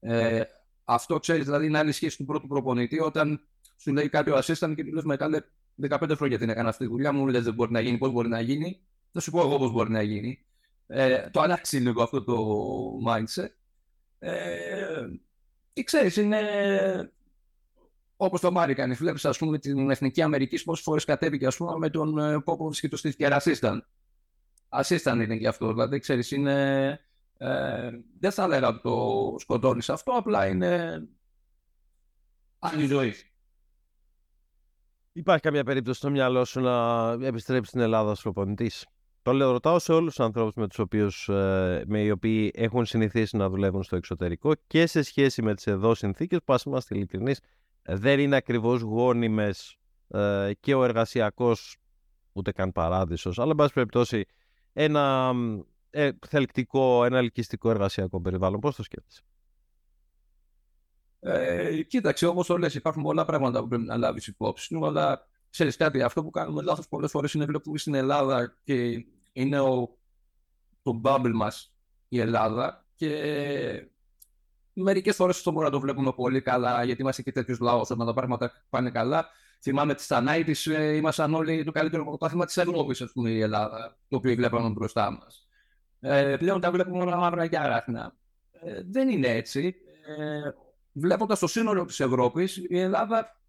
ε, 0.00 0.42
αυτό 0.84 1.18
ξέρεις, 1.18 1.44
δηλαδή 1.44 1.66
είναι 1.66 1.78
άλλη 1.78 1.92
σχέση 1.92 2.16
του 2.16 2.24
πρώτου 2.24 2.46
προπονητή 2.46 3.00
όταν 3.00 3.48
σου 3.76 3.92
λέει 3.92 4.08
κάποιο 4.08 4.36
assistant 4.36 4.72
και 4.76 4.84
του 4.84 4.92
λε 4.92 5.00
μετά 5.04 5.44
15 5.88 6.12
χρόνια 6.16 6.38
την 6.38 6.48
έκανα 6.48 6.68
αυτή 6.68 6.84
τη 6.84 6.90
δουλειά 6.90 7.12
μου, 7.12 7.26
λες 7.26 7.44
δεν 7.44 7.54
μπορεί 7.54 7.72
να 7.72 7.80
γίνει, 7.80 7.98
πώς 7.98 8.10
μπορεί 8.10 8.28
να 8.28 8.40
γίνει. 8.40 8.80
Θα 9.12 9.20
σου 9.20 9.30
πω 9.30 9.40
εγώ 9.40 9.58
πώς 9.58 9.70
μπορεί 9.70 9.90
να 9.90 10.02
γίνει. 10.02 10.44
Ε, 10.86 11.30
το 11.30 11.40
αλλάξει 11.40 11.76
λίγο 11.76 12.02
αυτό 12.02 12.24
το 12.24 12.36
mindset. 13.06 13.48
Ε, 14.18 15.06
και 15.72 15.82
ξέρεις, 15.82 16.16
είναι 16.16 16.40
όπως 18.16 18.40
το 18.40 18.52
Μάρι 18.52 18.74
κάνει. 18.74 18.94
Βλέπεις, 18.94 19.24
ας 19.24 19.38
πούμε, 19.38 19.58
την 19.58 19.90
Εθνική 19.90 20.22
Αμερική 20.22 20.62
πόσες 20.64 20.84
φορές 20.84 21.04
κατέβηκε 21.04 21.46
ας 21.46 21.56
πούμε, 21.56 21.78
με 21.78 21.90
τον 21.90 22.42
Πόπο 22.44 22.70
και 22.72 22.88
το 22.88 22.96
στήθηκε 22.96 23.28
assistant. 23.30 23.78
Assistant 24.68 25.20
είναι 25.22 25.36
και 25.36 25.48
αυτό. 25.48 25.72
Δηλαδή, 25.72 25.98
ξέρεις, 25.98 26.30
είναι. 26.30 27.00
Ε, 27.38 27.90
δεν 28.18 28.30
θα 28.30 28.44
έλεγα 28.44 28.68
ότι 28.68 28.80
το 28.82 29.36
σκοτώνεις 29.38 29.90
αυτό, 29.90 30.12
απλά 30.12 30.46
είναι 30.46 31.02
άλλη 32.58 32.86
ζωή. 32.86 33.14
Υπάρχει 35.16 35.42
καμία 35.42 35.64
περίπτωση 35.64 35.98
στο 35.98 36.10
μυαλό 36.10 36.44
σου 36.44 36.60
να 36.60 37.10
επιστρέψεις 37.12 37.68
στην 37.68 37.80
Ελλάδα 37.80 38.10
ως 38.10 38.22
προπονητής; 38.22 38.86
Το 39.22 39.32
λέω, 39.32 39.50
ρωτάω 39.50 39.78
σε 39.78 39.92
όλους 39.92 40.14
τους 40.14 40.24
ανθρώπους 40.24 40.54
με 40.54 40.68
τους 40.68 40.78
οποίους, 40.78 41.28
ε, 41.28 41.84
με 41.86 42.00
οι 42.00 42.10
οποίοι 42.10 42.52
έχουν 42.54 42.84
συνηθίσει 42.84 43.36
να 43.36 43.48
δουλεύουν 43.48 43.82
στο 43.82 43.96
εξωτερικό 43.96 44.52
και 44.66 44.86
σε 44.86 45.02
σχέση 45.02 45.42
με 45.42 45.54
τις 45.54 45.66
εδώ 45.66 45.94
συνθήκες 45.94 46.38
που 46.44 46.52
ας 46.52 46.62
είμαστε 46.62 46.94
ειλικρινείς 46.96 47.40
δεν 47.82 48.20
είναι 48.20 48.36
ακριβώς 48.36 48.80
γόνιμες 48.80 49.76
ε, 50.08 50.50
και 50.60 50.74
ο 50.74 50.84
εργασιακός 50.84 51.76
ούτε 52.32 52.52
καν 52.52 52.72
παράδεισος 52.72 53.38
αλλά 53.38 53.50
εν 53.50 53.56
πάση 53.56 53.72
περιπτώσει 53.72 54.24
ένα 54.72 55.32
ε, 55.90 56.10
θελκτικό, 56.26 57.04
ένα 57.04 57.18
ελκυστικό 57.18 57.70
εργασιακό 57.70 58.20
περιβάλλον. 58.20 58.60
Πώς 58.60 58.76
το 58.76 58.82
σκέφτεσαι; 58.82 59.22
Ε, 61.26 61.82
κοίταξε, 61.82 62.26
όπως 62.26 62.46
το 62.46 62.58
λες, 62.58 62.74
υπάρχουν 62.74 63.02
πολλά 63.02 63.24
πράγματα 63.24 63.60
που 63.60 63.68
πρέπει 63.68 63.84
να 63.84 63.96
λάβεις 63.96 64.26
υπόψη 64.26 64.64
σου, 64.64 64.86
αλλά 64.86 65.26
ξέρεις 65.50 65.76
κάτι, 65.76 66.02
αυτό 66.02 66.22
που 66.22 66.30
κάνουμε 66.30 66.62
λάθος 66.62 66.88
πολλές 66.88 67.10
φορές 67.10 67.34
είναι 67.34 67.44
βλέπουμε 67.44 67.78
στην 67.78 67.94
Ελλάδα 67.94 68.56
και 68.64 69.06
είναι 69.32 69.60
ο, 69.60 69.96
το 70.82 71.00
bubble 71.04 71.32
μας 71.34 71.74
η 72.08 72.20
Ελλάδα 72.20 72.86
και 72.96 73.88
μερικές 74.72 75.16
φορές 75.16 75.36
αυτό 75.36 75.50
μπορούμε 75.50 75.70
να 75.70 75.74
το 75.76 75.80
βλέπουμε 75.80 76.12
πολύ 76.12 76.40
καλά, 76.40 76.84
γιατί 76.84 77.02
είμαστε 77.02 77.22
και 77.22 77.32
τέτοιος 77.32 77.58
λαός. 77.58 77.90
Όταν 77.90 78.06
τα 78.06 78.14
πράγματα 78.14 78.52
πάνε 78.70 78.90
καλά, 78.90 79.28
θυμάμαι 79.62 79.94
τη 79.94 80.02
Στανάητη, 80.02 80.72
ε, 80.72 80.96
ήμασταν 80.96 81.34
όλοι 81.34 81.64
το 81.64 81.72
καλύτερο 81.72 82.04
πρωτάθλημα 82.04 82.44
της 82.44 82.56
Ευρώπης, 82.56 83.00
ας 83.00 83.12
πούμε, 83.12 83.30
η 83.30 83.40
Ελλάδα, 83.40 83.96
το 84.08 84.16
οποίο 84.16 84.34
βλέπαμε 84.34 84.68
μπροστά 84.68 85.10
μας. 85.10 85.48
Ε, 86.00 86.36
πλέον 86.38 86.60
τα 86.60 86.70
βλέπουμε 86.70 87.02
όλα 87.02 87.16
μαύρα 87.16 87.46
και 87.46 87.58
άραχνα. 87.58 88.14
Ε, 88.50 88.82
δεν 88.90 89.08
είναι 89.08 89.28
έτσι. 89.28 89.74
Ε, 90.06 90.50
Βλέποντας 90.96 91.38
το 91.38 91.46
σύνολο 91.46 91.84
της 91.84 92.00
Ευρώπης, 92.00 92.56
η 92.68 92.78
Ελλάδα 92.78 93.40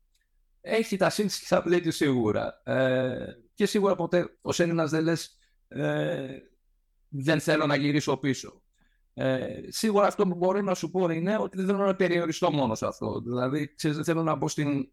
έχει 0.62 0.98
τα 0.98 1.10
σύν 1.10 1.30
στα 1.30 1.62
πλέτη 1.62 1.92
σίγουρα. 1.92 2.62
Ε, 2.64 3.26
και 3.54 3.66
σίγουρα 3.66 3.96
ποτέ 3.96 4.38
ως 4.42 4.60
Έλληνας 4.60 4.90
δεν 4.90 5.04
λες 5.04 5.38
ε, 5.68 6.28
δεν 7.10 7.40
θέλω 7.40 7.66
να 7.66 7.76
γυρίσω 7.76 8.18
πίσω. 8.18 8.62
Ε, 9.14 9.48
σίγουρα 9.68 10.08
αυτό 10.08 10.28
που 10.28 10.36
μπορεί 10.36 10.64
να 10.64 10.74
σου 10.74 10.92
πω 10.92 11.10
είναι 11.10 11.38
ότι 11.40 11.58
δεν 11.58 11.66
θέλω 11.66 11.86
να 11.86 11.96
περιοριστώ 11.96 12.52
μόνος 12.52 12.78
σε 12.78 12.86
αυτό. 12.86 13.22
Δηλαδή, 13.22 13.74
ξέρεις, 13.76 13.96
δεν 13.96 14.06
θέλω 14.06 14.24
να 14.24 14.36
μπω 14.36 14.48
στην 14.48 14.90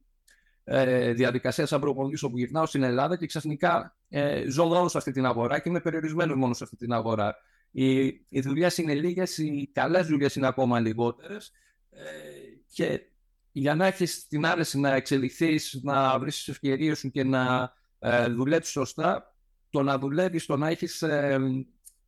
ε, 0.65 1.13
διαδικασία 1.13 1.67
σαν 1.67 1.81
προπονητής 1.81 2.23
όπου 2.23 2.39
γυρνάω 2.39 2.67
στην 2.67 2.83
Ελλάδα 2.83 3.17
και 3.17 3.27
ξαφνικά 3.27 3.97
ε, 4.09 4.45
ζω 4.49 4.65
μόνος 4.65 4.91
σε 4.91 4.99
αυτή 4.99 5.13
την 5.13 5.27
αγορά 5.27 5.59
και 5.59 5.69
είμαι 5.69 5.81
περιορισμένος 5.81 6.37
μόνος 6.37 6.57
σε 6.57 6.65
αυτή 6.65 6.77
την 6.77 6.93
αγορά. 6.93 7.37
Οι, 7.71 8.05
οι 8.29 8.41
δουλειές 8.41 8.79
είναι 8.79 8.95
λίγες, 8.95 9.39
οι 9.39 9.71
καλές 9.73 10.07
δουλειές 10.07 10.37
είναι 10.37 10.47
ακόμα 10.47 10.81
λιγότερες. 10.81 11.53
Ε, 11.91 12.03
και 12.73 13.01
για 13.53 13.75
να 13.75 13.87
έχεις 13.87 14.27
την 14.27 14.47
άρεση 14.47 14.79
να 14.79 14.95
εξελιχθείς, 14.95 15.81
να 15.83 16.19
βρεις 16.19 16.45
τι 16.45 16.51
ευκαιρίε 16.51 16.95
σου 16.95 17.11
και 17.11 17.25
να 17.25 17.73
ε, 17.99 18.27
δουλέψεις 18.27 18.73
σωστά, 18.73 19.37
το 19.71 19.83
να 19.83 19.99
δουλεύεις, 19.99 20.47
το 20.47 20.57
να 20.57 20.69
έχεις 20.69 21.03
ε, 21.03 21.41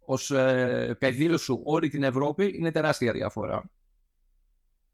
ως 0.05 0.31
ε, 0.31 0.97
πεδίο 0.99 1.39
σου 1.39 1.61
όλη 1.65 1.89
την 1.89 2.03
Ευρώπη 2.03 2.53
είναι 2.57 2.71
τεράστια 2.71 3.13
διαφορά. 3.13 3.71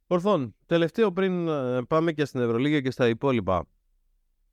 Ορθόν, 0.06 0.54
τελευταίο 0.66 1.12
πριν 1.12 1.48
ε, 1.48 1.82
πάμε 1.88 2.12
και 2.12 2.24
στην 2.24 2.40
Ευρωλίγα 2.40 2.80
και 2.80 2.90
στα 2.90 3.08
υπόλοιπα. 3.08 3.66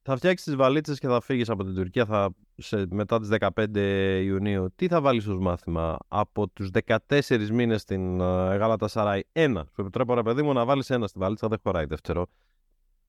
Θα 0.10 0.16
φτιάξεις 0.16 0.52
τι 0.52 0.56
βαλίτσες 0.56 1.00
και 1.00 1.08
θα 1.08 1.22
φύγεις 1.22 1.50
από 1.50 1.64
την 1.64 1.76
Τουρκία 1.76 2.06
θα, 2.06 2.30
σε, 2.58 2.86
μετά 2.90 3.20
τις 3.20 3.30
15 3.56 4.22
Ιουνίου. 4.24 4.74
Τι 4.76 4.88
θα 4.88 5.02
βάλεις 5.02 5.28
ως 5.28 5.38
μάθημα; 5.38 5.98
Από 6.08 6.48
τους 6.48 6.70
14 7.08 7.50
μήνες 7.52 7.82
στην 7.82 8.18
uh, 8.22 8.56
Γάλατα 8.60 8.88
Σαράι, 8.88 9.22
ένα. 9.32 9.68
Σου 9.74 9.82
επιτρέπω, 9.82 10.14
ρε 10.14 10.24
παιδί 10.24 10.42
μου, 10.42 10.54
να 10.54 10.66
βάλεις 10.66 10.90
ένα 10.90 11.08
στη 11.08 11.20
βαλίτσα, 11.20 11.48
δεν 11.48 11.60
χωράει 11.64 11.86
δεύτερο. 11.86 12.28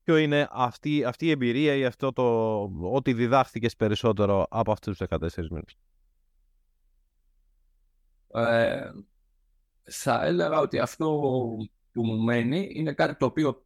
Ποιο 0.03 0.17
είναι 0.17 0.47
αυτή, 0.51 1.03
αυτή 1.03 1.25
η 1.25 1.29
εμπειρία 1.29 1.75
ή 1.75 1.85
αυτό 1.85 2.13
το 2.13 2.61
ότι 2.81 3.13
διδάχθηκες 3.13 3.75
περισσότερο 3.75 4.45
από 4.49 4.71
αυτούς 4.71 4.97
τους 4.97 5.07
14 5.09 5.49
μήνες; 5.49 5.77
Ε, 8.27 8.91
θα 9.83 10.25
έλεγα 10.25 10.59
ότι 10.59 10.79
αυτό 10.79 11.07
που 11.91 12.05
μου 12.05 12.17
μένει 12.23 12.69
είναι 12.73 12.93
κάτι 12.93 13.15
το 13.15 13.25
οποίο 13.25 13.65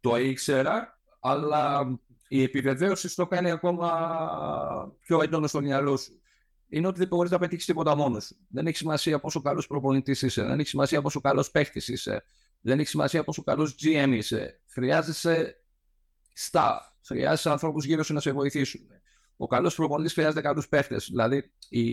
το 0.00 0.16
ήξερα, 0.16 0.98
αλλά 1.20 1.86
η 2.28 2.42
επιβεβαίωση 2.42 3.16
το 3.16 3.26
κάνει 3.26 3.50
ακόμα 3.50 4.96
πιο 5.00 5.22
έντονο 5.22 5.46
στο 5.46 5.60
μυαλό 5.60 5.96
σου. 5.96 6.20
Είναι 6.68 6.86
ότι 6.86 6.98
δεν 6.98 7.08
μπορείς 7.08 7.30
να 7.30 7.38
πετύχεις 7.38 7.64
τίποτα 7.64 7.94
μόνος 7.96 8.24
σου. 8.24 8.36
Δεν 8.48 8.66
έχει 8.66 8.76
σημασία 8.76 9.20
πόσο 9.20 9.40
καλός 9.40 9.66
προπονητής 9.66 10.22
είσαι, 10.22 10.42
δεν 10.42 10.58
έχει 10.58 10.68
σημασία 10.68 11.02
πόσο 11.02 11.20
καλός 11.20 11.50
παίχτης 11.50 11.88
είσαι, 11.88 12.24
δεν 12.60 12.78
έχει 12.78 12.88
σημασία 12.88 13.24
πόσο 13.24 13.42
καλός 13.42 13.76
GM 13.82 14.12
είσαι. 14.12 14.60
Χρειάζεσαι 14.66 15.56
staff, 16.50 16.78
χρειάζεσαι 17.06 17.50
ανθρώπους 17.50 17.84
γύρω 17.84 18.02
σου 18.02 18.12
να 18.12 18.20
σε 18.20 18.32
βοηθήσουν. 18.32 18.80
Ο 19.36 19.46
καλός 19.46 19.74
προπονητής 19.74 20.12
χρειάζεται 20.12 20.40
καλούς 20.40 20.68
παίχτες. 20.68 21.06
Δηλαδή, 21.10 21.52
οι, 21.68 21.86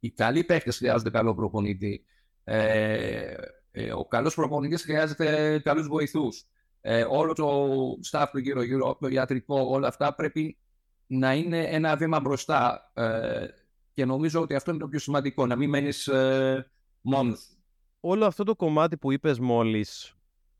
οι 0.00 0.10
καλοί 0.10 0.44
παίχτες 0.44 0.76
χρειάζονται 0.76 1.10
καλό 1.10 1.34
προπονητή. 1.34 2.04
Ε, 2.44 3.34
ε, 3.70 3.92
ο 3.92 4.04
καλός 4.04 4.34
προπονητής 4.34 4.82
χρειάζεται 4.82 5.58
καλούς 5.64 5.86
βοηθούς 5.86 6.46
ε, 6.88 7.06
όλο 7.08 7.32
το 7.32 7.68
staff 8.10 8.26
του 8.30 8.38
γύρω-γύρω, 8.38 8.96
το 9.00 9.08
ιατρικό, 9.08 9.60
όλα 9.60 9.88
αυτά 9.88 10.14
πρέπει 10.14 10.56
να 11.06 11.34
είναι 11.34 11.62
ένα 11.62 11.96
βήμα 11.96 12.20
μπροστά. 12.20 12.90
Ε, 12.94 13.46
και 13.94 14.04
νομίζω 14.04 14.40
ότι 14.40 14.54
αυτό 14.54 14.70
είναι 14.70 14.80
το 14.80 14.88
πιο 14.88 14.98
σημαντικό, 14.98 15.46
να 15.46 15.56
μην 15.56 15.68
μένεις 15.68 16.06
ε, 16.06 16.70
μόνος. 17.00 17.48
Όλο 18.00 18.26
αυτό 18.26 18.44
το 18.44 18.56
κομμάτι 18.56 18.96
που 18.96 19.12
είπες 19.12 19.38
μόλις, 19.38 20.14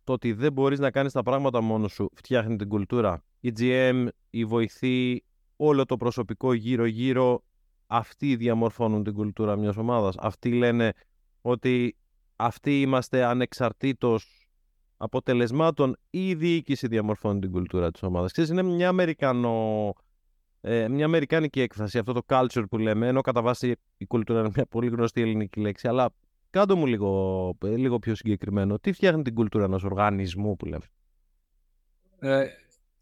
το 0.04 0.12
ότι 0.12 0.32
δεν 0.32 0.52
μπορείς 0.52 0.78
να 0.78 0.90
κάνεις 0.90 1.12
τα 1.12 1.22
πράγματα 1.22 1.60
μόνος 1.60 1.92
σου, 1.92 2.10
φτιάχνει 2.14 2.56
την 2.56 2.68
κουλτούρα. 2.68 3.24
Η 3.40 3.52
GM, 3.58 4.06
η 4.30 4.44
βοηθή, 4.44 5.24
όλο 5.56 5.84
το 5.84 5.96
προσωπικό 5.96 6.52
γύρω-γύρω, 6.52 7.42
αυτοί 7.86 8.36
διαμορφώνουν 8.36 9.04
την 9.04 9.14
κουλτούρα 9.14 9.56
μιας 9.56 9.76
ομάδας. 9.76 10.14
Αυτοί 10.18 10.52
λένε 10.52 10.92
ότι 11.40 11.96
αυτοί 12.36 12.80
είμαστε 12.80 13.24
ανεξαρτήτως 13.24 14.45
αποτελεσμάτων 14.96 15.96
ή 16.10 16.28
η 16.28 16.34
διοίκηση 16.34 16.86
διαμορφώνει 16.86 17.40
την 17.40 17.50
κουλτούρα 17.50 17.90
της 17.90 18.02
ομάδας. 18.02 18.32
Ξέρεις, 18.32 18.50
είναι 18.50 18.62
μια, 18.62 18.88
Αμερικανο... 18.88 19.92
ε, 20.60 20.88
μια 20.88 21.04
αμερικάνικη 21.04 21.60
έκφραση, 21.60 21.98
αυτό 21.98 22.12
το 22.12 22.22
culture 22.26 22.64
που 22.70 22.78
λέμε, 22.78 23.06
ενώ 23.06 23.20
κατά 23.20 23.42
βάση 23.42 23.74
η 23.96 24.06
κουλτούρα 24.06 24.40
είναι 24.40 24.50
μια 24.54 24.66
πολύ 24.66 24.88
γνωστή 24.88 25.20
ελληνική 25.20 25.60
λέξη, 25.60 25.88
αλλά 25.88 26.14
κάτω 26.50 26.76
μου 26.76 26.86
λίγο, 26.86 27.52
ε, 27.64 27.76
λίγο 27.76 27.98
πιο 27.98 28.14
συγκεκριμένο. 28.14 28.78
Τι 28.78 28.92
φτιάχνει 28.92 29.22
την 29.22 29.34
κουλτούρα 29.34 29.64
ενός 29.64 29.84
οργανισμού 29.84 30.56
που 30.56 30.64
λέμε; 30.66 30.84
Ε, 32.18 32.46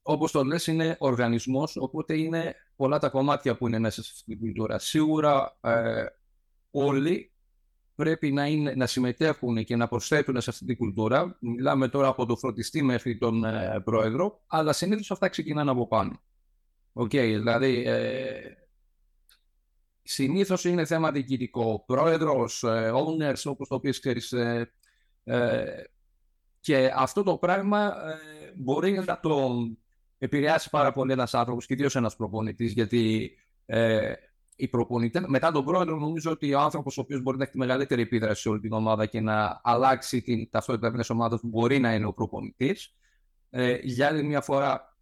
όπως 0.02 0.32
το 0.32 0.44
λες 0.44 0.66
είναι 0.66 0.96
οργανισμός, 0.98 1.76
οπότε 1.76 2.16
είναι 2.18 2.54
πολλά 2.76 2.98
τα 2.98 3.08
κομμάτια 3.08 3.56
που 3.56 3.66
είναι 3.66 3.78
μέσα 3.78 4.02
στην 4.02 4.38
κουλτούρα. 4.38 4.78
Σίγουρα 4.78 5.56
ε, 5.60 6.06
όλοι 6.70 7.32
πρέπει 7.94 8.32
να, 8.32 8.46
είναι, 8.46 8.74
να 8.76 8.86
συμμετέχουν 8.86 9.64
και 9.64 9.76
να 9.76 9.88
προσθέτουν 9.88 10.40
σε 10.40 10.50
αυτή 10.50 10.64
την 10.64 10.76
κουλτούρα. 10.76 11.36
Μιλάμε 11.40 11.88
τώρα 11.88 12.08
από 12.08 12.26
τον 12.26 12.38
φροντιστή 12.38 12.82
μέχρι 12.82 13.18
τον 13.18 13.44
ε, 13.44 13.80
πρόεδρο, 13.84 14.40
αλλά 14.46 14.72
συνήθως 14.72 15.10
αυτά 15.10 15.28
ξεκινάνε 15.28 15.70
από 15.70 15.86
πάνω. 15.86 16.20
OK, 16.92 17.10
okay, 17.12 17.34
δηλαδή 17.38 17.84
ε, 17.86 18.30
συνήθως 20.02 20.64
είναι 20.64 20.84
θέμα 20.84 21.12
διοικητικό. 21.12 21.84
Πρόεδρος, 21.86 22.62
ε, 22.62 22.92
owners, 22.94 23.42
όπως 23.44 23.68
το 23.68 23.80
πεις 23.80 24.00
ξέρεις, 24.00 24.32
ε, 24.32 24.72
ε, 25.24 25.64
και 26.60 26.92
αυτό 26.94 27.22
το 27.22 27.36
πράγμα 27.36 27.86
ε, 27.86 28.52
μπορεί 28.56 28.92
να 28.92 29.20
το 29.20 29.50
επηρεάσει 30.18 30.70
πάρα 30.70 30.92
πολύ 30.92 31.12
ένας 31.12 31.34
άνθρωπος, 31.34 31.66
και 31.66 31.74
ιδίως 31.74 31.96
ένας 31.96 32.16
προπονητής, 32.16 32.72
γιατί 32.72 33.32
οι 34.56 34.68
προπονητέ. 34.68 35.24
Μετά 35.26 35.52
τον 35.52 35.64
πρόεδρο, 35.64 35.96
νομίζω 35.96 36.30
ότι 36.30 36.54
ο 36.54 36.60
άνθρωπος 36.60 36.98
ο 36.98 37.00
οποίος 37.00 37.22
μπορεί 37.22 37.36
να 37.36 37.42
έχει 37.42 37.52
τη 37.52 37.58
μεγαλύτερη 37.58 38.02
επίδραση 38.02 38.40
σε 38.40 38.48
όλη 38.48 38.60
την 38.60 38.72
ομάδα 38.72 39.06
και 39.06 39.20
να 39.20 39.60
αλλάξει 39.62 40.22
την 40.22 40.50
ταυτότητα 40.50 40.90
μιας 40.90 41.10
ομάδας 41.10 41.40
μπορεί 41.42 41.78
να 41.78 41.94
είναι 41.94 42.06
ο 42.06 42.12
προπονητής. 42.12 42.94
Ε, 43.50 43.78
για 43.82 44.06
άλλη 44.06 44.22
μια 44.22 44.40
φορά, 44.40 44.96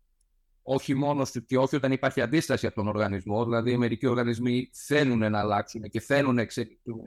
όχι 0.62 0.94
μόνος 0.94 1.32
και 1.46 1.58
όχι 1.58 1.76
όταν 1.76 1.92
υπάρχει 1.92 2.20
αντίσταση 2.20 2.66
από 2.66 2.74
τον 2.74 2.88
οργανισμό. 2.88 3.44
Δηλαδή, 3.44 3.76
μερικοί 3.76 4.06
οργανισμοί 4.06 4.70
θέλουν 4.72 5.30
να 5.30 5.38
αλλάξουν 5.38 5.82
και 5.82 6.00
θέλουν 6.00 6.34
να 6.34 6.42
εξελιχθούν, 6.42 7.02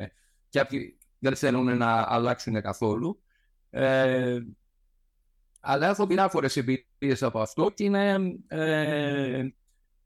και 0.50 0.60
κάποιοι 0.60 0.98
δεν 1.20 1.36
θέλουν 1.36 1.78
να 1.78 2.06
αλλάξουν 2.08 2.62
καθόλου. 2.62 3.22
Ε, 3.70 4.40
αλλά 5.60 5.88
έχω 5.88 6.06
διάφορες 6.06 6.58
εμπειρίες 6.58 7.24
από 7.24 7.40
αυτό 7.40 7.72
και 7.74 7.84
είναι. 7.84 8.18
Ε, 8.48 9.48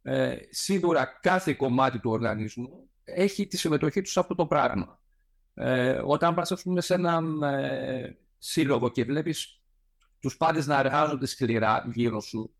ε, 0.01 0.35
σίγουρα 0.49 1.19
κάθε 1.21 1.53
κομμάτι 1.53 1.99
του 1.99 2.11
οργανισμού 2.11 2.89
έχει 3.03 3.47
τη 3.47 3.57
συμμετοχή 3.57 4.01
τους 4.01 4.11
σε 4.11 4.19
αυτό 4.19 4.35
το 4.35 4.45
πράγμα. 4.45 4.99
Ε, 5.53 6.01
όταν 6.05 6.35
πας 6.35 6.61
πούμε, 6.63 6.81
σε 6.81 6.93
έναν 6.93 7.43
ε, 7.43 8.17
σύλλογο 8.37 8.89
και 8.89 9.03
βλέπεις 9.03 9.61
τους 10.19 10.37
πάντες 10.37 10.67
να 10.67 10.79
εργάζονται 10.79 11.25
σκληρά 11.25 11.89
γύρω 11.93 12.19
σου, 12.19 12.53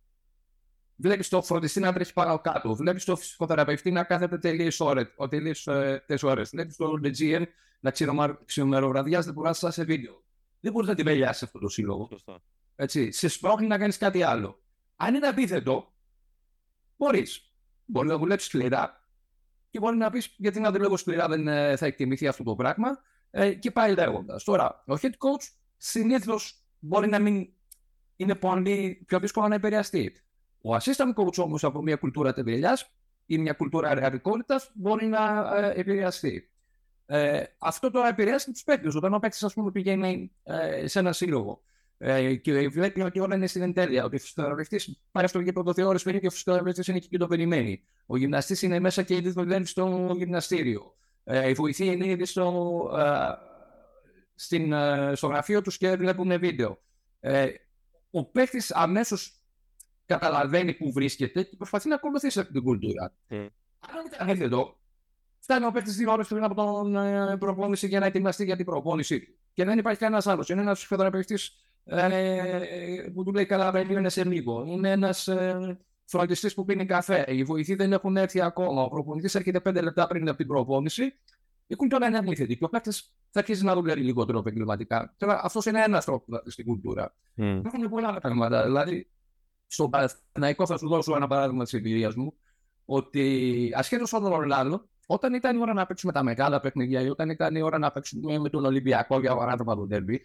βλέπεις 0.96 1.30
το 1.30 1.42
φροντιστή 1.42 1.80
να 1.80 1.94
τρέχει 1.94 2.14
πάνω 2.14 2.40
κάτω, 2.40 2.76
βλέπεις 2.76 3.04
το 3.06 3.16
φυσικοθεραπευτή 3.16 3.92
να 3.92 4.04
κάθεται 4.04 4.38
τελείως 4.38 4.80
ώρες, 4.80 5.08
τελείως 5.30 5.68
ε, 5.68 6.04
ώρες, 6.22 6.50
βλέπεις 6.50 6.76
το 6.76 7.00
GM 7.04 7.44
να 7.80 7.92
ξημεροβραδιάζεται 8.46 9.34
που 9.34 9.42
να 9.42 9.54
σε 9.54 9.84
βίντεο. 9.84 10.24
Δεν 10.60 10.72
μπορείς 10.72 10.90
να 10.90 10.96
την 10.96 11.06
πελιάσει 11.06 11.46
αυτό 11.46 11.60
το 11.60 11.70
σύλλογο. 11.70 12.10
Έτσι, 12.76 13.12
σε 13.12 13.28
σπρώχνει 13.28 13.68
να 13.68 13.78
κάνεις 13.78 13.98
κάτι 13.98 14.24
άλλο. 14.24 14.62
Αν 14.96 15.16
είναι 15.16 15.28
αντίθετο, 15.28 15.94
Μπορείς. 17.00 17.54
Μπορεί 17.86 18.08
να 18.08 18.18
δουλέψεις 18.18 18.48
σκληρά 18.50 19.08
και 19.70 19.80
μπορεί 19.80 19.98
να 19.98 20.10
πεις 20.10 20.34
γιατί 20.38 20.60
να 20.60 20.72
δουλεύω 20.72 20.98
σκληρά 20.98 21.28
δεν 21.28 21.48
ε, 21.48 21.76
θα 21.76 21.86
εκτιμηθεί 21.86 22.28
αυτό 22.28 22.44
το 22.44 22.56
πράγμα 22.56 23.00
ε, 23.32 23.54
και 23.54 23.72
πάει 23.72 23.94
λέγοντας. 23.94 24.44
Τώρα, 24.44 24.84
ο 24.88 24.94
head 25.02 25.06
coach 25.06 25.48
συνήθως 25.78 26.64
μπορεί 26.80 27.08
να 27.08 27.20
μην 27.20 27.50
είναι 28.16 28.36
πολύ 28.36 29.04
πιο 29.08 29.20
δύσκολο 29.20 29.48
να 29.48 29.56
επηρεαστεί. 29.56 30.16
Ο 30.62 30.76
assistant 30.76 31.14
coach 31.16 31.38
όμως 31.38 31.64
από 31.64 31.82
μια 31.82 31.96
κουλτούρα 31.96 32.34
τεμπελιάς 32.34 32.92
ή 33.26 33.38
μια 33.38 33.54
κουλτούρα 33.54 33.90
εργατικότητα 33.90 34.62
μπορεί 34.74 35.06
να 35.06 35.52
ε, 35.56 35.80
επηρεαστεί. 35.80 36.52
Ε, 37.06 37.44
αυτό 37.58 37.92
τώρα 37.92 38.08
επηρεάζει 38.08 38.52
τους 38.52 38.64
παίκτες. 38.64 38.96
Όταν 38.96 39.14
ο 39.14 39.20
παίκτης, 39.20 39.44
ας 39.44 39.54
πούμε, 39.54 39.72
πηγαίνει 39.72 40.32
ε, 40.44 40.88
σε 40.88 41.00
ένα 41.00 41.14
σύλλογο 41.14 41.62
Ε, 42.02 42.36
και 42.36 42.70
βλέπει 42.70 43.02
ότι 43.02 43.20
όλα 43.20 43.36
είναι 43.36 43.48
στην 43.48 43.62
εντέλεια. 43.62 44.04
Ότι 44.04 44.16
ο 44.16 44.20
φυσιοθεραπευτής 44.20 45.02
πάρει 45.12 45.28
στο 45.28 45.40
γήπεδο 45.40 45.74
δύο 45.74 45.88
ώρε 45.88 45.98
περίπου 45.98 46.22
και 46.22 46.28
ο 46.28 46.32
φυσιοθεραπευτής 46.32 46.88
είναι 46.88 46.98
εκεί 46.98 47.08
και 47.08 47.18
το 47.18 47.28
περιμένει. 47.28 47.84
Ο 48.06 48.18
γυμναστής 48.18 48.62
είναι 48.62 48.80
μέσα 48.80 49.04
και 49.04 49.16
ήδη 49.16 49.30
δουλεύει 49.30 49.66
στο 49.66 50.14
γυμναστήριο. 50.18 50.96
Ε, 51.24 51.50
η 51.50 51.54
βοηθή 51.54 51.86
είναι 51.86 52.08
ήδη 52.08 52.26
στο, 52.26 52.82
ε, 52.98 53.48
στην, 54.36 54.74
ε, 54.74 55.12
στο 55.16 55.28
γραφείο 55.28 55.62
τους 55.62 55.78
και 55.78 55.96
βλέπουν 55.96 56.40
βίντεο. 56.40 56.80
Ε, 57.20 57.48
ο 58.12 58.26
παίκτη 58.26 58.62
αμέσως 58.70 59.40
καταλαβαίνει 60.06 60.74
που 60.74 60.92
βρίσκεται 60.92 61.44
και 61.44 61.56
προσπαθεί 61.56 61.90
να 61.90 61.96
ακολουθήσει 61.96 62.40
αυτή 62.40 62.52
την 62.52 62.64
κουλτούρα. 62.64 63.14
Mm. 63.30 63.48
Αν 63.80 64.28
ήταν 64.28 64.42
εδώ, 64.42 64.80
φτάνει 65.40 65.66
ο 65.66 65.72
παίκτη 65.72 65.92
δύο 65.92 66.12
ώρες 66.12 66.28
πριν 66.28 66.44
από 66.44 66.56
τον 66.56 66.96
ε, 66.96 67.38
προπόνηση 67.38 67.88
για 67.88 68.00
να 68.00 68.06
ετοιμαστεί 68.06 68.46
για 68.46 68.56
την 68.56 68.66
προπόνηση 68.66 69.38
Και 69.54 69.66
δεν 69.66 69.78
υπάρχει 69.78 70.00
κανένας 70.00 70.28
άλλος. 70.28 70.50
Είναι 70.50 70.62
ένας 70.62 70.86
φεδραπευτή 70.86 71.34
ε, 71.34 71.38
που 73.14 73.24
του 73.24 73.32
λέει 73.34 73.46
καλά, 73.46 73.80
είναι 73.80 74.10
σε 74.10 74.24
λίγο. 74.24 74.64
Είναι 74.68 74.92
ένας 74.92 75.28
ε, 75.28 75.78
φροντιστής 76.06 76.54
που 76.54 76.66
πίνει 76.66 76.86
καφέ. 76.86 77.26
Οι 77.28 77.44
βοηθοί 77.44 77.76
δεν 77.76 77.94
έχουν 77.94 78.18
έρθει 78.18 78.42
ακόμα. 78.42 78.84
Ο 78.84 78.90
προπονητής 78.90 79.36
έρχεται 79.36 79.60
πέντε 79.60 79.82
λεπτά 79.82 80.08
πριν 80.08 80.28
από 80.28 80.38
την 80.38 80.48
προπόνηση. 80.48 81.14
Η 81.68 81.76
κουλτούρα 81.76 82.08
είναι 82.08 82.18
αντίθετη. 82.18 82.58
Και 82.58 82.64
ο 82.64 82.70
παίκτης 82.70 83.14
θα 83.30 83.40
αρχίσει 83.40 83.64
να 83.64 83.74
δουλεύει 83.74 84.02
λιγότερο 84.02 84.40
επαγγελματικά. 84.40 85.14
Τώρα, 85.18 85.42
αυτός 85.44 85.66
είναι 85.66 85.84
ένας 85.84 86.06
τρόπος 86.06 86.42
στην 86.46 86.66
κουλτούρα. 86.66 87.16
Mm. 87.38 87.62
Έχουν 87.66 87.90
πολλά 87.90 88.14
πράγματα. 88.14 88.64
Δηλαδή, 88.64 89.10
στο 89.68 89.90
Παναθηναϊκό 89.90 90.66
θα 90.66 90.78
σου 90.78 90.88
δώσω 90.88 91.16
ένα 91.16 91.28
παράδειγμα 91.28 91.64
της 91.64 91.74
εμπειρίας 91.74 92.16
μου. 92.16 92.34
Ότι 92.86 93.72
ασχέτως 93.76 94.14
από 94.14 94.24
τον 94.24 94.34
Ορλάνδο, 94.34 94.88
όταν 95.08 95.34
ήταν 95.34 95.58
η 95.58 95.62
ώρα 95.62 95.74
να 95.74 95.86
παίξουμε 95.86 96.12
τα 96.12 96.24
μεγάλα 96.24 96.60
παιχνίδια 96.60 97.02
ή 97.02 97.10
όταν 97.10 97.30
ήταν 97.30 97.56
η 97.56 97.62
ώρα 97.62 97.78
να 97.78 97.92
παίξουμε 97.92 98.40
με 98.40 98.50
τον 98.50 98.66
Ολυμπιακό 98.66 99.20
για 99.20 99.36
παράδειγμα 99.36 99.76
τον 99.76 99.90
Τέρμπι, 99.90 100.22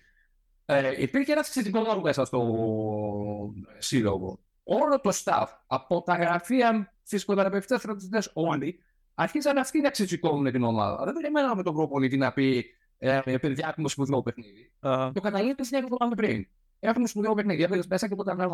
ε, 0.65 1.03
υπήρχε 1.03 1.33
ένα 1.33 1.45
θετικό 1.45 1.81
λόγο 1.81 2.01
μέσα 2.01 2.25
στο 2.25 2.41
σύλλογο. 3.79 4.39
Όλο 4.65 5.01
το 5.01 5.11
staff, 5.25 5.47
από 5.67 6.03
τα 6.03 6.15
γραφεία 6.17 6.93
φυσικοθεραπευτέ 7.03 7.79
φροντιστέ, 7.79 8.23
όλοι 8.33 8.79
αρχίσαν 9.15 9.59
αυτοί 9.59 9.81
να 9.81 9.91
ξεσηκώνουν 9.91 10.53
την 10.53 10.63
ομάδα. 10.63 11.05
Δεν 11.05 11.15
περιμέναμε 11.15 11.63
τον 11.63 11.75
προπονητή 11.75 12.17
να 12.17 12.33
πει 12.33 12.65
ε, 12.99 13.21
παιδιά, 13.41 13.69
έχουμε 13.69 13.89
σπουδαίο 13.89 14.23
παιχνίδι. 14.23 14.73
Uh-huh. 14.81 15.11
Το 15.15 15.21
καταλήγει 15.21 15.55
στην 15.61 15.79
εβδομάδα 15.79 16.15
πριν. 16.15 16.47
Έχουμε 16.81 17.07
σπουδαίο 17.07 17.35
παιχνίδι, 17.35 17.63
έπαιρνε 17.63 17.83
μέσα 17.89 18.09
και 18.09 18.15
ποτέ 18.15 18.35
να 18.35 18.47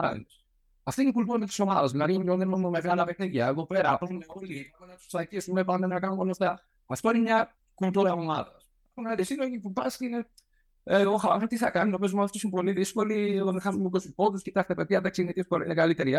αυτή 0.83 1.01
είναι 1.01 1.11
η 1.11 1.13
κουλτούρα 1.13 1.45
της 1.45 1.61
ομάδας. 1.61 1.91
Δηλαδή, 1.91 2.23
δεν 2.23 2.41
έχουμε 2.41 2.69
μεγάλα 2.69 3.05
παιχνίδια. 3.05 3.47
Εδώ 3.47 3.67
πέρα, 3.67 3.99
έχουμε 4.03 4.25
όλοι, 4.27 4.73
πάμε 4.79 4.93
να 4.93 4.99
τους 4.99 5.07
τσακίσουμε, 5.07 5.65
πάμε 5.65 5.87
να 5.87 6.01
κάνουμε 6.01 6.21
όλα 6.21 6.31
αυτά. 6.31 6.63
Αυτό 6.87 7.11
είναι 7.11 7.19
μια 7.19 7.57
κουλτούρα 7.75 8.13
ομάδας. 8.13 8.67
Έχουμε 8.91 9.13
ένα 9.13 9.25
σύλλογοι 9.25 9.59
που 9.59 9.73
πας 9.73 9.97
και 9.97 10.05
είναι. 10.05 10.27
Ε, 10.85 11.07
ο 11.07 11.47
τι 11.49 11.57
θα 11.57 11.71
κάνει, 11.71 11.91
νομίζω 11.91 12.19
ότι 12.19 12.41
είναι 12.43 12.53
πολύ 12.53 12.73
δύσκολοι. 12.73 13.37
Εδώ 13.37 13.51
δεν 13.51 13.61
χάσουμε 13.61 13.91
20 13.93 13.99
πόντους. 14.15 14.43
Κοιτάξτε, 14.43 14.75
παιδιά, 14.75 15.01
τα 15.01 15.11
ξενιτή 15.11 15.45
είναι 15.65 15.75
καλύτερη. 15.75 16.17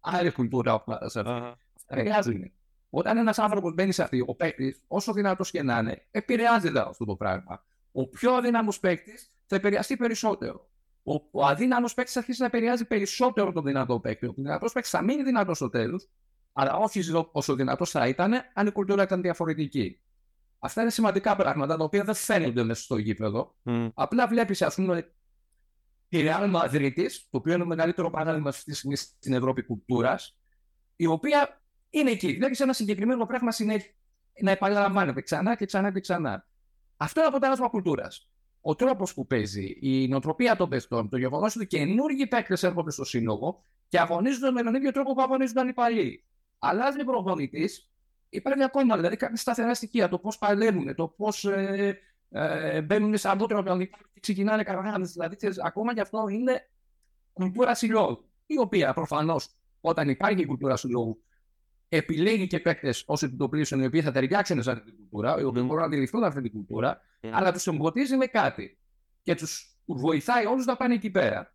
Άλλη 0.00 0.32
κουλτούρα 0.32 0.84
ομάδα. 0.86 1.58
Χρειάζεται. 1.90 2.52
Όταν 2.90 3.16
ένας 3.16 3.38
άνθρωπος 3.38 3.74
μπαίνει 3.74 3.92
σε 3.92 4.02
αυτή, 4.02 4.24
ο 4.26 4.34
παίκτης, 4.34 4.82
όσο 4.86 5.12
δυνατός 5.12 5.50
και 5.50 5.62
να 5.62 5.78
είναι, 5.78 6.06
επηρεάζεται 6.10 6.80
αυτό 6.80 7.04
το 7.04 7.16
πράγμα. 7.16 7.64
Ο 7.92 8.08
πιο 8.08 8.32
αδύναμος 8.32 8.80
παίκτης 8.80 9.30
θα 9.46 9.56
επηρεαστεί 9.56 9.96
περισσότερο 9.96 10.68
ο, 11.08 11.28
ο 11.30 11.44
αδύναμος 11.46 11.94
παίκτης 11.94 12.14
θα 12.14 12.20
αρχίσει 12.20 12.40
να 12.40 12.46
επηρεάζει 12.46 12.84
περισσότερο 12.84 13.52
τον 13.52 13.64
δυνατό 13.64 14.00
παίκτη. 14.00 14.26
Ο 14.26 14.32
δυνατός 14.36 14.72
παίκτης 14.72 14.90
θα 14.90 15.02
μείνει 15.02 15.22
δυνατός 15.22 15.56
στο 15.56 15.68
τέλος, 15.68 16.08
αλλά 16.52 16.76
όχι 16.76 17.02
όσο 17.32 17.54
δυνατός 17.54 17.90
θα 17.90 18.08
ήταν 18.08 18.32
αν 18.54 18.66
η 18.66 18.72
κουλτούρα 18.72 19.02
ήταν 19.02 19.22
διαφορετική. 19.22 20.00
Αυτά 20.58 20.80
είναι 20.80 20.90
σημαντικά 20.90 21.36
πράγματα 21.36 21.76
τα 21.76 21.84
οποία 21.84 22.04
δεν 22.04 22.14
φαίνονται 22.14 22.62
μέσα 22.62 22.82
στο 22.82 22.96
γήπεδο. 22.96 23.56
Mm. 23.64 23.90
Απλά 23.94 24.26
βλέπεις, 24.26 24.62
ας 24.62 24.74
πούμε, 24.74 25.12
τη 26.08 26.22
Real 26.24 26.54
Madrid, 26.54 27.10
το 27.30 27.38
οποίο 27.38 27.52
είναι 27.52 27.62
το 27.62 27.68
μεγαλύτερο 27.68 28.10
παράδειγμα 28.10 28.48
αυτή 28.48 28.64
τη 28.64 28.74
στιγμή 28.76 28.96
στην 28.96 29.32
Ευρώπη 29.32 29.62
κουλτούρας, 29.62 30.38
η 30.96 31.06
οποία 31.06 31.62
είναι 31.90 32.10
εκεί. 32.10 32.36
Βλέπεις 32.36 32.60
ένα 32.60 32.72
συγκεκριμένο 32.72 33.26
πράγμα 33.26 33.52
συνέχεια 33.52 33.92
να 34.42 34.50
επαναλαμβάνεται 34.50 35.20
ξανά 35.20 35.56
και 35.56 35.66
ξανά 35.66 35.92
και 35.92 36.00
ξανά. 36.00 36.46
Αυτό 36.96 37.20
είναι 37.20 37.28
αποτέλεσμα 37.28 37.68
κουλτούρας 37.68 38.28
ο 38.60 38.74
τρόπος 38.74 39.14
που 39.14 39.26
παίζει, 39.26 39.78
η 39.80 40.08
νοοτροπία 40.08 40.56
των 40.56 40.68
παιχτών, 40.68 41.08
το 41.08 41.16
γεγονός 41.16 41.56
ότι 41.56 41.66
καινούργιοι 41.66 42.26
παίκτες 42.26 42.62
έρχονται 42.62 42.90
στο 42.90 43.04
σύλλογο 43.04 43.64
και 43.88 44.00
αγωνίζονται 44.00 44.50
με 44.50 44.62
τον 44.62 44.74
ίδιο 44.74 44.92
τρόπο 44.92 45.14
που 45.14 45.22
αγωνίζονταν 45.22 45.68
οι 45.68 45.72
παλιοί. 45.72 46.24
Αλλάζει 46.58 47.04
προπονητής, 47.04 47.90
υπάρχει 48.28 48.62
ακόμα 48.62 48.96
δηλαδή 48.96 49.16
κάποια 49.16 49.36
σταθερά 49.36 49.74
στοιχεία. 49.74 50.08
Το 50.08 50.18
πώς 50.18 50.38
παλεύουν, 50.38 50.94
το 50.94 51.08
πώς 51.08 51.44
ε, 51.44 51.98
ε, 52.30 52.82
μπαίνουν 52.82 53.16
σε 53.16 53.28
αντότερο 53.28 53.62
και 53.62 53.90
ξεκινάνε 54.20 54.62
καραγάνε. 54.62 55.06
Δηλαδή, 55.06 55.36
ακόμα 55.64 55.94
και 55.94 56.00
αυτό 56.00 56.28
είναι 56.28 56.68
κουλτούρα 57.32 57.74
συλλόγου. 57.74 58.24
Η 58.46 58.58
οποία 58.58 58.92
προφανώς 58.92 59.48
όταν 59.80 60.08
υπάρχει 60.08 60.40
η 60.40 60.46
κουλτούρα 60.46 60.76
συλλόγου 60.76 61.22
επιλέγει 61.88 62.46
και 62.46 62.60
παίκτες 62.60 63.02
ως 63.06 63.22
επιτοπλίστων 63.22 63.80
οι 63.80 63.86
οποίοι 63.86 64.02
θα 64.02 64.12
ταιριάξουν 64.12 64.62
σε 64.62 64.70
αυτή 64.70 64.84
την 64.84 64.96
κουλτούρα, 64.96 65.40
οι 65.40 65.44
οποίοι 65.44 65.62
μπορούν 65.62 65.80
να 65.80 65.86
αντιληφθούν 65.86 66.24
αυτή 66.24 66.40
την 66.40 66.52
κουλτούρα, 66.52 67.00
αλλά 67.30 67.52
τους 67.52 67.66
εμποδίζει 67.66 68.16
με 68.16 68.26
κάτι. 68.26 68.78
Και 69.22 69.34
τους 69.34 69.78
βοηθάει 69.84 70.46
όλους 70.46 70.64
να 70.64 70.76
πάνε 70.76 70.94
εκεί 70.94 71.10
πέρα. 71.10 71.54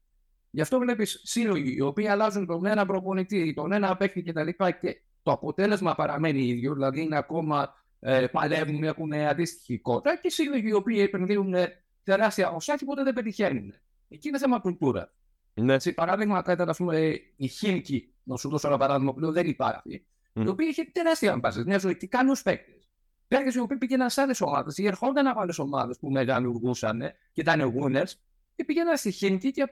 Γι' 0.50 0.62
αυτό 0.62 0.80
βλέπεις 0.80 1.22
σύλλογοι 1.24 1.76
οι 1.76 1.82
οποίοι 1.82 2.08
αλλάζουν 2.08 2.46
τον 2.46 2.66
ένα 2.66 2.86
προπονητή, 2.86 3.54
τον 3.54 3.72
ένα 3.72 3.98
παίκτη 3.98 4.24
κτλ. 4.24 4.50
Και, 4.50 4.72
και 4.82 5.02
το 5.24 5.32
αποτέλεσμα 5.32 5.96
παραμένει 5.96 6.48
ίδιο, 6.48 6.74
δηλαδή 6.74 7.02
είναι 7.02 7.18
ακόμα 7.18 7.74
ε, 8.00 8.28
παλεύουν, 8.28 8.84
έχουν 8.84 9.14
αντίστοιχη 9.14 9.80
κότα 9.80 10.18
και 10.18 10.30
σύλλογοι 10.30 10.68
οι 10.68 10.74
οποίοι 10.74 10.98
επενδύουν 11.00 11.56
τεράστια 12.04 12.52
οσά 12.52 12.78
και 12.78 12.86
ποτέ 12.86 13.04
δεν 13.04 13.14
πετυχαίνουν. 13.14 13.74
Εκεί 14.10 14.28
είναι 14.28 14.38
θέμα 14.38 14.60
κουλτούρα. 14.60 15.14
Ναι. 15.54 15.80
Σε 15.80 15.92
παράδειγμα, 15.92 16.44
ήταν 16.50 16.70
ας 16.70 16.78
πούμε, 16.78 17.22
η 17.36 17.48
Χίμκι, 17.48 18.14
να 18.24 18.38
σου 18.38 18.50
δώσω 18.50 18.68
ένα 18.68 18.78
παράδειγμα 18.78 19.14
που 19.14 19.32
δεν 19.32 19.48
υπάρχει, 19.48 20.06
mm. 20.34 20.44
η 20.46 20.48
οποία 20.48 20.68
είχε 20.68 20.84
τεράστια 20.84 21.32
αμπάση, 21.32 21.64
μια 21.66 21.78
ζωή, 21.78 21.96
τι 21.96 22.08
κάνει 22.08 22.30
ω 22.30 22.36
παίκτη. 22.44 22.88
Παίκτες 23.28 23.56
οι 23.56 23.60
οποίοι 23.60 23.78
πήγαιναν 23.78 24.10
σε 24.10 24.22
άλλες 24.22 24.42
ομάδες 24.42 24.78
ή 24.78 24.86
ερχόταν 24.86 25.28
από 25.28 25.40
άλλες 25.40 25.60
ομάδες 25.60 26.00
που 26.00 26.12
μεγαλουργούσαν 26.12 27.00
και 27.32 27.42
ήταν 27.42 27.74
winners 27.78 28.12
και 28.56 28.64
πήγαιναν 28.64 28.98
στη 28.98 29.12
Χίνκι 29.12 29.52
και 29.52 29.68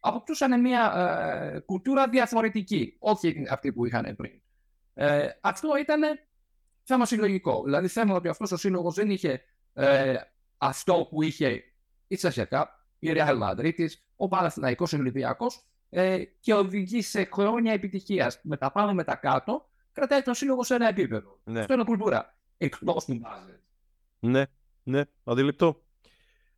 αποκτούσαν 0.00 0.60
μια 0.60 0.92
ε, 1.54 1.58
κουλτούρα 1.58 2.08
διαφορετική, 2.08 2.96
όχι 2.98 3.46
αυτή 3.50 3.72
που 3.72 3.86
είχαν 3.86 4.16
πριν. 4.16 4.40
Ε, 4.98 5.28
αυτό 5.40 5.76
ήταν 5.76 6.02
θέμα 6.82 7.06
συλλογικό. 7.06 7.62
Δηλαδή, 7.64 7.88
θέμα 7.88 8.14
ότι 8.14 8.28
αυτός 8.28 8.52
ο 8.52 8.56
σύλλογος 8.56 8.94
δεν 8.94 9.10
είχε 9.10 9.42
ε, 9.72 10.14
αυτό 10.58 11.06
που 11.10 11.22
είχε 11.22 11.64
η 12.06 12.16
Τσασιακά, 12.16 12.86
η 12.98 13.12
Real 13.14 13.42
Madrid, 13.42 13.86
ο 14.16 14.28
Παναθηναϊκός 14.28 14.92
Ολυμπιακός 14.92 15.64
ε, 15.90 16.24
και 16.40 16.54
οδηγεί 16.54 17.02
σε 17.02 17.28
χρόνια 17.32 17.72
επιτυχίας. 17.72 18.40
Με 18.42 18.56
τα 18.56 18.72
πάνω 18.72 18.94
με 18.94 19.04
τα 19.04 19.16
κάτω, 19.16 19.68
κρατάει 19.92 20.22
τον 20.22 20.34
σύλλογο 20.34 20.64
σε 20.64 20.74
ένα 20.74 20.88
επίπεδο. 20.88 21.40
Ναι. 21.44 21.60
Αυτό 21.60 21.72
είναι 21.72 21.84
κουλτούρα. 21.84 22.34
Εκτός 22.56 23.04
του 23.04 23.14
μπάζετ. 23.14 23.60
Ναι, 24.18 24.44
ναι, 24.82 25.02
αντιληπτό. 25.24 25.85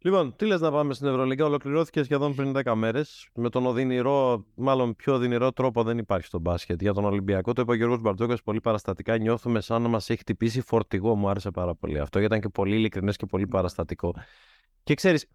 Λοιπόν, 0.01 0.37
τι 0.37 0.47
λες 0.47 0.61
να 0.61 0.71
πάμε 0.71 0.95
στην 0.95 1.07
Ευρωλίγα, 1.07 1.45
ολοκληρώθηκε 1.45 2.03
σχεδόν 2.03 2.35
πριν 2.35 2.53
10 2.57 2.75
μέρες. 2.75 3.29
Με 3.35 3.49
τον 3.49 3.67
οδυνηρό, 3.67 4.45
μάλλον 4.55 4.97
πιο 4.97 5.15
οδυνηρό 5.15 5.53
τρόπο 5.53 5.83
δεν 5.83 5.99
υπάρχει 5.99 6.27
στο 6.27 6.39
μπάσκετ. 6.39 6.81
Για 6.81 6.93
τον 6.93 7.05
Ολυμπιακό, 7.05 7.53
το 7.53 7.63
είπε 7.63 7.71
ο 7.71 7.75
Γιώργος 7.75 8.01
Μπαρτζόκας 8.01 8.43
πολύ 8.43 8.61
παραστατικά. 8.61 9.19
Νιώθουμε 9.19 9.61
σαν 9.61 9.83
να 9.83 9.89
μας 9.89 10.11
έχει 10.11 10.19
χτυπήσει 10.19 10.61
φορτηγό. 10.61 11.15
Μου 11.15 11.29
άρεσε 11.29 11.51
πάρα 11.51 11.75
πολύ 11.75 11.99
αυτό. 11.99 12.19
Γιατί 12.19 12.35
ήταν 12.35 12.51
και 12.51 12.57
πολύ 12.57 12.75
ειλικρινές 12.77 13.17
και 13.17 13.27
πολύ 13.27 13.47
παραστατικό. 13.47 14.15
Και 14.83 14.95
ξέρεις, 14.95 15.27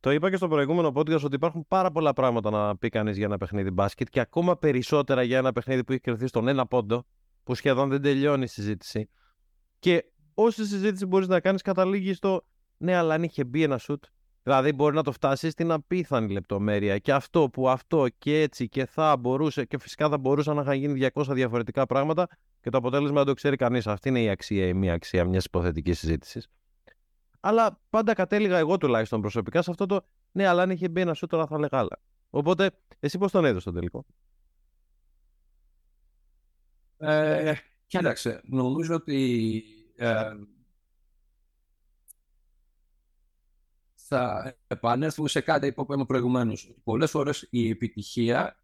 το 0.00 0.10
είπα 0.10 0.30
και 0.30 0.36
στο 0.36 0.48
προηγούμενο 0.48 0.92
podcast 0.94 1.22
ότι 1.22 1.34
υπάρχουν 1.34 1.66
πάρα 1.68 1.90
πολλά 1.90 2.12
πράγματα 2.12 2.50
να 2.50 2.76
πει 2.76 2.88
κανείς 2.88 3.16
για 3.16 3.26
ένα 3.26 3.38
παιχνίδι 3.38 3.70
μπάσκετ 3.70 4.08
και 4.08 4.20
ακόμα 4.20 4.56
περισσότερα 4.56 5.22
για 5.22 5.38
ένα 5.38 5.52
παιχνίδι 5.52 5.84
που 5.84 5.92
έχει 5.92 6.00
κρυφθεί 6.00 6.26
στον 6.26 6.48
ένα 6.48 6.66
πόντο, 6.66 7.06
που 7.42 7.54
σχεδόν 7.54 7.88
δεν 7.88 8.02
τελειώνει 8.02 8.42
η 8.42 8.46
συζήτηση. 8.46 9.08
Και 9.78 10.04
όση 10.34 10.66
συζήτηση 10.66 11.06
μπορείς 11.06 11.28
να 11.28 11.40
κάνεις, 11.40 11.62
καταλήγει 11.62 12.12
στο 12.12 12.44
ναι, 12.76 12.94
αλλά 12.94 13.14
αν 13.14 13.22
είχε 13.22 13.44
μπει 13.44 13.62
ένα 13.62 13.78
σουτ. 13.78 14.04
Δηλαδή, 14.42 14.72
μπορεί 14.72 14.94
να 14.94 15.02
το 15.02 15.12
φτάσει 15.12 15.50
στην 15.50 15.70
απίθανη 15.70 16.32
λεπτομέρεια. 16.32 16.98
Και 16.98 17.12
αυτό 17.12 17.48
που 17.48 17.68
αυτό 17.68 18.06
και 18.18 18.40
έτσι 18.40 18.68
και 18.68 18.86
θα 18.86 19.16
μπορούσε, 19.16 19.64
και 19.64 19.78
φυσικά 19.78 20.08
θα 20.08 20.18
μπορούσαν 20.18 20.56
να 20.56 20.62
είχαν 20.62 20.74
γίνει 20.74 21.08
200 21.14 21.24
διαφορετικά 21.28 21.86
πράγματα 21.86 22.28
και 22.60 22.70
το 22.70 22.78
αποτέλεσμα 22.78 23.16
δεν 23.16 23.26
το 23.26 23.34
ξέρει 23.34 23.56
κανείς. 23.56 23.86
Αυτή 23.86 24.08
είναι 24.08 24.22
η 24.22 24.28
αξία 24.28 24.66
ή 24.66 24.74
μία 24.74 24.92
αξία 24.92 25.24
μιας 25.24 25.44
υποθετικής 25.44 25.98
συζήτησης. 25.98 26.48
Αλλά 27.40 27.80
πάντα 27.90 28.12
κατέληγα 28.12 28.58
εγώ 28.58 28.76
τουλάχιστον 28.76 29.20
προσωπικά 29.20 29.62
σε 29.62 29.70
αυτό 29.70 29.86
το 29.86 30.04
ναι, 30.36 30.46
αλλά 30.46 30.62
αν 30.62 30.70
είχε 30.70 30.88
μπει 30.88 31.00
ένα 31.00 31.14
σουτ 31.14 31.30
τώρα 31.30 31.46
θα 31.46 31.54
έλεγα 31.54 31.78
άλλα. 31.78 32.00
Οπότε, 32.30 32.70
εσύ 33.00 33.18
πώς 33.18 33.32
τον 33.32 33.44
έδωσε 33.44 33.64
τον 33.64 33.74
τελικό; 33.74 34.04
Ε, 36.98 37.54
κοίταξε, 37.86 38.40
νομίζω 38.44 38.94
ότι 38.94 39.62
ε, 39.96 40.22
θα 44.08 44.54
επανέλθουμε 44.66 45.28
σε 45.28 45.40
κάτι 45.40 45.72
που 45.72 45.82
είπαμε 45.82 46.04
προηγουμένως. 46.04 46.74
Πολλές 46.84 47.10
φορές 47.10 47.46
η 47.50 47.70
επιτυχία 47.70 48.60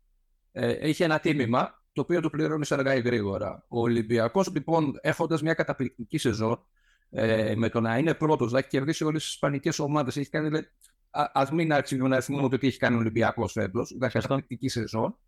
ε, 0.52 0.72
έχει 0.72 1.02
ένα 1.02 1.20
τίμημα 1.20 1.82
το 1.92 2.00
οποίο 2.00 2.20
το 2.20 2.30
πληρώνεις 2.30 2.72
αργά 2.72 2.94
ή 2.94 3.00
γρήγορα. 3.00 3.64
Ο 3.68 3.80
Ολυμπιακός, 3.80 4.50
λοιπόν, 4.52 4.98
έχοντας 5.00 5.42
μια 5.42 5.54
καταπληκτική 5.54 6.18
σεζόν, 6.18 6.66
ε, 7.10 7.54
με 7.56 7.68
το 7.68 7.80
να 7.80 7.98
είναι 7.98 8.14
πρώτος, 8.14 8.52
να 8.52 8.58
έχει 8.58 8.68
κερδίσει 8.68 9.04
όλες 9.04 9.22
τις 9.22 9.32
ισπανικές 9.32 9.78
ομάδες, 9.78 10.16
έχει 10.16 10.30
κάνει 10.30 10.66
α 11.12 11.48
μην 11.52 11.72
αρχίσουμε 11.72 12.08
να 12.08 12.20
θυμούμε 12.20 12.48
το 12.48 12.58
τι 12.58 12.66
έχει 12.66 12.78
κάνει 12.78 12.96
ο 12.96 12.98
Ολυμπιακός 12.98 13.52
φέτος, 13.52 13.94
δεν 13.98 14.10
καταπληκτική 14.10 14.68
σεζόν. 14.68 15.18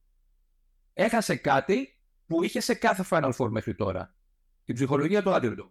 Έχασε 0.92 1.37
κάτι 1.37 1.98
που 2.27 2.42
είχε 2.44 2.61
σε 2.61 2.74
κάθε 2.74 3.05
Final 3.11 3.33
Four 3.37 3.48
μέχρι 3.48 3.74
τώρα. 3.74 4.14
Την 4.64 4.74
ψυχολογία 4.74 5.22
του 5.22 5.31
underdog. 5.35 5.70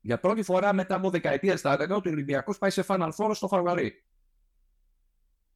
Για 0.00 0.20
πρώτη 0.20 0.42
φορά 0.42 0.72
μετά 0.72 0.94
από 0.94 1.10
δεκαετία 1.10 1.56
θα 1.56 1.72
έλεγα 1.72 1.96
ότι 1.96 2.08
ο 2.08 2.12
Ολυμπιακός 2.12 2.58
πάει 2.58 2.70
σε 2.70 2.84
Final 2.86 3.10
Four 3.16 3.30
στο 3.34 3.48
Φαβαρή. 3.48 4.04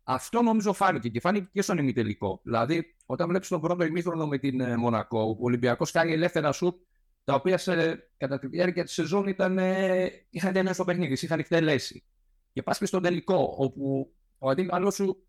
Αυτό 0.04 0.42
νομίζω 0.42 0.72
φάνηκε 0.72 1.08
και 1.08 1.20
φάνηκε 1.20 1.48
και 1.52 1.62
στον 1.62 1.78
ημιτελικό. 1.78 2.40
Δηλαδή, 2.42 2.96
όταν 3.06 3.28
βλέπεις 3.28 3.48
τον 3.48 3.60
πρώτο 3.60 3.84
ημίχρονο 3.84 4.26
με 4.26 4.38
την 4.38 4.60
ε, 4.60 4.76
Μονακό, 4.76 5.20
ο 5.20 5.36
Ολυμπιακός 5.40 5.90
κάνει 5.90 6.12
ελεύθερα 6.12 6.52
σουτ, 6.52 6.82
τα 7.24 7.34
οποία 7.34 7.58
σε, 7.58 8.04
κατά 8.16 8.38
τη 8.38 8.46
διάρκεια 8.46 8.84
της 8.84 8.92
σεζόν 8.92 9.26
ήταν, 9.26 9.58
ε, 9.58 10.10
είχαν 10.30 10.56
ένα 10.56 10.72
στο 10.72 10.84
παιχνίδι, 10.84 11.12
είχαν 11.12 11.38
εκτελέσει. 11.38 12.04
Και 12.52 12.62
πας 12.62 12.78
και 12.78 12.86
στον 12.86 13.02
τελικό, 13.02 13.54
όπου 13.58 14.14
ο 14.38 14.50
αντίπαλο 14.50 14.90
σου 14.90 15.26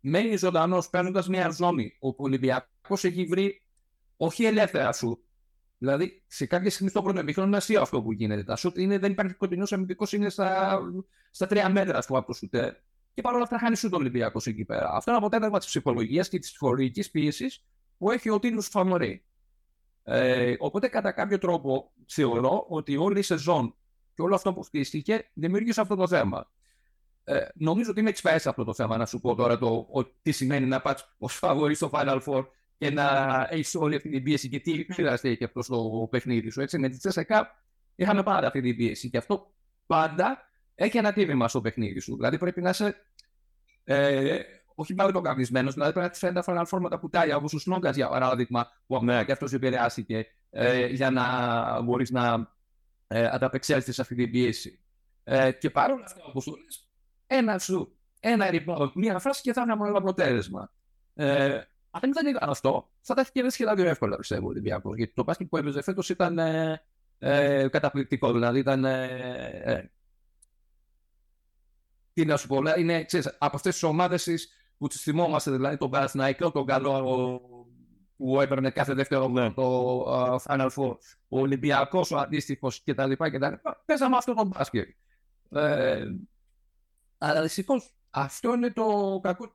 μένει 0.00 0.36
ζωντανός 0.36 0.90
παίρνοντας 0.90 1.28
μια 1.28 1.50
ζώνη, 1.50 1.96
όπου 1.98 2.22
ο 2.22 2.26
Ολυμπιακός 2.26 3.04
έχει 3.04 3.24
βρει 3.24 3.62
όχι 4.16 4.44
ελεύθερα 4.44 4.92
σου. 4.92 5.22
Δηλαδή, 5.78 6.22
σε 6.26 6.46
κάποια 6.46 6.70
στιγμή 6.70 6.90
στο 6.90 7.02
πρώτο 7.02 7.20
ημίχρονο 7.20 7.48
είναι 7.48 7.56
αστείο 7.56 7.80
αυτό 7.80 8.02
που 8.02 8.12
γίνεται. 8.12 8.44
Τα 8.44 8.56
σουτ 8.56 8.76
είναι, 8.76 8.98
δεν 8.98 9.10
υπάρχει 9.10 9.34
κοντινός 9.34 9.72
αμυντικός, 9.72 10.12
είναι 10.12 10.28
στα, 10.28 10.80
στα 11.30 11.46
τρία 11.46 11.68
μέτρα 11.68 12.02
του 12.02 12.16
από 12.16 12.26
το 12.26 12.32
σουτέρ 12.32 12.74
και 13.18 13.24
παρόλα 13.24 13.42
αυτά 13.42 13.58
χάνει 13.58 13.76
σου 13.76 13.88
το 13.88 13.96
Ολυμπιακός 13.96 14.46
εκεί 14.46 14.64
πέρα. 14.64 14.90
Αυτό 14.92 15.10
είναι 15.10 15.18
αποτέλεσμα 15.18 15.58
της 15.58 15.66
ψυχολογίας 15.66 16.28
και 16.28 16.38
της 16.38 16.50
ψυχολογικής 16.50 17.10
πίεσης 17.10 17.64
που 17.98 18.10
έχει 18.10 18.30
ο 18.30 18.38
Τίνος 18.38 18.68
Φαμορή. 18.68 19.24
Ε, 20.02 20.54
οπότε, 20.58 20.88
κατά 20.88 21.12
κάποιο 21.12 21.38
τρόπο, 21.38 21.92
θεωρώ 22.06 22.66
ότι 22.68 22.96
όλη 22.96 23.18
η 23.18 23.22
σεζόν 23.22 23.74
και 24.14 24.22
όλο 24.22 24.34
αυτό 24.34 24.52
που 24.52 24.62
χτίστηκε 24.62 25.30
δημιούργησε 25.34 25.80
αυτό 25.80 25.94
το 25.94 26.08
θέμα. 26.08 26.50
Ε, 27.24 27.46
νομίζω 27.54 27.90
ότι 27.90 28.00
είναι 28.00 28.08
εξπέσει 28.08 28.48
αυτό 28.48 28.64
το 28.64 28.74
θέμα 28.74 28.96
να 28.96 29.06
σου 29.06 29.20
πω 29.20 29.34
τώρα 29.34 29.58
το, 29.58 29.88
τι 30.22 30.30
σημαίνει 30.30 30.66
να 30.66 30.80
πας 30.80 31.14
ως 31.18 31.34
φαβορή 31.34 31.74
στο 31.74 31.90
Final 31.92 32.20
Four 32.24 32.46
και 32.78 32.90
να 32.90 33.46
έχεις 33.50 33.74
όλη 33.74 33.96
αυτή 33.96 34.10
την 34.10 34.22
πίεση 34.22 34.48
και 34.48 34.60
τι 34.60 34.86
χρειάζεται 34.92 35.34
και 35.34 35.44
αυτός 35.44 35.64
στο 35.64 36.08
παιχνίδι 36.10 36.50
σου. 36.50 36.60
Έτσι, 36.60 36.78
με 36.78 36.88
τη 36.88 36.96
Τσέσσεκα 36.96 37.62
είχαμε 37.94 38.22
πάντα 38.22 38.46
αυτή 38.46 38.60
την 38.60 38.76
πίεση 38.76 39.10
και 39.10 39.16
αυτό 39.16 39.54
πάντα 39.86 40.48
έχει 40.74 40.98
ένα 40.98 41.12
τίμημα 41.12 41.48
στο 41.48 41.60
παιχνίδι 41.60 42.00
σου. 42.00 42.16
Δηλαδή 42.16 42.38
πρέπει 42.38 42.60
να 42.60 42.70
είσαι 42.70 42.96
ε, 43.84 44.38
όχι 44.74 44.94
πάλι 44.94 45.12
το 45.12 45.20
καπνισμένο, 45.20 45.70
δηλαδή 45.70 45.92
πρέπει 45.92 46.06
να 46.06 46.12
τη 46.12 46.18
φαίνεται 46.18 46.38
αυτά 46.38 46.64
φόρματα 46.64 46.98
πουτάλια, 46.98 47.36
όπως 47.36 47.54
ο 47.54 47.58
Σνόγκας 47.58 47.96
για 47.96 48.08
παράδειγμα, 48.08 48.68
που 48.86 49.04
ναι. 49.04 49.24
και 49.24 49.32
αυτός 49.32 49.52
επηρεάστηκε 49.52 50.26
ε, 50.50 50.86
για 50.86 51.10
να 51.10 51.80
μπορείς 51.80 52.10
να 52.10 52.52
ε, 53.06 53.26
ανταπεξέλθεις 53.26 53.94
σε 53.94 54.00
αυτή 54.00 54.14
την 54.14 54.30
πίεση. 54.30 54.80
Ε, 55.24 55.52
και 55.52 55.70
παρόλα 55.70 56.04
αυτά, 56.04 56.24
όπως 56.24 56.44
το 56.44 56.56
λες, 56.64 56.88
ένα 57.26 57.58
σου, 57.58 57.98
ένα 58.20 58.50
ρηπό, 58.50 58.92
μία 58.94 59.18
φράση 59.18 59.42
και 59.42 59.52
θα 59.52 59.62
είναι 59.62 59.72
ένα 59.72 59.98
αποτέλεσμα. 59.98 60.72
Ε, 61.14 61.60
αν 61.90 62.12
δεν 62.12 62.26
ήταν 62.26 62.50
αυτό, 62.50 62.90
θα 63.00 63.14
τα 63.14 63.20
έχει 63.20 63.32
κερδίσει 63.32 63.56
και 63.56 63.64
τα 63.64 63.74
δύο 63.74 63.88
εύκολα, 63.88 64.16
πιστεύω, 64.16 64.46
ο 64.46 64.48
Ολυμπιακός. 64.48 64.96
Γιατί 64.96 65.12
το 65.14 65.22
μπάσκετ 65.22 65.48
που 65.48 65.56
έπαιζε 65.56 65.82
φέτος 65.82 66.08
ήταν 66.08 66.38
ε, 66.38 66.82
ε, 67.18 67.68
καταπληκτικό. 67.68 68.32
Δηλαδή 68.32 68.58
ήταν 68.58 68.84
ε, 68.84 69.06
ε 69.64 69.90
τι 72.12 72.24
να 72.24 72.36
σου 72.36 72.46
πω, 72.46 72.62
είναι 72.76 73.04
ξέρεις, 73.04 73.36
από 73.38 73.56
αυτές 73.56 73.72
τις 73.72 73.82
ομάδες 73.82 74.48
που 74.78 74.86
τις 74.86 75.02
θυμόμαστε, 75.02 75.50
δηλαδή 75.50 75.76
τον 75.76 75.90
Παναθηναϊκό, 75.90 76.50
τον 76.50 76.66
καλό 76.66 77.40
που 78.16 78.40
έπαιρνε 78.40 78.70
κάθε 78.70 78.94
δεύτερο 78.94 79.28
ναι. 79.28 79.52
το 79.52 80.04
uh, 80.08 80.38
Final 80.38 80.68
Four, 80.76 80.96
ο 81.28 81.40
Ολυμπιακός, 81.40 82.10
ο 82.10 82.18
αντίστοιχος 82.18 82.82
κτλ. 82.84 83.12
Παίζαμε 83.84 84.16
αυτό 84.16 84.34
το 84.34 84.44
μπάσκετ. 84.44 84.88
Ε, 85.50 86.04
αλλά 87.18 87.42
δυστυχώς 87.42 87.90
αυτό 88.10 88.54
είναι 88.54 88.70
το 88.70 89.20
κακό 89.22 89.54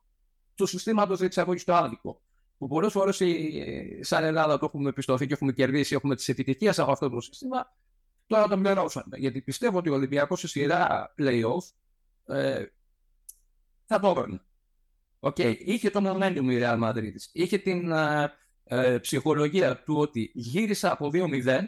του 0.56 0.66
συστήματος 0.66 1.20
τη 1.20 1.26
εισαγωγή 1.26 1.60
στο 1.60 1.74
άδικο. 1.74 2.22
Που 2.58 2.68
πολλές 2.68 2.92
φορές 2.92 3.22
σαν 4.00 4.24
Ελλάδα 4.24 4.60
το 4.60 4.66
έχουμε 4.66 4.92
πιστωθεί 4.92 5.28
και 5.28 5.34
έχουμε 5.34 5.52
κερδίσει, 5.52 5.96
έχουμε 5.96 6.16
τις 6.16 6.30
επιτυχίες 6.30 6.80
από 6.80 6.92
αυτό 6.92 7.10
το 7.10 7.22
σύστημα. 7.22 7.74
Τώρα 8.28 8.48
το 8.48 8.58
πληρώσαμε. 8.58 9.18
Γιατί 9.18 9.42
πιστεύω 9.42 9.78
ότι 9.78 9.90
ο 9.90 9.94
Ολυμπιακός 9.94 10.40
σε 10.40 10.48
σειρά 10.48 11.14
playoff 11.18 11.64
ε, 12.26 12.66
θα 13.86 14.00
το 14.00 14.10
έπαιρνε. 14.10 14.42
Okay. 15.20 15.56
Είχε 15.60 15.90
το 15.90 16.00
momentum 16.04 16.44
η 16.44 16.60
Real 16.62 16.84
Madrid. 16.84 17.14
Είχε 17.32 17.58
την 17.58 17.92
ε, 17.92 18.34
ε, 18.64 18.98
ψυχολογία 18.98 19.84
του 19.84 19.96
ότι 19.98 20.32
γύρισα 20.34 20.92
από 20.92 21.10
2-0, 21.14 21.60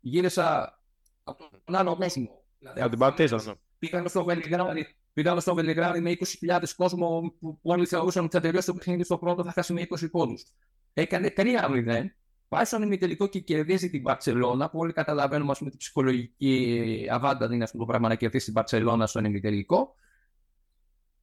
γύρισα 0.00 0.78
από 1.24 1.50
τον 1.64 1.74
άλλο 1.74 1.96
κόσμο. 1.96 2.44
Δηλαδή, 2.58 2.80
από 2.80 2.90
την 2.90 2.98
Παρτίζα. 2.98 3.42
Ναι. 3.44 3.52
Πήγαμε 3.78 4.08
στο 4.08 4.24
Βελιγράδι, 4.24 4.96
πήγαμε 5.14 5.40
στο 5.40 5.54
Βελιγράδι 5.54 6.00
με 6.00 6.16
20.000 6.46 6.62
κόσμο 6.76 7.34
που 7.40 7.58
όλοι 7.62 7.86
θεωρούσαν 7.86 8.24
ότι 8.24 8.36
θα 8.36 8.40
τελειώσει 8.40 8.66
το 8.66 8.74
παιχνίδι 8.74 9.04
στο 9.04 9.18
πρώτο, 9.18 9.44
θα 9.44 9.52
χάσει 9.52 9.72
με 9.72 9.86
20 9.88 10.10
πόντους. 10.10 10.44
Έκανε 10.92 11.32
3-0, 11.36 12.04
πάει 12.48 12.64
στον 12.64 12.82
ημιτελικό 12.82 13.26
και 13.26 13.40
κερδίζει 13.40 13.90
την 13.90 14.02
Παρσελώνα, 14.02 14.70
που 14.70 14.78
όλοι 14.78 14.92
καταλαβαίνουμε 14.92 15.54
με 15.60 15.70
την 15.70 15.78
ψυχολογική 15.78 17.06
αβάντα 17.10 17.48
είναι 17.54 17.64
αυτό 17.64 17.78
το 17.78 17.84
πράγμα 17.84 18.08
να 18.08 18.14
κερδίσει 18.14 18.44
την 18.44 18.54
Παρσελώνα 18.54 19.06
στον 19.06 19.24
ημιτελικό. 19.24 19.94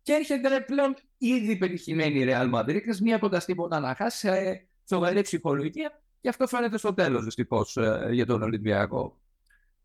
Και 0.01 0.13
έρχεται 0.13 0.61
πλέον 0.61 0.95
ήδη 1.17 1.55
πετυχημένη 1.55 2.19
η 2.19 2.25
Real 2.27 2.53
Madrid, 2.53 2.97
μία 3.01 3.17
κοντά 3.17 3.37
τίποτα 3.37 3.79
να 3.79 3.95
χάσει 3.95 4.17
σε 4.17 4.67
σοβαρή 4.89 5.21
ψυχολογία, 5.21 6.01
και 6.21 6.29
αυτό 6.29 6.47
φαίνεται 6.47 6.77
στο 6.77 6.93
τέλος 6.93 7.23
δυστυχώς 7.23 7.77
ε, 7.77 8.09
για 8.11 8.25
τον 8.25 8.41
Ολυμπιακό. 8.41 9.17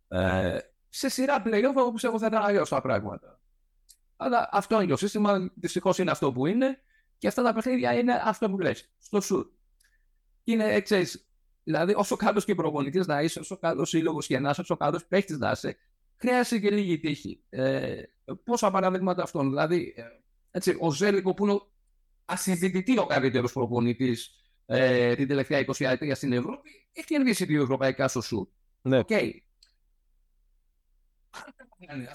Ε, 0.08 0.58
σε 0.88 1.08
σειρά 1.08 1.42
πλέον, 1.42 1.72
όπως 1.76 1.92
πιστεύω 1.92 2.18
θα 2.18 2.26
ήταν 2.26 2.42
αλλιώ 2.42 2.66
τα 2.66 2.80
πράγματα. 2.80 3.40
Αλλά 4.16 4.48
αυτό 4.52 4.80
είναι 4.80 4.90
το 4.90 4.96
σύστημα, 4.96 5.50
δυστυχώς 5.54 5.98
είναι 5.98 6.10
αυτό 6.10 6.32
που 6.32 6.46
είναι, 6.46 6.80
και 7.18 7.28
αυτά 7.28 7.42
τα 7.42 7.52
παιχνίδια 7.52 7.98
είναι 7.98 8.22
αυτό 8.24 8.50
που 8.50 8.58
λες. 8.58 8.90
Στο 8.98 9.20
σουτ. 9.20 9.52
Είναι, 10.44 10.80
ξέρεις, 10.80 11.28
δηλαδή, 11.64 11.94
όσο 11.96 12.16
καλός 12.16 12.44
και 12.44 12.54
προπονητής 12.54 13.06
να 13.06 13.22
είσαι, 13.22 13.40
όσο 13.40 13.56
καλός 13.58 13.88
σύλλογος 13.88 14.26
και 14.26 14.38
να 14.38 14.50
είσαι, 14.50 14.60
όσο 14.60 14.76
καλός 14.76 15.06
παίχτης 15.06 15.38
να 15.38 15.50
είσαι, 15.50 15.76
χρειάζεται 16.16 16.58
και 16.68 16.74
λίγη 16.74 16.98
τύχη. 16.98 17.40
Ε, 17.48 18.02
πόσα 18.44 18.70
παραδείγματα 18.70 19.22
αυτών. 19.22 19.48
Δηλαδή, 19.48 19.94
ε, 19.96 20.02
έτσι, 20.50 20.76
ο 20.80 20.90
Ζέλικο 20.90 21.34
που 21.34 21.44
είναι 21.44 21.52
ο 21.52 21.68
ο 23.00 23.06
καλύτερος 23.06 23.52
προπονητής 23.52 24.30
ε, 24.66 25.14
την 25.14 25.28
τελευταία 25.28 25.64
20 25.66 25.72
ετία 25.78 26.14
στην 26.14 26.32
Ευρώπη, 26.32 26.70
έχει 26.92 27.06
κερδίσει 27.06 27.44
δύο 27.44 27.62
ευρωπαϊκά 27.62 28.08
στο 28.08 28.20
σουτ. 28.20 28.50
Ναι. 28.82 29.00
Okay. 29.08 29.30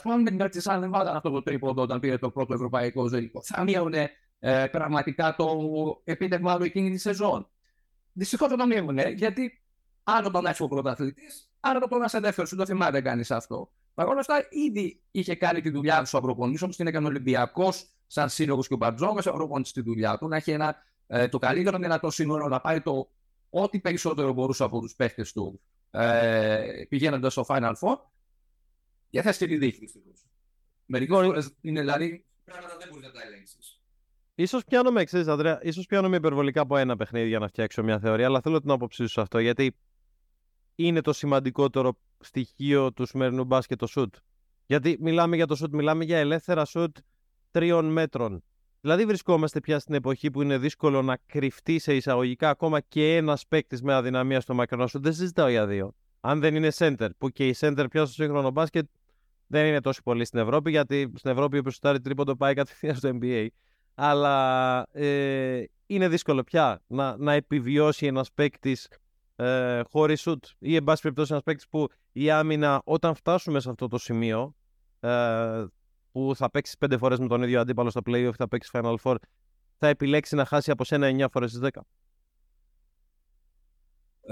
Αν 0.03 0.23
δεν 0.23 0.37
κρατήσαν, 0.37 0.79
δεν 0.79 0.89
βάλαν 0.89 1.15
αυτό 1.15 1.29
το 1.29 1.41
τρίποδο 1.41 1.81
όταν 1.81 1.99
πήρε 1.99 2.17
το 2.17 2.29
πρώτο 2.29 2.53
ευρωπαϊκό 2.53 3.07
Ζέλικο. 3.07 3.41
Θα 3.43 3.63
μείωνε 3.63 4.11
ε, 4.39 4.67
πραγματικά 4.71 5.35
το 5.35 5.47
επίτευγμα 6.03 6.57
του 6.57 6.63
εκείνη 6.63 6.91
τη 6.91 6.97
σεζόν. 6.97 7.47
Δυστυχώς 8.13 8.47
δεν 8.47 8.57
το 8.57 8.65
μείωνε, 8.65 9.09
γιατί 9.09 9.61
άλλο 10.03 10.31
τον 10.31 10.45
έφυγε 10.45 10.63
ο 10.63 10.67
πρωταθλητής, 10.67 11.49
άλλο 11.59 11.79
τον 11.79 12.03
είσαι 12.03 12.19
δεύτερο, 12.19 12.47
σου 12.47 12.55
το 12.55 12.65
θυμάται 12.65 13.01
κάνει 13.01 13.23
αυτό. 13.29 13.71
Παρ' 13.93 14.07
όλα 14.07 14.19
αυτά, 14.19 14.47
ήδη 14.49 15.01
είχε 15.11 15.35
κάνει 15.35 15.61
τη 15.61 15.69
δουλειά 15.69 16.03
του 16.03 16.09
ο 16.13 16.21
προπονητής, 16.21 16.61
όπως 16.61 16.75
την 16.75 16.87
έκανε 16.87 17.05
ο 17.05 17.09
Ολυμπιακός, 17.09 17.85
σαν 18.07 18.29
σύλλογος 18.29 18.67
και 18.67 18.73
ο 18.73 18.77
Μπαρτζόγκα, 18.77 19.31
ο 19.31 19.35
προπονητής 19.35 19.71
τη 19.71 19.81
δουλειά 19.81 20.17
του, 20.17 20.27
να 20.27 20.35
έχει 20.35 20.51
ένα, 20.51 20.75
ε, 21.07 21.27
το 21.27 21.37
καλύτερο 21.37 21.77
δυνατό 21.77 22.09
σύνολο, 22.09 22.47
να 22.47 22.59
πάρει 22.59 22.81
το 22.81 23.09
ό,τι 23.49 23.79
περισσότερο 23.79 24.33
μπορούσε 24.33 24.63
από 24.63 24.79
τους 24.79 24.95
παίχτε 24.95 25.25
του 25.33 25.61
ε, 25.91 26.85
πηγαίνοντας 26.89 27.31
στο 27.31 27.45
Final 27.47 27.73
Four. 27.79 27.95
Και 29.11 29.21
θα 29.21 29.31
στείλει 29.31 29.57
δείχνει. 29.57 29.87
Μερικέ 30.85 31.13
φορέ 31.13 31.41
είναι 31.61 31.79
δηλαδή 31.79 32.25
πράγματα 32.43 32.77
δεν 32.79 32.87
μπορείς 32.91 33.07
να 33.07 33.11
τα 33.13 33.21
ελέγξεις. 33.25 33.79
σω 34.47 34.59
πιάνομαι, 34.67 35.03
ξέρεις, 35.03 35.27
Ανδρέα, 35.27 35.59
ίσως 35.63 35.85
πιάνομαι 35.85 36.15
υπερβολικά 36.15 36.61
από 36.61 36.77
ένα 36.77 36.95
παιχνίδι 36.95 37.27
για 37.27 37.39
να 37.39 37.47
φτιάξω 37.47 37.83
μια 37.83 37.99
θεωρία, 37.99 38.25
αλλά 38.25 38.41
θέλω 38.41 38.59
την 38.61 38.71
άποψή 38.71 39.03
σου 39.03 39.09
σε 39.09 39.21
αυτό, 39.21 39.39
γιατί 39.39 39.75
είναι 40.75 41.01
το 41.01 41.13
σημαντικότερο 41.13 41.97
στοιχείο 42.19 42.93
του 42.93 43.05
σημερινού 43.05 43.43
μπάσκετ 43.43 43.79
το 43.79 43.87
σουτ. 43.87 44.15
Γιατί 44.65 44.97
μιλάμε 44.99 45.35
για 45.35 45.45
το 45.45 45.55
σουτ, 45.55 45.73
μιλάμε 45.73 46.03
για 46.03 46.17
ελεύθερα 46.17 46.65
σουτ 46.65 46.97
τριών 47.51 47.85
μέτρων. 47.85 48.43
Δηλαδή 48.81 49.05
βρισκόμαστε 49.05 49.59
πια 49.59 49.79
στην 49.79 49.93
εποχή 49.93 50.31
που 50.31 50.41
είναι 50.41 50.57
δύσκολο 50.57 51.01
να 51.01 51.17
κρυφτεί 51.25 51.79
σε 51.79 51.95
εισαγωγικά 51.95 52.49
ακόμα 52.49 52.79
και 52.79 53.15
ένας 53.15 53.47
παίκτης 53.47 53.81
με 53.81 53.93
αδυναμία 53.93 54.41
στο 54.41 54.53
μακρινό 54.53 54.87
σουτ. 54.87 55.03
Δεν 55.03 55.13
συζητάω 55.13 55.49
για 55.49 55.67
δύο. 55.67 55.95
Αν 56.19 56.39
δεν 56.39 56.55
είναι 56.55 56.71
center, 56.75 57.09
που 57.17 57.29
και 57.29 57.47
η 57.47 57.55
center 57.59 57.85
πια 57.89 58.05
στο 58.05 58.13
σύγχρονο 58.13 58.51
μπάσκετ 58.51 58.85
δεν 59.51 59.65
είναι 59.65 59.81
τόσο 59.81 60.01
πολύ 60.03 60.25
στην 60.25 60.39
Ευρώπη, 60.39 60.69
γιατί 60.69 61.11
στην 61.15 61.31
Ευρώπη 61.31 61.61
ο 61.65 61.69
σουτάρει 61.69 61.99
τρίποντο 61.99 62.35
πάει 62.35 62.53
κατευθείαν 62.53 62.95
στο 62.95 63.09
NBA. 63.21 63.47
Αλλά 63.95 64.87
ε, 64.91 65.63
είναι 65.85 66.07
δύσκολο 66.07 66.43
πια 66.43 66.81
να, 66.87 67.17
να 67.17 67.33
επιβιώσει 67.33 68.05
ένας 68.05 68.31
παίκτης 68.31 68.87
ε, 69.35 69.81
χωρίς 69.89 70.21
σουτ 70.21 70.45
ή 70.59 70.75
εν 70.75 70.83
πάση 70.83 71.01
περιπτώσει 71.01 71.31
ένας 71.31 71.43
παίκτης 71.43 71.67
που 71.67 71.87
η 72.11 72.31
άμυνα 72.31 72.81
όταν 72.83 73.15
φτάσουμε 73.15 73.59
σε 73.59 73.69
αυτό 73.69 73.87
το 73.87 73.97
σημείο 73.97 74.55
ε, 74.99 75.65
που 76.11 76.31
θα 76.35 76.51
παίξει 76.51 76.77
πέντε 76.77 76.97
φορές 76.97 77.19
με 77.19 77.27
τον 77.27 77.43
ίδιο 77.43 77.59
αντίπαλο 77.59 77.89
στο 77.89 78.01
playoff, 78.05 78.33
θα 78.35 78.47
παίξει 78.47 78.69
Final 78.73 78.95
Four, 79.03 79.15
θα 79.77 79.87
επιλέξει 79.87 80.35
να 80.35 80.45
χάσει 80.45 80.71
από 80.71 80.83
σένα 80.83 81.25
9 81.25 81.25
φορές 81.31 81.51
στις 81.51 81.69
10. 81.73 81.81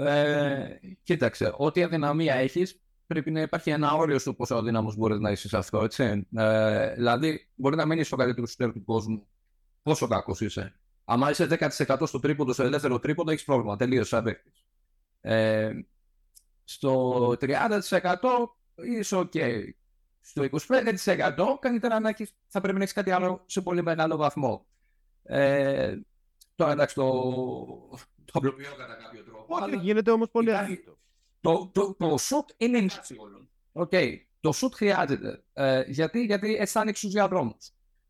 Ε, 0.06 0.78
κοίταξε, 1.02 1.52
ό,τι 1.56 1.82
αδυναμία 1.82 2.34
έχεις, 2.34 2.80
πρέπει 3.10 3.30
να 3.30 3.40
υπάρχει 3.40 3.70
ένα 3.70 3.92
όριο 3.92 4.18
στο 4.18 4.34
πόσο 4.34 4.54
αδύναμος 4.54 4.96
μπορείς 4.96 5.18
να 5.18 5.30
είσαι 5.30 5.48
σε 5.48 5.56
αυτό. 5.56 5.82
Έτσι. 5.84 6.26
Ε, 6.36 6.94
δηλαδή, 6.94 7.48
μπορεί 7.54 7.76
να 7.76 7.86
μείνεις 7.86 8.06
στο 8.06 8.16
καλύτερο 8.16 8.46
σουτέρ 8.46 8.72
του 8.72 8.84
κόσμου. 8.84 9.26
Πόσο 9.82 10.06
κακός 10.06 10.40
είσαι. 10.40 10.74
Αν 11.04 11.30
είσαι 11.30 11.46
10% 11.86 12.02
στο 12.06 12.20
τρίποντο, 12.20 12.52
στο 12.52 12.62
ελεύθερο 12.62 12.98
τρίποντο, 12.98 13.30
έχεις 13.30 13.44
πρόβλημα. 13.44 13.76
Τελείω 13.76 14.04
σαν 14.04 14.36
ε, 15.20 15.72
στο 16.64 17.26
30% 17.40 17.46
είσαι 18.74 19.16
OK. 19.16 19.62
Στο 20.20 20.44
25% 20.68 21.58
καλύτερα 21.60 22.00
να 22.00 22.08
έχεις, 22.08 22.34
θα 22.46 22.60
πρέπει 22.60 22.76
να 22.76 22.82
έχεις 22.82 22.94
κάτι 22.94 23.10
άλλο 23.10 23.42
σε 23.46 23.60
πολύ 23.60 23.82
μεγάλο 23.82 24.16
βαθμό. 24.16 24.66
Ε, 25.22 25.96
τώρα 26.54 26.72
εντάξει, 26.72 26.94
το, 26.94 27.10
το 28.24 28.32
απλοποιώ 28.32 28.70
κατά 28.76 28.94
κάποιο 29.02 29.22
τρόπο. 29.24 29.54
Όχι, 29.54 29.76
γίνεται 29.76 30.10
όμως 30.10 30.30
πολύ 30.30 30.56
άδικο. 30.56 30.98
Το, 31.40 31.70
το, 31.74 31.94
το 31.94 32.18
shoot 32.20 32.54
είναι 32.56 32.86
όλων. 33.18 33.48
Okay. 33.72 34.16
Το 34.40 34.52
shoot 34.54 34.72
χρειάζεται. 34.72 35.42
Ε, 35.52 35.82
γιατί, 35.86 36.24
γιατί 36.24 36.56
έτσι 36.56 36.72
θα 36.72 36.80
ανοίξει 36.80 37.08
διαδρόμου. 37.08 37.56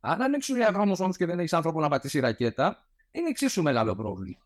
Αν 0.01 0.23
ανοίξει 0.23 0.55
διαδρόμου 0.55 0.95
όμως 0.99 1.17
και 1.17 1.27
δεν 1.27 1.39
έχεις 1.39 1.53
άνθρωπο 1.53 1.81
να 1.81 1.89
πατήσει 1.89 2.21
ρακέτα, 2.21 2.87
είναι 3.11 3.29
εξίσου 3.29 3.63
μεγάλο 3.63 3.95
πρόβλημα. 3.95 4.39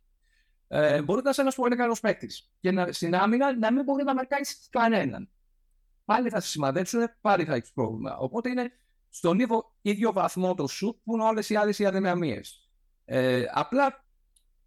Ε, 0.68 1.02
μπορεί 1.02 1.22
να 1.24 1.30
είσαι 1.30 1.40
ένας 1.40 1.54
πολύ 1.54 1.76
καλός 1.76 2.00
παίκτης 2.00 2.50
και 2.60 2.70
να, 2.70 2.92
στην 2.92 3.14
άμυνα 3.14 3.58
να 3.58 3.72
μην 3.72 3.84
μπορεί 3.84 4.04
να 4.04 4.14
μερκάει 4.14 4.40
κανέναν. 4.70 5.28
Πάλι 6.04 6.30
θα 6.30 6.40
σε 6.40 6.48
σημαδέψουν, 6.48 7.08
πάλι 7.20 7.44
θα 7.44 7.54
έχεις 7.54 7.72
πρόβλημα. 7.72 8.16
Οπότε 8.16 8.48
είναι 8.48 8.72
στον 9.10 9.40
ίδιο, 9.40 9.72
ίδιο 9.82 10.12
βαθμό 10.12 10.54
το 10.54 10.66
σουτ 10.66 10.96
που 11.04 11.14
είναι 11.14 11.24
όλες 11.24 11.50
οι 11.50 11.56
άλλες 11.56 11.78
οι 11.78 11.86
αδυναμίες. 11.86 12.70
Ε, 13.04 13.44
απλά 13.52 14.03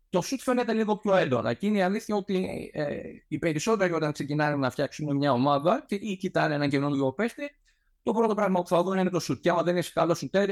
το 0.09 0.21
σουτ 0.21 0.39
φαίνεται 0.41 0.73
λίγο 0.73 0.97
πιο 0.97 1.15
έντονα. 1.15 1.53
Και 1.53 1.67
είναι 1.67 1.77
η 1.77 1.81
αλήθεια 1.81 2.15
ότι 2.15 2.69
ε, 2.73 2.99
οι 3.27 3.37
περισσότεροι 3.37 3.93
όταν 3.93 4.11
ξεκινάνε 4.11 4.55
να 4.55 4.69
φτιάξουν 4.69 5.15
μια 5.15 5.31
ομάδα 5.31 5.85
και 5.87 5.95
ή 5.95 6.17
κοιτάνε 6.17 6.55
έναν 6.55 6.69
καινούργιο 6.69 7.13
παίχτη, 7.13 7.55
το 8.03 8.13
πρώτο 8.13 8.33
πράγμα 8.33 8.61
που 8.61 8.67
θα 8.67 8.83
δουν 8.83 8.97
είναι 8.97 9.09
το 9.09 9.19
σουτ. 9.19 9.41
Και 9.41 9.49
άμα 9.49 9.63
δεν 9.63 9.77
είσαι 9.77 9.91
καλός 9.93 10.17
σουτέρ, 10.17 10.49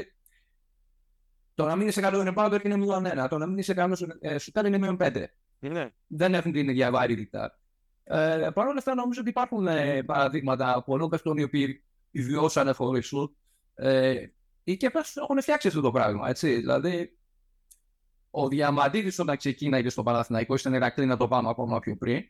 το 1.54 1.64
να 1.64 1.76
μην 1.76 1.88
είσαι 1.88 2.00
καλός 2.00 2.20
είναι 2.20 2.32
πάνω 2.32 2.58
είναι 2.64 2.76
μείον 2.76 3.06
ένα. 3.06 3.28
Το 3.28 3.38
να 3.38 3.46
μην 3.46 3.58
είσαι 3.58 3.74
καλός 3.74 4.06
ε, 4.20 4.38
σουτέρ 4.38 4.66
είναι 4.66 4.78
μείον 4.78 4.96
πέντε. 4.96 5.34
Ναι. 5.58 5.90
Δεν 6.06 6.34
έχουν 6.34 6.52
την 6.52 6.68
ίδια 6.68 6.90
βαρύτητα. 6.90 7.58
Ε, 8.04 8.48
Παρ' 8.54 8.66
όλα 8.66 8.78
αυτά, 8.78 8.94
νομίζω 8.94 9.20
ότι 9.20 9.30
υπάρχουν 9.30 9.66
ε, 9.66 10.02
παραδείγματα 10.02 10.82
πολλών 10.86 11.08
παιχτών 11.08 11.36
οι 11.36 11.42
οποίοι 11.42 11.84
βιώσανε 12.10 12.72
χωρίς 12.72 13.06
σουτ 13.06 13.36
ε, 13.74 14.26
ή 14.64 14.76
και 14.76 14.90
έχουν 15.14 15.40
φτιάξει 15.40 15.68
αυτό 15.68 15.80
το 15.80 15.90
πράγμα. 15.90 16.28
Έτσι. 16.28 16.54
Δηλαδή, 16.54 17.15
ο 18.38 18.48
Διαμαντίδης 18.48 19.18
όταν 19.18 19.36
ξεκίναγε 19.36 19.88
στο 19.88 20.02
Παναθηναϊκό, 20.02 20.54
ήταν 20.54 20.74
Ηρακλή 20.74 21.06
να 21.06 21.16
το 21.16 21.28
πάμε 21.28 21.48
ακόμα 21.48 21.78
πιο 21.78 21.96
πριν, 21.96 22.24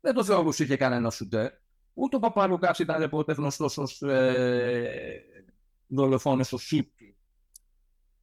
δεν 0.00 0.14
το 0.14 0.24
θεωρούσε 0.24 0.62
είχε 0.62 0.76
κανένα 0.76 1.10
σουτέρ. 1.10 1.50
Ούτε 1.94 2.16
ο 2.16 2.18
Παπαλουκάς 2.18 2.78
ήταν 2.78 3.10
ποτέ 3.10 3.32
γνωστός 3.32 3.78
ως 3.78 4.02
ε, 4.02 5.22
δολοφόνος 5.86 6.46
στο 6.46 6.58
Σίπτη. 6.58 7.16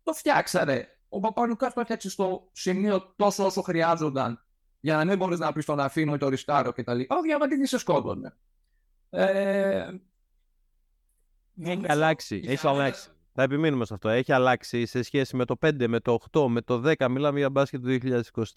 Το 0.04 0.14
φτιάξανε. 0.14 0.88
Ο 1.10 1.20
Παπαλουκάς 1.20 1.74
το 1.74 1.80
έφτιαξε 1.80 2.10
στο 2.10 2.50
σημείο 2.52 3.14
τόσο 3.16 3.45
όσο 3.45 3.62
χρειάζονταν 3.62 4.45
για 4.80 4.95
να 4.95 5.06
μην 5.06 5.18
μπορείς 5.18 5.39
να 5.39 5.54
πεις 5.54 5.66
τον 5.66 5.80
αφήνω 5.80 6.14
ή 6.14 6.18
το 6.18 6.30
ρισκάρω 6.30 6.72
κτλ. 6.72 7.00
Ο 7.08 7.22
Διαμαντίδης 7.24 7.70
σε 7.70 7.78
σκότωνε. 7.78 8.34
Ε, 9.10 9.89
έχει 11.62 11.86
αλλάξει. 11.88 12.43
Έχει 12.45 12.68
αλλάξει. 12.68 13.10
Θα 13.34 13.44
επιμείνουμε 13.44 13.86
σε 13.86 13.94
αυτό. 13.94 14.10
Έχει 14.10 14.32
αλλάξει 14.32 14.86
σε 14.86 15.02
σχέση 15.02 15.36
με 15.36 15.46
το 15.46 15.56
5, 15.66 15.88
με 15.88 16.00
το 16.00 16.18
8, 16.32 16.46
με 16.50 16.62
το 16.62 16.82
10. 16.86 17.08
Μιλάμε 17.10 17.40
για 17.40 17.50
μπάσκετ 17.50 17.82
του 17.82 17.98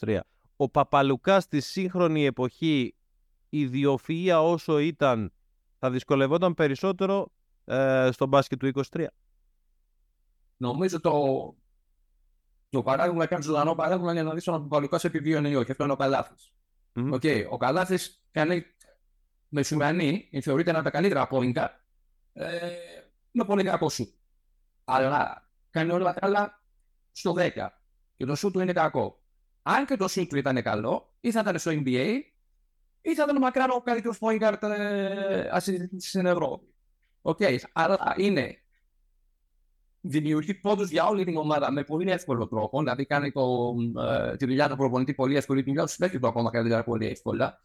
2023. 0.00 0.18
Ο 0.56 0.68
Παπαλουκάς 0.68 1.42
στη 1.42 1.60
σύγχρονη 1.60 2.24
εποχή, 2.24 2.94
η 3.48 3.70
διοφυΐα 3.72 4.40
όσο 4.42 4.78
ήταν, 4.78 5.32
θα 5.78 5.90
δυσκολευόταν 5.90 6.54
περισσότερο 6.54 7.32
ε, 7.64 8.08
στο 8.12 8.26
μπάσκετ 8.26 8.58
του 8.58 8.84
23. 8.90 9.06
Νομίζω 10.56 11.00
το, 11.00 11.12
το 12.68 12.82
παράδειγμα, 12.82 13.26
κάνει 13.26 13.42
ζωντανό 13.42 13.74
παράδειγμα 13.74 14.12
για 14.12 14.22
να 14.22 14.34
δεις 14.34 14.44
τον 14.44 14.62
Παπαλουκάς 14.62 15.00
σε 15.00 15.06
επιβίωνε 15.06 15.48
ή 15.48 15.54
όχι. 15.54 15.70
Αυτό 15.70 15.84
είναι 15.84 15.92
ο 15.92 15.96
Καλάθης. 15.96 16.52
Mm-hmm. 16.94 17.12
Okay. 17.12 17.46
Ο 17.50 17.56
Καλάθης 17.56 18.24
κάνει 18.30 18.64
μεσημερινή, 19.48 20.28
θεωρείται 20.42 20.70
ένα 20.70 20.78
από 20.78 20.88
τα 20.90 20.94
καλύτερα 20.94 21.26
πόνικα, 21.26 21.80
ε, 22.32 22.58
με 23.30 23.44
πολύ 23.44 23.64
κακός 23.64 23.94
σου 23.94 24.21
αλλά 24.92 25.48
κάνει 25.70 25.90
όλα 25.90 26.14
τα 26.14 26.26
άλλα 26.26 26.60
στο 27.12 27.34
10 27.38 27.50
και 28.16 28.24
το 28.24 28.34
σου 28.34 28.50
του 28.50 28.60
είναι 28.60 28.72
κακό. 28.72 29.20
Αν 29.62 29.86
και 29.86 29.96
το 29.96 30.08
σου 30.08 30.26
του 30.26 30.36
ήταν 30.36 30.62
καλό, 30.62 31.14
ή 31.20 31.30
θα 31.30 31.40
ήταν 31.40 31.58
στο 31.58 31.70
NBA, 31.70 32.20
ή 33.00 33.14
θα 33.14 33.22
ήταν 33.22 33.38
μακράν 33.38 33.70
ο 33.70 33.80
καλύτερος 33.80 34.18
point 34.20 34.40
guard 34.42 34.62
ε, 34.62 35.58
στην 35.98 36.26
Ευρώπη. 36.26 36.66
Οκ, 37.22 37.36
okay. 37.40 37.58
αλλά 37.72 38.14
είναι 38.16 38.62
δημιουργεί 40.02 40.54
πόντους 40.54 40.90
για 40.90 41.06
όλη 41.06 41.24
την 41.24 41.36
ομάδα 41.36 41.72
με 41.72 41.84
πολύ 41.84 42.10
εύκολο 42.10 42.48
τρόπο. 42.48 42.78
Δηλαδή 42.78 43.06
κάνει 43.06 43.32
το, 43.32 43.74
ε, 44.12 44.36
τη 44.36 44.46
δουλειά 44.46 44.68
του 44.68 44.76
προπονητή 44.76 45.14
πολύ 45.14 45.36
εύκολη, 45.36 45.62
τη 45.62 45.68
δουλειά 45.68 45.84
του 45.84 45.90
συμπέκτη 45.90 46.18
του 46.18 46.26
ακόμα 46.26 46.50
καλύτερα 46.50 46.84
πολύ 46.84 47.06
εύκολα. 47.06 47.60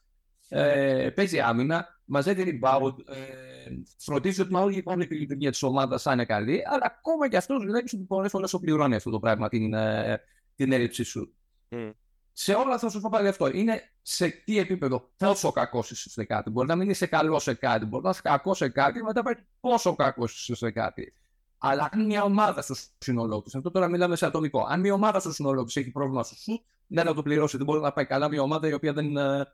Ε, 0.49 1.09
παίζει 1.15 1.39
άμυνα, 1.39 1.87
μαζεύει 2.05 2.59
rebound, 2.61 2.93
ε, 3.05 3.56
φροντίζει 3.97 4.41
ότι 4.41 4.51
μάλλον 4.51 4.69
λοιπόν 4.69 5.01
η 5.01 5.07
λειτουργία 5.09 5.51
της 5.51 5.63
ομάδας 5.63 6.01
θα 6.01 6.13
είναι 6.13 6.25
καλή, 6.25 6.61
αλλά 6.65 6.97
ακόμα 6.97 7.29
και 7.29 7.37
αυτός 7.37 7.63
βλέπει 7.63 7.95
ότι 7.95 8.03
πολλές 8.03 8.31
φορές 8.31 8.49
σου 8.49 8.59
πληρώνει 8.59 8.95
αυτό 8.95 9.09
το 9.09 9.19
πράγμα 9.19 9.49
την, 9.49 9.73
ε, 9.73 10.21
την 10.55 10.71
έλλειψη 10.71 11.03
σου. 11.03 11.33
Mm. 11.69 11.91
Σε 12.31 12.53
όλα 12.53 12.77
θα 12.77 12.89
σου 12.89 13.01
πω 13.01 13.09
πάλι 13.11 13.27
αυτό. 13.27 13.47
Είναι 13.47 13.91
σε 14.01 14.29
τι 14.29 14.59
επίπεδο 14.59 15.09
πόσο 15.17 15.51
κακός 15.51 15.91
είσαι 15.91 16.09
σε 16.09 16.23
κάτι. 16.23 16.49
Μπορεί 16.49 16.67
να 16.67 16.75
μην 16.75 16.89
είσαι 16.89 17.05
καλός 17.05 17.43
σε 17.43 17.53
κάτι, 17.53 17.85
μπορεί 17.85 18.03
να 18.03 18.09
είσαι 18.09 18.21
κακός 18.23 18.57
σε 18.57 18.69
κάτι, 18.69 19.03
μετά 19.03 19.23
πάει 19.23 19.33
πόσο 19.59 19.95
κακός 19.95 20.41
είσαι 20.41 20.55
σε 20.55 20.71
κάτι. 20.71 21.13
Αλλά 21.57 21.89
αν 21.91 22.05
μια 22.05 22.23
ομάδα 22.23 22.61
στο 22.61 22.75
σύνολό 22.97 23.41
της, 23.41 23.55
αυτό 23.55 23.71
τώρα 23.71 23.87
μιλάμε 23.87 24.15
σε 24.15 24.25
ατομικό, 24.25 24.65
αν 24.69 24.79
μια 24.79 24.93
ομάδα 24.93 25.19
στο 25.19 25.33
σύνολό 25.33 25.63
της 25.63 25.75
έχει 25.75 25.91
πρόβλημα 25.91 26.23
στο 26.23 26.35
σου, 26.35 26.63
δεν 26.87 27.05
θα 27.05 27.13
το 27.13 27.23
πληρώσει. 27.23 27.57
Δεν 27.57 27.65
μπορεί 27.65 27.81
να 27.81 27.91
πάει 27.93 28.05
καλά 28.05 28.29
μια 28.29 28.41
ομάδα 28.41 28.67
η 28.67 28.73
οποία 28.73 28.93
δεν, 28.93 29.17
ε, 29.17 29.47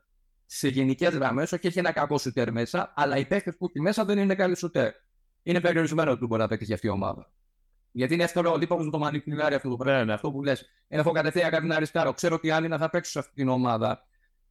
σε 0.56 0.68
γενικές 0.68 1.14
γραμμές, 1.14 1.52
όχι 1.52 1.66
έχει 1.66 1.78
ένα 1.78 1.92
κακό 1.92 2.18
σουτέρ 2.18 2.52
μέσα, 2.52 2.92
αλλά 2.96 3.16
οι 3.16 3.26
παίκτες 3.26 3.56
που 3.56 3.66
έχει 3.66 3.80
μέσα 3.80 4.04
δεν 4.04 4.18
είναι 4.18 4.34
καλοί 4.34 4.56
σουτέρ. 4.56 4.92
Είναι 5.42 5.60
περιορισμένο 5.60 6.10
ότι 6.10 6.26
μπορεί 6.26 6.40
να 6.40 6.48
παίξει 6.48 6.64
για 6.64 6.74
αυτή 6.74 6.86
η 6.86 6.90
ομάδα. 6.90 7.32
Γιατί 7.90 8.14
είναι 8.14 8.22
εύκολο 8.22 8.52
ο 8.52 8.58
τύπο 8.58 8.82
να 8.82 8.90
το 8.90 8.98
μανιπουλάρει 8.98 9.54
αυτό 9.54 9.68
το 9.68 9.76
πράγμα. 9.76 10.14
Αυτό 10.14 10.30
που 10.30 10.42
λες. 10.42 10.70
Έχω 10.88 11.12
κατευθείαν 11.12 11.50
κάτι 11.50 11.66
να 11.66 11.78
ρισκάρω. 11.78 12.12
Ξέρω 12.12 12.34
ότι 12.34 12.50
άλλοι 12.50 12.68
να 12.68 12.78
θα 12.78 12.90
παίξουν 12.90 13.12
σε 13.12 13.18
αυτή 13.18 13.34
την 13.34 13.48
ομάδα. 13.48 14.06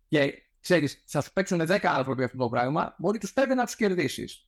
Και 0.08 0.34
ξέρεις, 0.60 1.04
θα 1.08 1.22
σου 1.22 1.34
παίξουν 1.34 1.62
10 1.62 1.78
άνθρωποι 1.84 2.24
αυτό 2.24 2.38
το 2.38 2.49
πράγμα, 2.49 2.95
μπορεί 2.97 3.18
τους 3.18 3.34
πέντε 3.34 3.54
να 3.54 3.66
τους 3.66 3.76
κερδίσεις. 3.76 4.47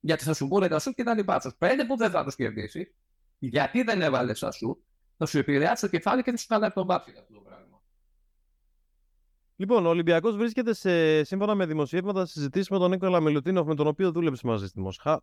Γιατί 0.00 0.24
θα 0.24 0.34
σου 0.34 0.48
πούνε 0.48 0.68
τα 0.68 0.78
σου 0.78 0.92
και 0.92 1.02
τα 1.02 1.14
λοιπά. 1.14 1.38
Τους 1.38 1.54
πέντε 1.58 1.84
που 1.84 1.96
δεν 1.96 2.10
θα 2.10 2.24
τους 2.24 2.34
κερδίσει, 2.34 2.94
γιατί 3.38 3.82
δεν 3.82 4.02
έβαλες 4.02 4.38
τα 4.38 4.50
σου, 4.50 4.84
θα 5.16 5.26
σου 5.26 5.38
επηρεάσει 5.38 5.82
το 5.82 5.88
κεφάλι 5.88 6.22
και 6.22 6.30
θα 6.30 6.36
σου 6.36 6.46
κάνει 6.46 6.70
τον 6.70 6.90
αυτό 6.90 7.04
το 7.34 7.40
πράγμα. 7.40 7.45
Λοιπόν, 9.56 9.86
ο 9.86 9.88
Ολυμπιακός 9.88 10.36
βρίσκεται 10.36 10.74
σε, 10.74 11.24
σύμφωνα 11.24 11.54
με 11.54 11.66
δημοσιεύματα 11.66 12.26
συζητήσεις 12.26 12.68
με 12.68 12.78
τον 12.78 12.90
Νίκολα 12.90 13.20
Μιλουτίνοφ, 13.20 13.66
με 13.66 13.74
τον 13.74 13.86
οποίο 13.86 14.12
δούλεψε 14.12 14.46
μαζί 14.46 14.66
στη 14.66 14.80
Μοσχά. 14.80 15.22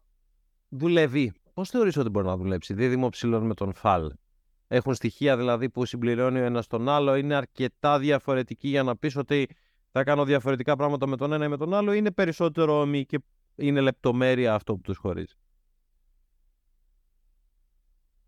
Δουλεύει. 0.70 1.34
Πώς 1.54 1.70
θεωρείς 1.70 1.98
ότι 1.98 2.10
μπορεί 2.10 2.26
να 2.26 2.38
δουλέψει, 2.38 2.74
δίδυμο 2.74 3.10
ψηλών 3.10 3.46
με 3.46 3.54
τον 3.54 3.74
Φαλ; 3.74 4.12
Έχουν 4.68 4.94
στοιχεία 4.94 5.38
δηλαδή 5.38 5.70
που 5.70 5.86
συμπληρώνει 5.86 6.40
ο 6.40 6.44
ένας 6.44 6.68
τον 6.68 6.90
άλλο, 6.90 7.16
είναι 7.16 7.36
αρκετά 7.36 8.00
διαφορετικοί 8.00 8.68
για 8.68 8.84
να 8.84 8.98
πεις 8.98 9.16
ότι 9.16 9.48
θα 9.92 10.04
κάνω 10.04 10.26
διαφορετικά 10.26 10.76
πράγματα 10.76 11.08
με 11.08 11.18
τον 11.18 11.34
ένα 11.34 11.46
ή 11.46 11.48
με 11.48 11.58
τον 11.58 11.74
άλλο, 11.74 11.94
είναι 11.94 12.12
περισσότερο 12.12 12.80
ομοί 12.80 13.06
και 13.06 13.20
είναι 13.56 13.82
λεπτομέρεια 13.82 14.54
αυτό 14.54 14.76
που 14.76 14.82
τους 14.82 14.98
χωρίζει; 14.98 15.34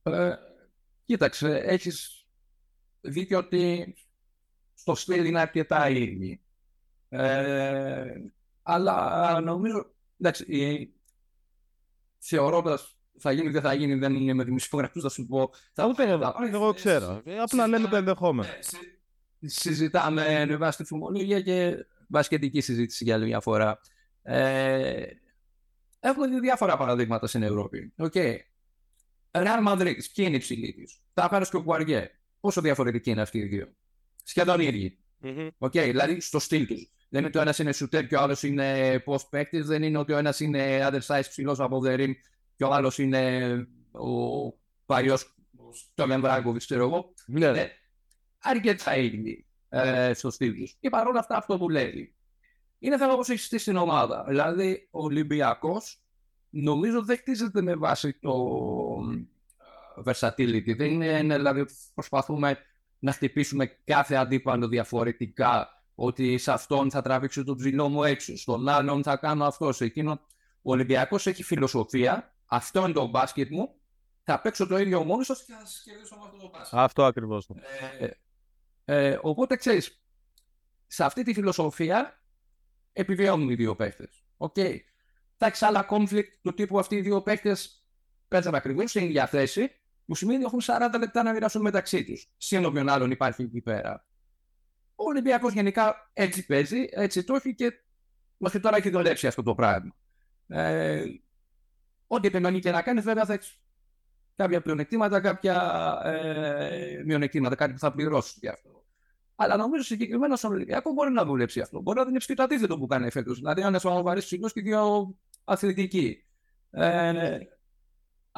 Ε, 0.04 0.36
κοίταξε, 1.06 1.58
έχεις 1.58 2.26
δίκιο 3.02 3.38
ότι 3.38 3.94
στο 4.76 4.96
στυλ 4.96 5.26
είναι 5.26 5.40
αρκετά 5.40 5.90
ίδιοι. 5.90 6.42
Ε, 7.10 8.14
αλλά 8.64 9.40
νομίζω, 9.42 9.92
εντάξει, 10.20 10.94
θεωρώντας 12.18 12.96
θα 13.18 13.32
γίνει, 13.32 13.50
δεν 13.50 13.62
θα 13.62 13.74
γίνει, 13.74 13.96
δεν 13.96 14.16
είναι 14.16 14.34
με 14.34 14.46
τη 14.46 14.52
μισογραφή, 14.52 15.00
θα 15.00 15.10
σου 15.10 15.26
πω. 15.26 15.50
Θα 15.74 15.94
το 15.94 16.04
εγώ 16.54 16.74
ξέρω. 16.74 17.22
Ε, 17.26 17.40
απλά 17.40 17.68
λέμε 17.68 17.88
το 17.88 17.96
ενδεχόμενο. 17.96 18.50
Ε, 19.40 19.48
συζητάμε 19.48 20.46
με 20.48 20.56
βάση 20.56 20.78
τη 20.78 20.84
φημολογία 20.84 21.42
και 21.42 21.86
βασικετική 22.08 22.62
συζήτηση 22.62 23.04
για 23.04 23.16
άλλη 23.16 23.26
μια 23.26 23.40
φορά. 23.40 23.80
Ε, 24.22 25.06
έχουμε 26.00 26.28
δει 26.28 26.40
διάφορα 26.40 26.78
παραδείγματα 26.78 27.28
στην 27.28 27.44
Ευρώπη. 27.44 27.94
Okay. 27.98 28.36
Real 29.32 29.68
Madrid, 29.68 29.98
ποιοι 30.14 30.26
είναι 30.28 30.36
οι 30.36 30.40
ψηλοί 30.40 30.74
τη. 30.74 30.84
Τα 31.14 31.48
και 31.50 31.56
ο 31.56 31.64
Κουαριέ. 31.64 32.10
Πόσο 32.40 32.62
διαφορετικοί 32.62 33.10
είναι 33.10 33.22
αυτοί 33.22 33.38
οι 33.38 33.46
δύο; 33.46 33.74
Σχεδόν 34.26 34.60
οι 34.60 34.66
ίδιοι. 34.66 34.98
Mm-hmm. 35.24 35.50
Okay, 35.60 35.84
δηλαδή 35.84 36.20
στο 36.20 36.40
στυλ 36.40 36.66
τους. 36.66 36.90
Δεν 37.10 37.20
είναι 37.20 37.28
ότι 37.28 37.38
ο 37.38 37.42
ένας 37.42 37.60
είναι 37.60 37.74
shooter 37.76 38.08
και 38.08 38.16
ο 38.16 38.20
άλλος 38.22 38.44
είναι 38.44 39.04
post 39.06 39.30
παίκτης. 39.30 39.66
Δεν 39.66 39.84
είναι 39.84 39.98
ότι 39.98 40.14
ο 40.14 40.18
ένας 40.18 40.40
είναι 40.40 40.88
undersize 40.88 41.28
ψηλός 41.30 41.60
από 41.60 41.82
the 41.86 42.14
και 42.56 42.64
ο 42.64 42.74
άλλος 42.74 42.98
είναι 42.98 43.52
ο 43.92 44.52
παλιός 44.86 45.36
στο 45.74 46.08
Μεμβράγκοβιτ, 46.08 46.62
ξέρω 46.62 46.84
εγώ. 46.86 47.14
Ναι. 47.26 47.46
Ε, 47.46 47.70
αρκετά 48.40 48.96
ίδιοι 48.96 49.46
ε, 49.70 50.14
στο 50.14 50.30
στυλ 50.30 50.54
τους. 50.56 50.76
Και 50.80 50.90
παρόλα 50.90 51.20
αυτά 51.20 51.38
αυτό 51.38 51.58
δουλεύει. 51.58 52.16
είναι 52.80 52.98
θέμα 52.98 53.16
πώς 53.16 53.30
έχεις 53.30 53.46
στήσει 53.46 53.66
την 53.66 53.76
ομάδα. 53.76 54.26
Δηλαδή, 54.28 54.88
ο 54.92 55.04
Ολυμπιακός 55.04 56.02
νομίζω 56.50 57.04
δεν 57.04 57.18
χτίζεται 57.18 57.62
με 57.62 57.76
βάση 57.76 58.14
το 58.14 58.34
ε, 59.96 60.12
versatility. 60.12 60.76
Δεν 60.78 60.92
είναι, 60.92 61.36
δηλαδή, 61.36 61.66
προσπαθούμε 61.94 62.58
να 63.00 63.12
χτυπήσουμε 63.12 63.66
κάθε 63.66 64.16
αντίπαλο 64.16 64.68
διαφορετικά. 64.68 65.70
Ότι 65.96 66.38
σε 66.38 66.52
αυτόν 66.52 66.92
θα 66.92 67.02
τραβήξω 67.02 67.44
τον 67.44 67.56
ψηλό 67.58 67.90
μου 67.90 68.04
έξω, 68.04 68.38
στον 68.38 68.70
άλλον 68.70 69.04
θα 69.04 69.18
κάνω 69.18 69.46
αυτό, 69.46 69.72
σε 69.72 69.86
εκείνο. 69.86 70.20
Ο 70.62 70.72
Ολυμπιακός 70.72 71.28
έχει 71.28 71.44
φιλοσοφία, 71.44 72.36
αυτό 72.46 72.84
είναι 72.84 72.94
το 72.94 73.08
μπάσκετ 73.08 73.50
μου, 73.50 73.76
θα 74.24 74.42
παίξω 74.42 74.68
το 74.68 74.78
ίδιο 74.78 75.04
μόνος 75.04 75.26
σας 75.26 75.44
και 75.44 75.54
θα 75.54 75.66
σας 75.66 75.82
κερδίσω 75.86 76.16
με 76.16 76.22
αυτό 76.26 76.38
το 76.38 76.50
μπάσκετ. 76.50 76.80
Αυτό 76.80 77.04
ακριβώς. 77.04 77.50
Ε, 78.00 78.10
ε, 78.86 79.20
οπότε 79.22 79.56
ξέρεις, 79.56 80.06
σε 80.88 81.04
αυτή 81.04 81.24
τη 81.24 81.34
φιλοσοφία 81.34 82.22
επιβιώνουν 82.94 83.50
οι 83.50 83.56
δύο 83.56 83.76
παίχτε. 83.76 84.10
Okay. 84.38 84.80
Θα 85.38 85.46
έχει 85.46 85.66
άλλα 85.66 85.88
conflict 85.90 86.30
του 86.42 86.54
τύπου 86.54 86.80
αυτοί 86.80 86.96
οι 86.96 87.02
δύο 87.02 87.22
παίχτε 87.22 87.56
παίζουν 88.28 88.56
ακριβώς 88.56 88.90
στην 88.90 89.04
ίδια 89.04 89.28
θέση, 89.28 89.72
που 90.06 90.16
σημαίνει 90.16 90.44
ότι 90.44 90.46
έχουν 90.46 90.92
40 90.94 91.00
λεπτά 91.00 91.24
να 91.24 91.32
μοιράσουν 91.32 91.62
μεταξύ 91.62 92.04
τους. 92.04 92.30
Συν 92.38 92.66
όποιον 92.66 92.90
άλλον 92.90 93.12
υπάρχει 93.12 93.42
εκεί 93.42 93.62
πέρα. 93.62 94.06
Ο 94.96 95.04
Ολυμπιακός 95.04 95.54
γενικά 95.54 96.10
έτσι 96.14 96.46
παίζει, 96.46 96.88
έτσι 96.92 97.24
το 97.24 97.36
έχει 97.36 97.56
και 97.56 97.74
μέχρι 98.38 98.60
τώρα 98.60 98.78
έχει 98.78 98.90
δουλέψει 98.90 99.28
αυτό 99.28 99.44
το 99.44 99.56
πράγμα. 99.56 99.96
Ε, 100.48 101.04
ό,τι 102.08 102.28
επιμονή 102.28 102.60
και 102.60 102.72
να 102.72 102.82
κάνει, 102.82 103.02
βέβαια 103.02 103.26
θα 103.26 103.34
έχει 103.34 103.54
κάποια 104.36 104.62
πλεονεκτήματα, 104.62 105.20
κάποια 105.20 106.00
ε, 106.04 107.04
μειονεκτήματα, 107.06 107.56
κάτι 107.56 107.74
που 107.74 107.80
θα 107.80 107.92
πληρώσει 107.92 108.38
γι' 108.42 108.48
αυτό. 108.48 108.84
Αλλά 109.36 109.58
νομίζω 109.58 109.84
συγκεκριμένα 109.84 110.36
στον 110.36 110.52
Ολυμπιακό 110.52 110.92
μπορεί 110.92 111.12
να 111.12 111.26
δουλέψει 111.26 111.60
αυτό. 111.60 111.82
Μπορεί 111.82 111.98
να 111.98 112.06
δουλέψει 112.06 112.28
και 112.28 112.34
το 112.34 112.44
αντίθετο 112.44 112.78
που 112.78 112.88
κάνει 112.88 113.12
φέτος. 113.12 113.38
Δηλαδή, 113.38 113.62
να 113.62 113.68
είναι 113.68 113.80
σοβαρή 113.80 114.20
ψηλό 114.20 114.50
και 114.50 114.62
δύο 114.62 115.16
αθλητικοί. 115.44 116.26
Ε, 116.72 117.38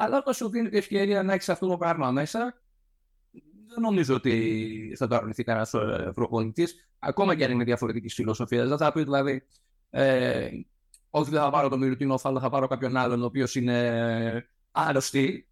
αλλά 0.00 0.16
όταν 0.16 0.34
σου 0.34 0.48
δίνει 0.48 0.68
την 0.68 0.78
ευκαιρία 0.78 1.22
να 1.22 1.32
έχεις 1.32 1.48
αυτό 1.48 1.66
το 1.66 1.76
πράγμα 1.76 2.10
μέσα, 2.10 2.60
δεν 3.66 3.80
νομίζω 3.80 4.14
ότι 4.14 4.94
θα 4.98 5.06
το 5.06 5.14
αρνηθεί 5.14 5.44
κανένας 5.44 5.74
ε, 5.74 6.10
προπονητής, 6.14 6.88
ακόμα 6.98 7.34
και 7.34 7.44
αν 7.44 7.50
είναι 7.50 7.64
διαφορετικής 7.64 8.14
φιλοσοφίας. 8.14 8.68
Δεν 8.68 8.78
θα 8.78 8.92
πει 8.92 9.02
δηλαδή, 9.02 9.46
ε, 9.90 10.50
όχι 11.10 11.30
δεν 11.30 11.40
θα 11.40 11.50
πάρω 11.50 11.68
τον 11.68 11.78
Μιλουτίνο, 11.78 12.18
αλλά 12.22 12.40
θα 12.40 12.50
πάρω 12.50 12.66
κάποιον 12.66 12.96
άλλον 12.96 13.22
ο 13.22 13.24
οποίος 13.24 13.54
είναι 13.54 14.48
άρρωστη. 14.70 15.48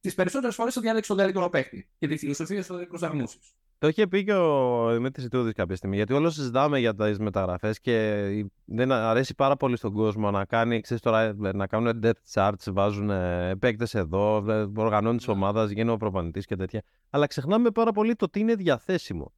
Τις 0.00 0.14
περισσότερες 0.14 0.54
φορές 0.54 0.74
θα 0.74 0.80
διάλεξει 0.80 1.08
τον 1.08 1.18
καλύτερο 1.18 1.48
παίκτη 1.48 1.90
και 1.98 2.08
τη 2.08 2.16
φιλοσοφία 2.16 2.62
θα 2.62 2.86
προσαρμόσεις. 2.86 3.54
Το 3.82 3.88
είχε 3.88 4.06
πει 4.06 4.24
και 4.24 4.32
ο 4.32 4.88
Δημήτρης 4.92 5.24
Ιτούδης 5.24 5.52
κάποια 5.52 5.76
στιγμή. 5.76 5.96
Γιατί 5.96 6.12
όλο 6.12 6.30
συζητάμε 6.30 6.78
για 6.78 6.94
τις 6.94 7.18
μεταγραφές 7.18 7.80
και 7.80 8.26
δεν 8.64 8.92
αρέσει 8.92 9.34
πάρα 9.34 9.56
πολύ 9.56 9.76
στον 9.76 9.92
κόσμο 9.92 10.30
να 10.30 10.44
κάνει, 10.44 10.80
ξέρεις, 10.80 11.02
τώρα, 11.02 11.34
να 11.36 11.66
κάνουν 11.66 12.00
death 12.02 12.12
charts, 12.32 12.72
βάζουν 12.72 13.10
παίκτες 13.58 13.94
εδώ, 13.94 14.44
οργανώνεις 14.76 15.24
τη 15.24 15.30
ναι. 15.30 15.36
ομάδα, 15.36 15.64
γίνει 15.64 15.90
ο 15.90 15.96
προπανητή 15.96 16.40
και 16.40 16.56
τέτοια. 16.56 16.82
Αλλά 17.10 17.26
ξεχνάμε 17.26 17.70
πάρα 17.70 17.92
πολύ 17.92 18.14
το 18.14 18.28
τι 18.28 18.40
είναι 18.40 18.54
διαθέσιμο. 18.54 19.32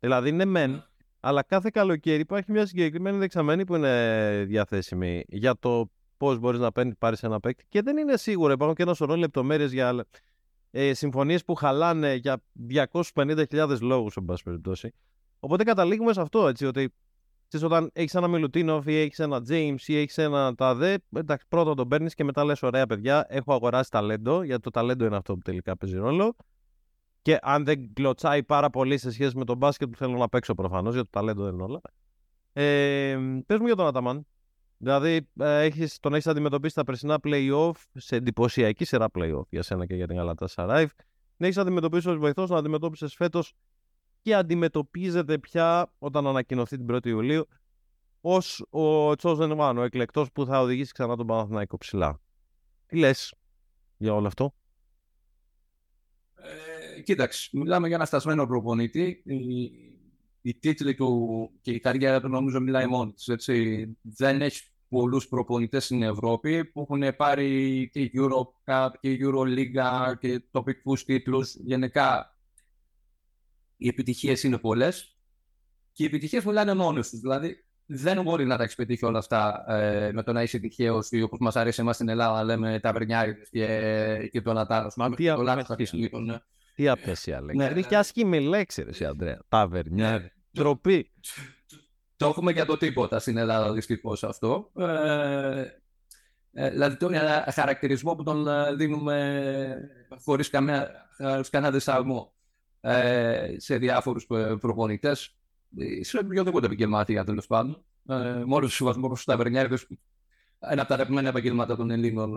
Δηλαδή 0.00 0.28
είναι 0.28 0.44
μεν, 0.44 0.70
ναι. 0.70 0.82
αλλά 1.20 1.42
κάθε 1.42 1.70
καλοκαίρι 1.72 2.20
υπάρχει 2.20 2.52
μια 2.52 2.66
συγκεκριμένη 2.66 3.18
δεξαμένη 3.18 3.64
που 3.64 3.74
είναι 3.74 4.44
διαθέσιμη 4.46 5.24
για 5.28 5.56
το 5.58 5.90
πώς 6.16 6.38
μπορείς 6.38 6.60
να 6.60 6.70
πάρεις 6.98 7.22
ένα 7.22 7.40
παίκτη. 7.40 7.64
Και 7.68 7.82
δεν 7.82 7.96
είναι 7.96 8.16
σίγουρο. 8.16 8.52
Υπάρχουν 8.52 8.76
και 8.76 8.82
ένα 8.82 8.94
σωρό 8.94 9.14
λεπτομέρειες 9.14 9.72
για 9.72 9.88
ε, 10.74 10.94
συμφωνίες 10.94 11.44
που 11.44 11.54
χαλάνε 11.54 12.14
για 12.14 12.42
250.000 13.14 13.80
λόγους, 13.80 14.16
εν 14.16 14.24
πάση 14.24 14.42
περιπτώσει. 14.42 14.92
Οπότε 15.40 15.64
καταλήγουμε 15.64 16.12
σε 16.12 16.20
αυτό, 16.20 16.48
έτσι, 16.48 16.66
ότι 16.66 16.94
ξέρεις, 17.48 17.66
όταν 17.66 17.90
έχεις 17.92 18.14
ένα 18.14 18.28
Μιλουτίνοφ 18.28 18.86
ή 18.86 19.00
έχεις 19.00 19.18
ένα 19.18 19.42
James 19.48 19.80
ή 19.86 19.96
έχεις 19.96 20.18
ένα 20.18 20.54
Ταδέ, 20.54 20.98
εντάξει, 21.16 21.46
πρώτα 21.48 21.74
τον 21.74 21.88
παίρνεις 21.88 22.14
και 22.14 22.24
μετά 22.24 22.44
λες: 22.44 22.62
Ωραία, 22.62 22.86
παιδιά, 22.86 23.26
έχω 23.28 23.52
αγοράσει 23.54 23.90
ταλέντο, 23.90 24.42
γιατί 24.42 24.62
το 24.62 24.70
ταλέντο 24.70 25.04
είναι 25.04 25.16
αυτό 25.16 25.34
που 25.34 25.40
τελικά 25.40 25.76
παίζει 25.76 25.96
ρόλο. 25.96 26.36
Και 27.22 27.38
αν 27.42 27.64
δεν 27.64 27.92
κλωτσάει 27.92 28.42
πάρα 28.42 28.70
πολύ 28.70 28.98
σε 28.98 29.10
σχέση 29.10 29.36
με 29.36 29.44
τον 29.44 29.56
μπάσκετ 29.56 29.88
που 29.88 29.96
θέλω 29.96 30.16
να 30.16 30.28
παίξω 30.28 30.54
προφανώς, 30.54 30.94
γιατί 30.94 31.08
το 31.10 31.18
ταλέντο 31.18 31.44
δεν 31.44 31.52
είναι 31.52 31.62
όλα. 31.62 31.80
Ε, 32.52 33.18
πες 33.46 33.58
μου 33.58 33.66
για 33.66 33.76
τον 33.76 33.86
Αταμάν. 33.86 34.26
Δηλαδή, 34.82 35.28
ε, 35.40 35.64
έχεις, 35.64 35.98
τον 35.98 36.14
έχεις 36.14 36.26
αντιμετωπίσει 36.26 36.72
στα 36.72 36.84
περσινά 36.84 37.18
playoff 37.24 37.72
σε 37.92 38.16
εντυπωσιακή 38.16 38.84
σειρά 38.84 39.08
playoff 39.14 39.46
για 39.48 39.62
σένα 39.62 39.86
και 39.86 39.94
για 39.94 40.06
την 40.06 40.16
Γαλατά 40.16 40.46
Σαράιβ. 40.46 40.90
Να 41.36 41.46
έχεις 41.46 41.58
αντιμετωπίσει 41.58 42.08
ως 42.08 42.16
βοηθός, 42.18 42.50
να 42.50 42.58
αντιμετώπισες 42.58 43.14
φέτος 43.14 43.54
και 44.22 44.34
αντιμετωπίζεται 44.34 45.38
πια 45.38 45.92
όταν 45.98 46.26
ανακοινωθεί 46.26 46.76
την 46.76 46.86
1η 46.90 47.06
Ιουλίου 47.06 47.48
ως 48.20 48.60
ο 48.70 49.10
Chosen 49.10 49.56
One, 49.58 49.74
ο 49.76 49.82
εκλεκτός 49.82 50.32
που 50.32 50.46
θα 50.46 50.60
οδηγήσει 50.60 50.92
ξανά 50.92 51.16
τον 51.16 51.26
Παναθηναϊκό 51.26 51.76
ψηλά. 51.76 52.20
Τι 52.86 52.96
λες 52.96 53.34
για 53.96 54.14
όλο 54.14 54.26
αυτό; 54.26 54.54
Ε, 56.96 57.00
κοίταξε, 57.00 57.48
μιλάμε 57.52 57.86
για 57.86 57.96
ένα 57.96 58.04
στασμένο 58.04 58.46
προπονητή. 58.46 59.22
Οι, 59.24 59.70
οι 60.42 60.54
τίτλοι 60.54 60.94
του 60.94 61.50
και 61.60 61.70
η 61.70 61.80
καριέρα 61.80 62.20
του 62.20 62.28
νομίζω 62.28 62.60
μιλάει 62.60 62.86
μόνη 62.86 63.12
της. 63.12 63.30
Δεν 64.02 64.42
έχει 64.42 64.71
πολλούς 64.92 65.28
προπονητές 65.28 65.84
στην 65.84 66.02
Ευρώπη 66.02 66.64
που 66.64 66.80
έχουν 66.80 67.16
πάρει 67.16 67.90
και 67.92 68.10
Eurocup 68.14 68.88
και 69.00 69.18
Euroliga 69.20 70.14
και 70.18 70.42
τοπικούς 70.50 71.04
τίτλους. 71.04 71.54
Γενικά 71.54 72.36
οι 73.76 73.88
επιτυχίες 73.88 74.42
είναι 74.42 74.58
πολλές 74.58 75.16
και 75.92 76.02
οι 76.02 76.06
επιτυχίες 76.06 76.44
μιλάνε 76.44 76.74
μόνοι 76.74 77.00
τους. 77.00 77.10
Δηλαδή 77.10 77.64
δεν 77.86 78.22
μπορεί 78.22 78.44
να 78.44 78.56
τα 78.56 78.62
έχεις 78.62 78.74
πετύχει 78.74 79.04
όλα 79.04 79.18
αυτά 79.18 79.64
ε, 79.68 80.12
με 80.12 80.22
το 80.22 80.32
να 80.32 80.42
είσαι 80.42 80.58
τυχαίος 80.58 81.10
ή 81.10 81.22
όπως 81.22 81.38
μας 81.38 81.56
αρέσει 81.56 81.80
εμάς 81.80 81.94
στην 81.94 82.08
Ελλάδα 82.08 82.34
να 82.34 82.44
λέμε 82.44 82.80
τα 82.80 82.92
και, 83.50 84.28
και 84.32 84.40
τον 84.40 84.58
Ατάρο. 84.58 84.90
Μα 84.96 85.10
τι 85.10 85.28
απέσια. 85.28 86.44
Τι 86.74 86.88
απέσια 86.88 87.40
λέξη. 87.40 87.56
Ναι, 87.56 87.64
είναι 87.64 87.80
και 87.82 87.96
άσχημη 87.96 88.40
λέξη, 88.40 88.82
ρε 88.82 89.06
Αντρέα. 89.06 89.38
Ταβερνιάρι. 89.48 90.32
Τροπή. 90.52 91.10
Το 92.22 92.28
έχουμε 92.28 92.52
για 92.52 92.66
το 92.66 92.76
τίποτα 92.76 93.18
στην 93.18 93.36
Ελλάδα 93.36 93.72
δυστυχώς 93.72 94.24
αυτό. 94.24 94.70
Ε, 94.76 95.64
ε, 96.52 96.70
δηλαδή 96.70 96.96
το 96.96 97.06
είναι 97.06 97.16
ένα 97.16 97.52
χαρακτηρισμό 97.52 98.14
που 98.14 98.22
τον 98.22 98.48
ε, 98.48 98.74
δίνουμε 98.74 99.90
χωρίς 100.24 100.50
κανένα 100.50 101.70
δισταγμό 101.70 102.32
ε, 102.80 103.54
σε 103.56 103.76
διάφορους 103.76 104.26
προπονητές 104.60 105.36
σε 106.00 106.18
οποιοδήποτε 106.18 106.66
επαγγελματία 106.66 107.24
τέλος 107.24 107.46
πάντων. 107.46 107.84
Ε, 108.08 108.42
Μόνο 108.46 108.68
στου 108.68 108.84
βαθμούς 108.84 109.04
όπω 109.04 109.16
τα 109.24 109.36
Βερνιάριδες, 109.36 109.86
ένα 110.58 110.80
από 110.80 110.88
τα 110.88 110.94
αγαπημένα 110.94 111.28
επαγγέλματα 111.28 111.76
των 111.76 111.90
Ελλήνων. 111.90 112.36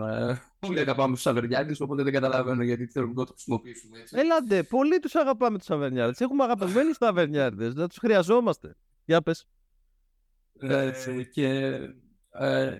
Όλοι 0.60 0.80
αγαπάμε 0.80 1.14
τους 1.14 1.26
Αβερνιάριδε, 1.26 1.74
οπότε 1.84 2.02
δεν 2.02 2.12
καταλαβαίνω 2.12 2.62
γιατί 2.62 2.86
θέλουμε 2.86 3.12
να 3.16 3.24
το 3.24 3.32
χρησιμοποιήσουμε 3.32 3.98
έτσι. 3.98 4.16
Ελάτε, 4.18 4.62
πολλοί 4.62 4.98
τους 4.98 5.14
αγαπάμε 5.14 5.58
τους 5.58 5.70
Αβερνιάριδε. 5.70 6.24
Έχουμε 6.24 6.44
αγαπημένους 6.44 6.98
του 6.98 7.06
Αβερνιάριδε, 7.06 7.68
δεν 7.68 7.88
τους 7.88 7.98
χρειαζόμαστε. 7.98 8.76
Για 9.04 9.22
πες. 9.22 9.46
Ε, 10.60 10.92
και 11.32 11.78
ε, 12.30 12.78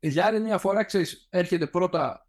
για 0.00 0.26
άλλη 0.26 0.40
μια 0.40 0.58
φορά, 0.58 0.84
ξέρεις, 0.84 1.26
έρχεται 1.30 1.66
πρώτα 1.66 2.28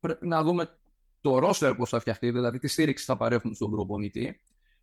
πρέπει 0.00 0.26
να 0.26 0.42
δούμε 0.42 0.78
το 1.20 1.38
ρόστερ 1.38 1.74
πώς 1.74 1.88
θα 1.88 2.00
φτιαχτεί, 2.00 2.30
δηλαδή 2.30 2.58
τι 2.58 2.68
στήριξη 2.68 3.04
θα 3.04 3.16
παρέχουμε 3.16 3.54
στον 3.54 3.70
προπονητή, 3.70 4.40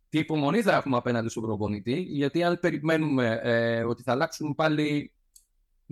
τι 0.08 0.18
υπομονή 0.18 0.62
θα 0.62 0.74
έχουμε 0.74 0.96
απέναντι 0.96 1.28
στον 1.28 1.42
προπονητή, 1.42 2.00
γιατί 2.00 2.42
αν 2.42 2.58
περιμένουμε 2.60 3.40
ε, 3.42 3.84
ότι 3.84 4.02
θα 4.02 4.12
αλλάξουν 4.12 4.54
πάλι 4.54 5.12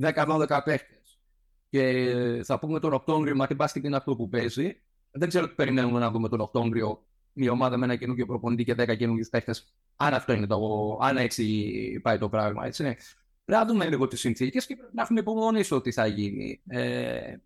10-12 0.02 0.60
παίχτες 0.64 1.20
και 1.68 2.12
θα 2.44 2.58
πούμε 2.58 2.80
τον 2.80 2.92
Οκτώβριο, 2.92 3.34
μα 3.34 3.46
την 3.46 3.56
μπάσκετ 3.56 3.84
είναι 3.84 3.96
αυτό 3.96 4.16
που 4.16 4.28
παίζει, 4.28 4.82
δεν 5.10 5.28
ξέρω 5.28 5.48
τι 5.48 5.54
περιμένουμε 5.54 5.98
να 5.98 6.10
δούμε 6.10 6.28
τον 6.28 6.40
Οκτώβριο 6.40 7.06
μια 7.32 7.50
ομάδα 7.50 7.76
με 7.76 7.84
ένα 7.84 7.96
καινούργιο 7.96 8.26
προπονητή 8.26 8.64
και 8.64 8.74
10 8.78 8.96
καινούργιους 8.96 9.28
παίχτες 9.28 9.72
αν 9.96 10.14
αυτό 10.14 10.32
είναι 10.32 10.46
το, 10.46 10.98
αν 11.02 11.16
έτσι 11.16 12.00
πάει 12.02 12.18
το 12.18 12.28
πράγμα, 12.28 12.66
έτσι. 12.66 12.82
Ναι. 12.82 12.94
Πρέπει 13.44 13.64
να 13.64 13.66
δούμε 13.66 13.88
λίγο 13.88 14.08
τις 14.08 14.20
συνθήκες 14.20 14.66
και 14.66 14.76
να 14.92 15.02
έχουμε 15.02 15.20
υπομονής 15.20 15.66
στο 15.66 15.80
τι 15.80 15.92
θα 15.92 16.06
γίνει. 16.06 16.62
Ε, 16.66 17.36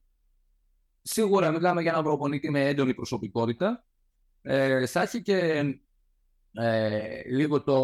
σίγουρα 1.03 1.51
μιλάμε 1.51 1.83
για 1.83 1.91
έναν 1.91 2.03
προπονητή 2.03 2.51
με 2.51 2.69
έντονη 2.69 2.95
προσωπικότητα. 2.95 3.85
Ε, 4.43 4.87
θα 4.87 5.03
έχει 5.03 5.23
και 5.23 5.65
ε, 6.53 7.23
λίγο 7.29 7.63
το, 7.63 7.81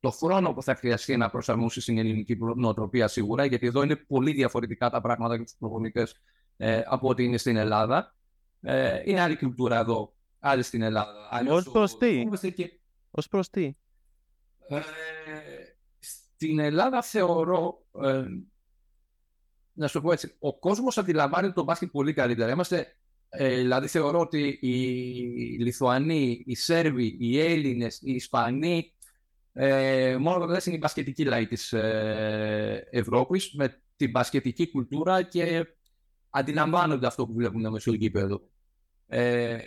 το 0.00 0.10
χρόνο 0.10 0.52
που 0.52 0.62
θα 0.62 0.74
χρειαστεί 0.74 1.16
να 1.16 1.30
προσαρμόσει 1.30 1.80
στην 1.80 1.98
ελληνική 1.98 2.38
νοοτροπία 2.56 3.08
σίγουρα, 3.08 3.44
γιατί 3.44 3.66
εδώ 3.66 3.82
είναι 3.82 3.96
πολύ 3.96 4.32
διαφορετικά 4.32 4.90
τα 4.90 5.00
πράγματα 5.00 5.34
για 5.34 5.44
τους 5.44 5.54
προπονητές 5.58 6.20
ε, 6.56 6.82
από 6.86 7.08
ό,τι 7.08 7.24
είναι 7.24 7.36
στην 7.36 7.56
Ελλάδα. 7.56 8.14
Ε, 8.60 9.02
είναι 9.04 9.20
άλλη 9.20 9.36
κουλτούρα 9.36 9.78
εδώ, 9.78 10.15
άλλη 10.46 10.62
στην 10.62 10.82
Ελλάδα. 10.82 11.30
Ω 11.50 11.70
προς 11.70 11.96
τι; 11.98 12.24
Ως 13.10 13.28
προς 13.28 13.50
τι; 13.50 13.76
Ε, 14.68 14.80
στην 15.98 16.58
Ελλάδα 16.58 17.02
θεωρώ, 17.02 17.86
ε, 18.02 18.24
να 19.72 19.86
σου 19.86 20.00
πω 20.00 20.12
έτσι, 20.12 20.36
ο 20.38 20.58
κόσμος 20.58 20.98
αντιλαμβάνεται 20.98 21.52
τον 21.52 21.64
μπάσκετ 21.64 21.90
πολύ 21.90 22.12
καλύτερα. 22.12 22.50
Είμαστε, 22.50 22.96
ε, 23.28 23.56
δηλαδή 23.56 23.86
θεωρώ 23.86 24.20
ότι 24.20 24.58
οι 24.60 24.72
Λιθουανοί, 25.58 26.42
οι 26.46 26.54
Σέρβοι, 26.54 27.16
οι 27.20 27.40
Έλληνες, 27.40 28.00
οι 28.02 28.12
Ισπανοί 28.12 28.90
Ε, 29.58 30.16
μόνο 30.16 30.46
το 30.46 30.52
είναι 30.52 30.74
η 30.74 30.78
μπασκετική 30.80 31.24
λαϊκή 31.24 31.48
της 31.48 31.72
ε, 31.72 32.88
Ευρώπης 32.90 33.52
με 33.54 33.82
την 33.96 34.10
μπασκετική 34.10 34.70
κουλτούρα 34.70 35.22
και 35.22 35.66
αντιλαμβάνονται 36.30 37.06
αυτό 37.06 37.26
που 37.26 37.32
βλέπουν 37.32 37.70
με 37.70 37.78
στο 37.78 37.92
γήπεδο. 37.92 38.48
Ε, 39.06 39.58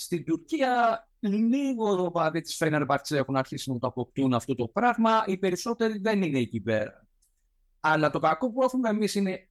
στην 0.00 0.24
Τουρκία 0.24 1.08
λίγο 1.20 1.96
το 1.96 2.10
παδί 2.10 2.40
της 2.40 2.56
Φένερμπαρτς 2.56 3.10
έχουν 3.10 3.36
αρχίσει 3.36 3.72
να 3.72 3.78
το 3.78 3.86
αποκτούν 3.86 4.34
αυτό 4.34 4.54
το 4.54 4.68
πράγμα. 4.68 5.24
Οι 5.26 5.36
περισσότεροι 5.36 5.98
δεν 5.98 6.22
είναι 6.22 6.38
εκεί 6.38 6.60
πέρα. 6.60 7.06
Αλλά 7.80 8.10
το 8.10 8.18
κακό 8.18 8.52
που 8.52 8.62
έχουμε 8.62 8.88
εμείς 8.88 9.14
είναι 9.14 9.48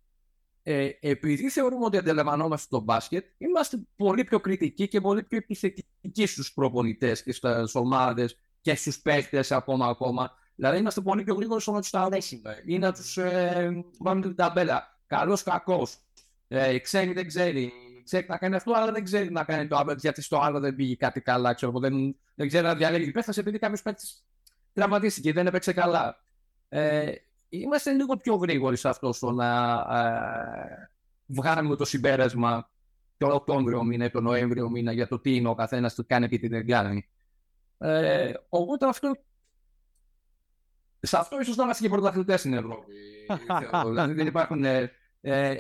ε, 0.64 0.90
επειδή 1.00 1.50
θεωρούμε 1.50 1.86
ότι 1.86 1.98
αντιλαμβανόμαστε 1.98 2.68
το 2.70 2.82
μπάσκετ, 2.82 3.26
είμαστε 3.38 3.80
πολύ 3.96 4.24
πιο 4.24 4.40
κριτικοί 4.40 4.88
και 4.88 5.02
πολύ 5.02 5.24
πιο 5.24 5.38
επιθετικοί 5.38 6.26
στους 6.26 6.54
προπονητές 6.54 7.24
και 7.24 7.32
στις 7.32 7.76
ομάδες 7.76 8.40
και 8.62 8.76
στους 8.76 9.02
παίχτε 9.02 9.44
ακόμα 9.50 9.88
ακόμα. 9.88 10.32
Δηλαδή 10.56 10.78
είμαστε 10.78 11.02
πολύ 11.02 11.24
πιο 11.24 11.34
γρήγοροι 11.36 11.62
στο 11.62 11.72
να 11.72 11.82
του 11.82 11.88
τα 11.92 12.02
αρέσουμε 12.02 12.64
ή 12.66 12.78
να 12.78 12.94
τους 12.94 13.18
ε, 13.18 13.84
βάλουμε 14.00 14.26
την 14.26 14.36
ταμπέλα. 14.36 15.00
Καλός, 15.08 15.44
κακός. 15.44 15.98
Ε, 16.48 16.80
ξέρει, 16.80 17.14
δεν 17.14 17.28
ξέρει. 17.28 17.72
Ξέρει 18.10 18.26
να 18.30 18.38
κάνει 18.38 18.56
αυτό, 18.56 18.74
αλλά 18.74 18.92
δεν 18.92 19.04
ξέρει 19.04 19.32
να 19.32 19.44
κάνει 19.44 19.68
το 19.68 19.78
άλλο 19.78 19.96
γιατί 20.00 20.22
στο 20.22 20.40
άλλο 20.40 20.60
δεν 20.60 20.76
πήγε 20.76 20.96
κάτι 20.96 21.22
καλά. 21.22 21.54
Ξέρω, 21.54 21.80
δεν, 21.80 22.16
δεν 22.36 22.48
ξέρει 22.48 22.66
να 22.66 22.76
διαλέγει 22.76 23.12
πέφτα 23.12 23.34
επειδή 23.36 23.60
κάποιος 23.60 23.82
παίκτης 23.82 24.26
τραυματίστηκε, 24.74 25.34
δεν 25.34 25.48
έπαιξε 25.48 25.74
καλά. 25.74 26.24
Ε, 26.70 27.12
είμαστε 27.50 27.92
λίγο 27.92 28.18
πιο 28.18 28.36
γρήγοροι 28.36 28.78
σε 28.78 28.90
αυτό 28.90 29.14
στο 29.14 29.32
να 29.32 29.76
ε, 29.76 30.92
βγάλουμε 31.26 31.76
το 31.76 31.86
συμπέρασμα 31.86 32.70
το 33.18 33.28
Οκτώβριο 33.28 33.84
μήνα 33.84 34.06
ή 34.06 34.10
το 34.10 34.22
Νοέμβριο 34.22 34.70
μήνα 34.70 34.92
για 34.92 35.08
το 35.08 35.20
τι 35.20 35.36
είναι 35.36 35.50
ο 35.50 35.56
καθένας, 35.56 35.96
το 35.96 36.04
κάνει 36.08 36.28
και 36.28 36.40
τι 36.40 36.48
δεν 36.48 36.68
κάνει. 36.68 37.10
Ε, 37.78 38.34
οπότε 38.50 38.88
αυτό. 38.88 39.16
Σε 41.00 41.18
αυτό 41.18 41.40
ίσως 41.40 41.56
να 41.56 41.64
είμαστε 41.64 41.84
και 41.84 41.90
πρωταθλητές 41.90 42.40
στην 42.40 42.54
Ευρώπη. 42.54 42.94
δηλαδή 43.88 44.14
δεν 44.14 44.28
υπάρχουν. 44.28 44.66
Ε, 44.66 44.92
ε, 45.22 45.58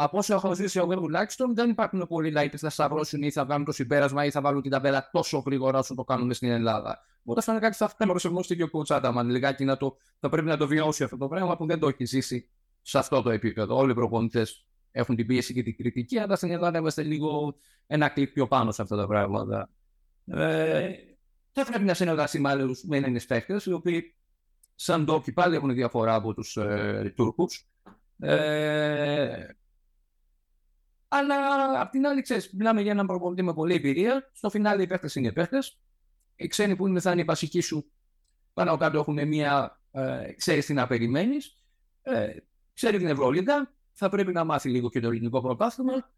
από 0.00 0.18
όσο 0.18 0.34
έχω 0.34 0.54
ζήσει 0.54 0.78
εγώ 0.78 0.94
τουλάχιστον, 0.94 1.54
δεν 1.54 1.70
υπάρχουν 1.70 2.06
πολλοί 2.08 2.30
λαϊκοί 2.30 2.50
που 2.50 2.58
θα 2.58 2.70
σταυρώσουν 2.70 3.22
ή 3.22 3.30
θα 3.30 3.44
βγάλουν 3.44 3.64
το 3.64 3.72
συμπέρασμα 3.72 4.24
ή 4.24 4.30
θα 4.30 4.40
βάλουν 4.40 4.62
την 4.62 4.70
ταμπέλα 4.70 5.08
τόσο 5.12 5.42
γρήγορα 5.46 5.78
όσο 5.78 5.94
το 5.94 6.04
κάνουμε 6.04 6.34
στην 6.34 6.50
Ελλάδα. 6.50 6.98
Οπότε 7.22 7.38
αυτό 7.38 7.50
είναι 7.50 7.60
κάτι 7.60 7.72
που 7.72 7.78
θα 7.78 7.88
θέλουμε 7.88 8.18
προσεγγίσει 8.18 8.44
στο 8.44 8.54
ίδιο 8.54 8.70
κοτσάταμαν. 8.70 9.30
Λιγάκι 9.30 9.64
να 9.64 9.76
το, 9.76 9.96
θα 10.20 10.28
πρέπει 10.28 10.46
να 10.46 10.56
το 10.56 10.66
βιώσει 10.66 11.04
αυτό 11.04 11.16
το 11.16 11.28
πράγμα 11.28 11.56
που 11.56 11.66
δεν 11.66 11.78
το 11.78 11.88
έχει 11.88 12.04
ζήσει 12.04 12.48
σε 12.82 12.98
αυτό 12.98 13.22
το 13.22 13.30
επίπεδο. 13.30 13.76
Όλοι 13.76 13.90
οι 13.90 13.94
προπονητές 13.94 14.66
έχουν 14.90 15.16
την 15.16 15.26
πίεση 15.26 15.54
και 15.54 15.62
την 15.62 15.76
κριτική, 15.76 16.18
αλλά 16.18 16.36
στην 16.36 16.50
Ελλάδα 16.50 16.78
είμαστε 16.78 17.02
λίγο 17.02 17.54
ένα 17.86 18.08
κλικ 18.08 18.32
πιο 18.32 18.46
πάνω 18.46 18.72
σε 18.72 18.82
αυτά 18.82 18.96
τα 18.96 19.06
πράγματα. 19.06 19.70
Ε, 20.26 20.90
θα 21.52 21.64
πρέπει 21.64 21.84
να 21.84 21.94
συνεργαστεί 21.94 22.40
με 22.40 22.48
άλλους 22.48 22.84
με 22.84 22.96
Έλληνε 22.96 23.20
παίχτε, 23.20 23.60
οι 23.64 23.72
οποίοι 23.72 24.14
σαν 24.74 25.04
τόποι 25.04 25.32
πάλι 25.32 25.56
έχουν 25.56 25.74
διαφορά 25.74 26.14
από 26.14 26.34
τους 26.34 26.56
ε, 26.56 27.12
Τούρκους. 27.16 27.68
Ε, 28.18 29.46
αλλά 31.08 31.80
απ' 31.80 31.90
την 31.90 32.06
άλλη, 32.06 32.22
ξέρεις, 32.22 32.52
μιλάμε 32.52 32.80
για 32.80 32.90
έναν 32.90 33.06
προπονητή 33.06 33.42
με 33.42 33.54
πολλή 33.54 33.74
εμπειρία. 33.74 34.30
Στο 34.32 34.50
φινάλι 34.50 34.82
οι 34.82 34.86
παίχτες 34.86 35.14
είναι 35.14 35.32
παίχτες. 35.32 35.80
Οι 36.36 36.46
ξένοι 36.46 36.76
που 36.76 36.86
είναι, 36.86 37.00
θα 37.00 37.12
είναι 37.12 37.20
οι 37.20 37.24
βασικοί 37.24 37.60
σου 37.60 37.90
πάνω 38.58 38.76
κάτω 38.76 38.98
έχουν 38.98 39.28
μια. 39.28 39.80
Ε, 39.90 40.32
ξέρεις 40.32 40.66
τι 40.66 40.72
να 40.72 40.86
περιμένεις. 40.86 41.56
Ε, 42.02 42.28
ξέρει 42.74 42.98
την 42.98 43.06
Ευρωλίγα. 43.06 43.72
Θα 43.92 44.08
πρέπει 44.08 44.32
να 44.32 44.44
μάθει 44.44 44.68
λίγο 44.68 44.88
και 44.88 45.00
το 45.00 45.08
ελληνικό 45.08 45.40
πρωτάθλημα. 45.40 46.10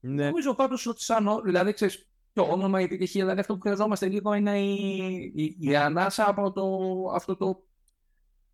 Ναι. 0.00 0.26
Νομίζω 0.26 0.54
πάντω 0.54 0.76
ότι 0.86 1.02
σαν. 1.02 1.40
Δηλαδή, 1.44 1.72
ξέρεις, 1.72 2.08
το 2.32 2.42
όνομα, 2.42 2.80
η 2.80 2.84
επιτυχία, 2.84 3.22
δηλαδή 3.22 3.40
αυτό 3.40 3.54
που 3.54 3.60
χρειαζόμαστε 3.60 4.08
λίγο 4.08 4.32
είναι 4.32 4.60
η, 4.60 5.32
η, 5.34 5.56
η 5.58 5.76
ανάσα 5.76 6.28
από 6.28 6.52
το, 6.52 6.64
αυτό 7.14 7.36
το. 7.36 7.62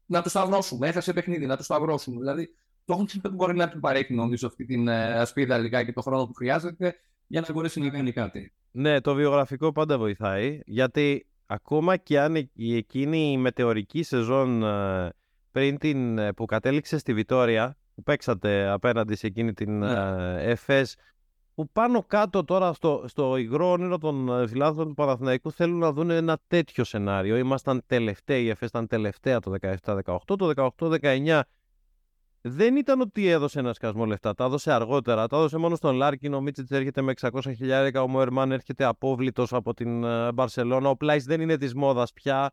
Να 0.06 0.22
το 0.22 0.28
σταυρώσουμε. 0.28 0.88
Έφτασε 0.88 1.12
παιχνίδι, 1.12 1.46
να 1.46 1.56
το 1.56 1.62
σταυρώσουμε. 1.62 2.18
Δηλαδή, 2.18 2.54
το 2.88 3.06
δεν 3.22 3.32
μπορεί 3.32 3.56
να 3.56 3.68
του 3.68 3.80
παρέχει 3.80 4.14
νομίζω 4.14 4.46
αυτή 4.46 4.64
την 4.64 4.88
ε, 4.88 5.18
ασπίδα 5.18 5.58
λιγάκι 5.58 5.86
και 5.86 5.92
το 5.92 6.00
χρόνο 6.00 6.26
που 6.26 6.34
χρειάζεται 6.34 6.94
για 7.26 7.44
να 7.46 7.52
μπορέσει 7.52 7.80
να 7.80 7.88
κάνει 7.88 8.12
κάτι. 8.12 8.52
Ναι, 8.70 9.00
το 9.00 9.14
βιογραφικό 9.14 9.72
πάντα 9.72 9.98
βοηθάει 9.98 10.60
γιατί 10.64 11.26
ακόμα 11.46 11.96
και 11.96 12.20
αν 12.20 12.50
η 12.52 12.76
εκείνη 12.76 13.32
η 13.32 13.36
μετεωρική 13.36 14.02
σεζόν 14.02 14.62
ε, 14.62 15.10
πριν 15.50 15.78
την 15.78 16.18
ε, 16.18 16.32
που 16.32 16.44
κατέληξε 16.44 16.98
στη 16.98 17.14
Βιτόρια 17.14 17.76
που 17.94 18.02
παίξατε 18.02 18.68
απέναντι 18.68 19.16
σε 19.16 19.26
εκείνη 19.26 19.52
την 19.52 19.78
ναι. 19.78 20.42
ΕΦΕΣ 20.42 20.94
που 21.54 21.70
πάνω 21.72 22.02
κάτω 22.02 22.44
τώρα 22.44 22.72
στο, 22.72 23.04
στο 23.06 23.36
υγρό 23.36 23.70
όνειρο 23.70 23.98
των 23.98 24.48
φιλάθλων 24.48 24.88
του 24.88 24.94
Παναθηναϊκού 24.94 25.52
θέλουν 25.52 25.78
να 25.78 25.92
δουν 25.92 26.10
ένα 26.10 26.38
τέτοιο 26.46 26.84
σενάριο. 26.84 27.36
Ήμασταν 27.36 27.82
τελευταίοι, 27.86 28.44
η 28.44 28.48
ΕΦΕΣ 28.48 28.68
ήταν 28.68 28.86
τελευταία 28.86 29.40
το 29.40 29.54
17-18, 29.84 30.18
το 30.24 30.72
18-19 30.78 31.40
δεν 32.40 32.76
ήταν 32.76 33.00
ότι 33.00 33.26
έδωσε 33.26 33.58
ένα 33.58 33.72
σκασμό 33.72 34.04
λεφτά. 34.04 34.34
Τα 34.34 34.44
έδωσε 34.44 34.72
αργότερα. 34.72 35.26
Τα 35.26 35.36
έδωσε 35.36 35.58
μόνο 35.58 35.76
στον 35.76 35.94
Λάρκιν. 35.94 36.34
Ο 36.34 36.40
Μίτσιτς 36.40 36.70
έρχεται 36.70 37.02
με 37.02 37.12
600 37.20 37.30
χιλιάρικα. 37.56 38.02
Ο 38.02 38.08
Μοερμάν 38.08 38.52
έρχεται 38.52 38.84
απόβλητος 38.84 39.52
από 39.52 39.74
την 39.74 40.04
ε, 40.04 40.32
Μπαρσελόνα. 40.32 40.88
Ο 40.88 40.96
Πλάις 40.96 41.24
δεν 41.24 41.40
είναι 41.40 41.56
της 41.56 41.74
μόδας 41.74 42.12
πια. 42.12 42.50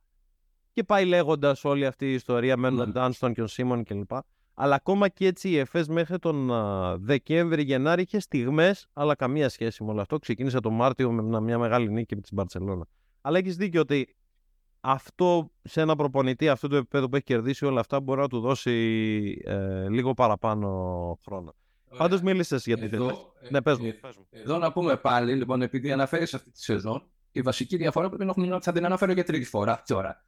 Και 0.71 0.83
πάει 0.83 1.05
λέγοντας 1.05 1.63
όλη 1.63 1.85
αυτή 1.85 2.05
η 2.05 2.13
ιστορία 2.13 2.57
με 2.57 2.71
τον 2.71 2.91
Ντάνστον 2.91 3.33
και 3.33 3.39
τον 3.39 3.47
Σίμον 3.47 3.83
κλπ. 3.83 4.11
Αλλά 4.53 4.75
ακόμα 4.75 5.07
και 5.07 5.25
έτσι 5.25 5.49
η 5.49 5.57
ΕΦΕΣ 5.57 5.87
μέχρι 5.87 6.19
τον 6.19 6.51
Δεκέμβρη-Γενάρη 6.99 8.01
είχε 8.01 8.19
στιγμές, 8.19 8.87
αλλά 8.93 9.15
καμία 9.15 9.49
σχέση 9.49 9.83
με 9.83 9.91
όλο 9.91 10.01
αυτό. 10.01 10.17
Ξεκίνησε 10.17 10.59
τον 10.59 10.73
Μάρτιο 10.73 11.11
με 11.11 11.41
μια 11.41 11.57
μεγάλη 11.57 11.89
νίκη 11.91 12.15
με 12.15 12.21
τη 12.21 12.29
Μπαρσελόνα. 12.33 12.85
Αλλά 13.21 13.37
έχεις 13.37 13.55
δίκιο 13.55 13.81
ότι 13.81 14.15
αυτό 14.85 15.51
σε 15.63 15.81
ένα 15.81 15.95
προπονητή 15.95 16.49
αυτού 16.49 16.67
του 16.67 16.75
επίπεδου 16.75 17.09
που 17.09 17.15
έχει 17.15 17.25
κερδίσει 17.25 17.65
όλα 17.65 17.79
αυτά 17.79 17.99
μπορεί 17.99 18.19
να 18.19 18.27
του 18.27 18.39
δώσει 18.39 19.41
ε, 19.45 19.89
λίγο 19.89 20.13
παραπάνω 20.13 20.67
χρόνο. 21.25 21.55
Πάντως 21.97 22.21
μίλησες 22.21 22.65
για 22.65 22.77
την 22.77 22.93
εδώ, 22.93 23.33
ναι, 23.49 23.61
πες 23.61 23.77
μου, 23.77 23.93
πες 24.01 24.15
μου. 24.15 24.27
Εδώ 24.29 24.57
να 24.57 24.71
πούμε 24.71 24.97
πάλι, 24.97 25.33
λοιπόν, 25.35 25.61
επειδή 25.61 25.91
αναφέρεις 25.91 26.33
αυτή 26.33 26.51
τη 26.51 26.61
σεζόν, 26.61 27.03
η 27.31 27.41
βασική 27.41 27.77
διαφορά 27.77 28.09
που 28.09 28.21
είναι 28.21 28.53
ότι 28.53 28.63
θα 28.63 28.71
την 28.71 28.85
αναφέρω 28.85 29.11
για 29.11 29.23
τρίτη 29.23 29.45
φορά 29.45 29.83
τώρα. 29.87 30.25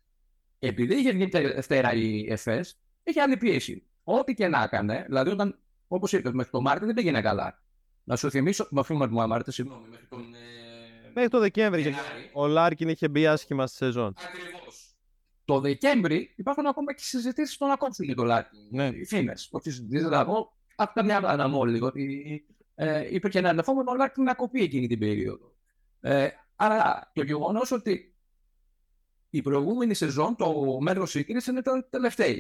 Επειδή 0.60 0.96
είχε 0.96 1.12
βγει 1.12 1.28
τελευταία 1.28 1.94
η 1.94 2.26
ΕΦΕΣ, 2.30 2.80
είχε 3.04 3.22
άλλη 3.22 3.38
πίεση. 3.38 3.88
Ό,τι 4.04 4.34
και 4.34 4.48
να 4.48 4.64
έκανε, 4.64 5.04
δηλαδή 5.06 5.30
όταν, 5.30 5.60
όπως 5.88 6.14
είπες, 6.14 6.32
μέχρι 6.32 6.52
το 6.52 6.62
Μάρτιο 6.62 6.86
δεν 6.86 6.96
πήγαινε 6.96 7.22
καλά. 7.22 7.62
Να 8.04 8.16
σου 8.16 8.30
θυμίσω, 8.30 8.68
με 8.70 8.80
αφήνουμε 8.80 9.08
το 9.08 9.28
Μάρτιο, 9.28 9.52
συγγνώμη, 9.52 9.88
μέχρι 9.90 10.06
τον 10.06 10.20
ε, 10.20 10.67
Μέχρι 11.18 11.32
το 11.32 11.40
Δεκέμβρη. 11.40 11.96
Ο 12.34 12.48
Λάρκιν 12.48 12.90
είχε 12.90 13.08
μπει 13.08 13.28
άσχημα 13.28 13.68
στη 13.68 13.78
σεζόν. 13.78 14.14
Ακριβώς. 14.28 14.96
Το 15.46 15.60
Δεκέμβρη 15.60 16.34
υπάρχουν 16.36 16.66
ακόμα 16.66 16.94
και 16.94 17.02
συζητήσεις 17.04 17.56
στον 17.56 17.72
ακόμη 17.72 17.92
για 17.98 18.16
τον 18.16 18.26
Λάρκιν. 18.26 18.60
Ναι. 18.70 18.86
Οι 18.86 19.06
φήμες. 19.06 19.50
Όχι 19.52 19.70
συζητήσεις, 19.70 20.04
δηλαδή 20.04 20.32
από 20.76 20.94
τα 20.94 21.04
μια 21.04 21.18
αναμόλυ. 21.18 21.82
Ότι 21.82 22.02
δηλαδή, 22.02 22.46
ε, 22.76 23.16
υπήρχε 23.16 23.40
ένα 23.40 23.50
ενδεχόμενο 23.50 23.92
ο 23.92 23.96
Λάρκιν 23.96 24.24
να 24.24 24.34
κοπεί 24.34 24.62
εκείνη 24.62 24.88
την 24.88 25.00
περίοδο. 25.00 25.56
Ε, 26.00 26.28
άρα 26.56 27.12
το 27.14 27.24
γεγονός 27.24 27.72
ότι 27.72 28.16
η 29.30 29.42
προηγούμενη 29.42 29.94
σεζόν 29.94 30.36
το 30.36 30.78
μέρος 30.82 31.10
σύγκρισης 31.10 31.58
ήταν 31.58 31.88
τελευταία. 31.90 32.36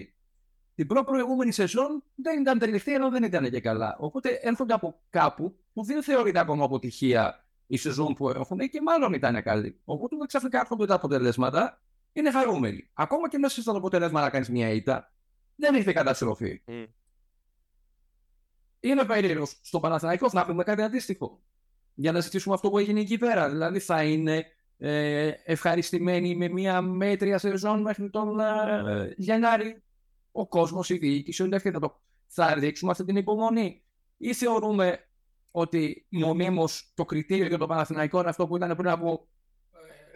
Την 0.75 0.87
προ-προηγούμενη 0.87 1.51
σεζόν 1.51 2.03
δεν 2.15 2.39
ήταν 2.39 2.59
τελευταία, 2.59 2.95
ενώ 2.95 3.09
δεν 3.09 3.23
ήταν 3.23 3.49
και 3.49 3.59
καλά. 3.59 3.95
Οπότε 3.99 4.39
έρχονται 4.41 4.73
από 4.73 4.99
κάπου 5.09 5.59
που 5.73 5.83
δεν 5.83 6.03
θεωρείται 6.03 6.39
ακόμα 6.39 6.65
αποτυχία 6.65 7.46
η 7.67 7.77
σεζόν 7.77 8.13
που 8.13 8.29
έχουν 8.29 8.57
και 8.57 8.81
μάλλον 8.81 9.13
ήταν 9.13 9.43
καλή. 9.43 9.79
Οπότε 9.85 10.15
ξαφνικά 10.27 10.59
έρχονται 10.59 10.85
τα 10.85 10.93
αποτελέσματα, 10.93 11.81
είναι 12.13 12.31
χαρούμενοι. 12.31 12.89
Ακόμα 12.93 13.29
και 13.29 13.37
μέσα 13.37 13.61
στο 13.61 13.71
αποτέλεσμα 13.71 14.21
να 14.21 14.29
κάνεις 14.29 14.49
μια 14.49 14.69
ήττα, 14.69 15.11
δεν 15.55 15.75
έχει 15.75 15.93
καταστροφή. 15.93 16.63
Mm. 16.67 16.85
Είναι 18.79 19.05
περίεργο 19.05 19.45
στο 19.61 19.79
Παναθηναϊκό 19.79 20.29
να 20.31 20.41
έχουμε 20.41 20.63
κάτι 20.63 20.81
αντίστοιχο. 20.81 21.41
Για 21.93 22.11
να 22.11 22.19
ζητήσουμε 22.19 22.55
αυτό 22.55 22.69
που 22.69 22.77
έγινε 22.77 22.99
εκεί 22.99 23.17
πέρα. 23.17 23.49
Δηλαδή 23.49 23.79
θα 23.79 24.03
είναι 24.03 24.45
ε, 24.77 25.31
ευχαριστημένοι 25.43 26.35
με 26.35 26.47
μια 26.47 26.81
μέτρια 26.81 27.37
σεζόν 27.37 27.81
μέχρι 27.81 28.09
τον 28.09 28.39
ε, 28.39 29.13
Γενάρη. 29.17 29.83
Ο 30.31 30.47
κόσμος, 30.47 30.89
η 30.89 30.97
διοίκηση, 30.97 31.43
όλοι 31.43 31.55
αυτοί 31.55 31.71
θα, 31.71 31.79
το, 31.79 32.01
θα 32.27 32.55
δείξουμε 32.57 32.91
αυτή 32.91 33.03
την 33.03 33.15
υπομονή. 33.15 33.81
Ή 34.17 34.33
θεωρούμε 34.33 35.06
ότι 35.59 36.05
νομίμω 36.09 36.69
το 36.93 37.05
κριτήριο 37.05 37.45
για 37.45 37.57
το 37.57 37.67
Παναθηναϊκό 37.67 38.19
είναι 38.19 38.29
αυτό 38.29 38.47
που 38.47 38.55
ήταν 38.55 38.75
πριν 38.75 38.89
από 38.89 39.27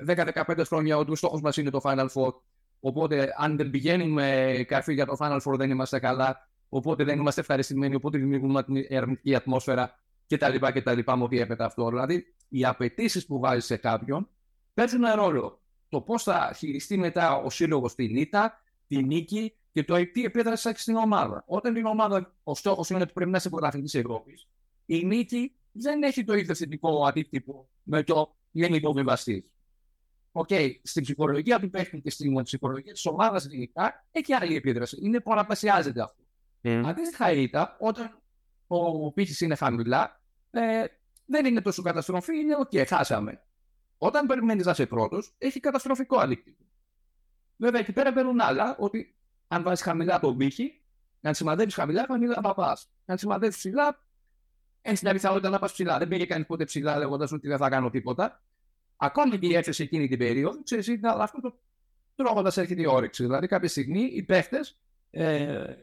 10-15 0.07 0.57
ε, 0.57 0.63
χρόνια, 0.63 0.97
ότι 0.97 1.11
ο 1.11 1.15
στόχος 1.15 1.41
μας 1.41 1.57
είναι 1.57 1.69
το 1.69 1.79
Final 1.83 2.07
Four. 2.13 2.33
Οπότε, 2.79 3.33
αν 3.37 3.57
δεν 3.57 3.69
πηγαίνουμε 3.69 4.55
καρφί 4.67 4.93
για 4.93 5.05
το 5.05 5.15
Final 5.19 5.39
Four, 5.45 5.57
δεν 5.57 5.69
είμαστε 5.69 5.99
καλά. 5.99 6.49
Οπότε 6.69 7.03
δεν 7.03 7.19
είμαστε 7.19 7.41
ευχαριστημένοι. 7.41 7.95
Οπότε 7.95 8.17
δημιουργούμε 8.17 8.63
την 8.63 8.97
αρνητική 8.97 9.35
ατμόσφαιρα 9.35 9.99
κτλ. 10.27 10.55
κτλ. 10.73 10.99
Με 11.05 11.23
ό,τι 11.23 11.39
έπεται 11.39 11.63
αυτό. 11.63 11.89
Δηλαδή, 11.89 12.25
οι 12.49 12.65
απαιτήσεις 12.65 13.25
που 13.25 13.39
βάζει 13.39 13.65
σε 13.65 13.77
κάποιον 13.77 14.29
παίζουν 14.73 15.03
ένα 15.03 15.15
ρόλο. 15.15 15.61
Το 15.89 16.01
πώς 16.01 16.23
θα 16.23 16.53
χειριστεί 16.57 16.97
μετά 16.97 17.35
ο 17.35 17.49
σύλλογος 17.49 17.95
την 17.95 18.15
ήττα, 18.15 18.61
τη 18.87 19.03
νίκη 19.03 19.55
και 19.71 19.83
το 19.83 20.11
τι 20.11 20.23
επίδραση 20.23 20.69
έχει 20.69 20.79
στην 20.79 20.95
ομάδα. 20.95 21.43
Όταν 21.45 21.73
την 21.73 21.85
ομάδα, 21.85 22.33
ο 22.43 22.55
στόχος 22.55 22.89
είναι 22.89 23.01
ότι 23.01 23.13
πρέπει 23.13 23.31
να 23.31 23.37
είσαι 23.37 23.49
πρωταθλητής 23.49 23.95
Ευρώπης, 23.95 24.47
η 24.95 25.05
νίκη 25.05 25.55
δεν 25.71 26.03
έχει 26.03 26.23
το 26.23 26.33
ίδιο 26.33 26.55
θετικό 26.55 27.05
αντίκτυπο 27.05 27.69
με 27.83 28.03
το 28.03 28.35
γενικό 28.51 28.93
βιβαστή. 28.93 29.51
okay, 30.31 30.71
στην 30.83 31.03
ψυχολογία 31.03 31.59
του 31.59 31.69
παίχτη 31.69 32.01
και 32.01 32.09
στην 32.09 32.43
ψυχολογία 32.43 32.93
της 32.93 33.05
ομάδας 33.05 33.45
γενικά 33.45 34.05
έχει 34.11 34.33
άλλη 34.33 34.55
επίδραση. 34.55 34.97
Είναι 35.01 35.19
πολλαπλασιάζεται 35.19 36.01
αυτό. 36.01 36.23
Mm. 36.61 36.83
Αντίστοιχα, 36.85 37.31
ήταν 37.31 37.75
όταν 37.79 38.21
ο 38.67 39.11
πήχης 39.11 39.45
είναι 39.45 39.55
χαμηλά, 39.55 40.21
ε, 40.51 40.83
δεν 41.25 41.45
είναι 41.45 41.61
τόσο 41.61 41.81
καταστροφή, 41.81 42.39
είναι 42.39 42.55
OK, 42.55 42.69
okay, 42.71 42.83
χάσαμε. 42.87 43.43
Όταν 43.97 44.25
περιμένεις 44.25 44.65
να 44.65 44.71
είσαι 44.71 44.85
πρώτος, 44.85 45.35
έχει 45.37 45.59
καταστροφικό 45.59 46.19
αντίκτυπο. 46.19 46.63
Βέβαια, 47.57 47.79
εκεί 47.79 47.91
πέρα 47.91 48.13
μπαίνουν 48.13 48.39
άλλα 48.39 48.75
ότι 48.79 49.15
αν 49.47 49.63
βάζεις 49.63 49.83
χαμηλά 49.83 50.19
τον 50.19 50.37
πήχη, 50.37 50.81
αν 51.21 51.35
σημαδεύεις 51.35 51.73
χαμηλά, 51.73 52.05
χαμηλά 52.07 52.39
θα 52.41 52.53
πας. 52.53 52.77
Αν 53.05 53.17
σημαδεύεις 53.17 53.57
ψηλά, 53.57 54.03
έχει 54.81 55.03
την 55.03 55.11
πιθανότητα 55.11 55.49
να 55.49 55.59
πας 55.59 55.71
ψηλά. 55.71 55.97
Δεν 55.97 56.07
πήγε 56.07 56.25
κανείς 56.25 56.47
ποτέ 56.47 56.63
ψηλά 56.63 56.97
λέγοντας 56.97 57.31
ότι 57.31 57.47
δεν 57.47 57.57
θα 57.57 57.69
κάνω 57.69 57.89
τίποτα. 57.89 58.41
Ακόμη 58.97 59.37
και 59.37 59.47
η 59.47 59.55
έφεση 59.55 59.83
εκείνη 59.83 60.07
την 60.07 60.17
περίοδο, 60.17 60.63
ξέρεις, 60.63 60.99
αλλά 61.01 61.23
αυτό 61.23 61.41
το 61.41 61.59
τρώγοντας 62.15 62.57
έρχεται 62.57 62.81
η 62.81 62.85
όρεξη. 62.85 63.23
Δηλαδή, 63.23 63.47
κάποια 63.47 63.69
στιγμή 63.69 64.01
οι 64.01 64.23
παίχτες, 64.23 64.79
ε, 65.09 65.75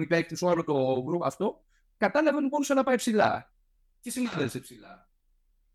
οι 0.00 0.06
παίχτες, 0.06 0.42
όλο 0.42 0.64
το 0.64 1.02
γκρουπ 1.02 1.24
αυτό, 1.24 1.64
κατάλαβαν 1.96 2.38
ότι 2.38 2.48
μπορούσε 2.48 2.74
να 2.74 2.82
πάει 2.82 2.96
ψηλά. 2.96 3.52
Και 4.00 4.10
συνάδελφε 4.10 4.58
ψηλά. 4.58 5.08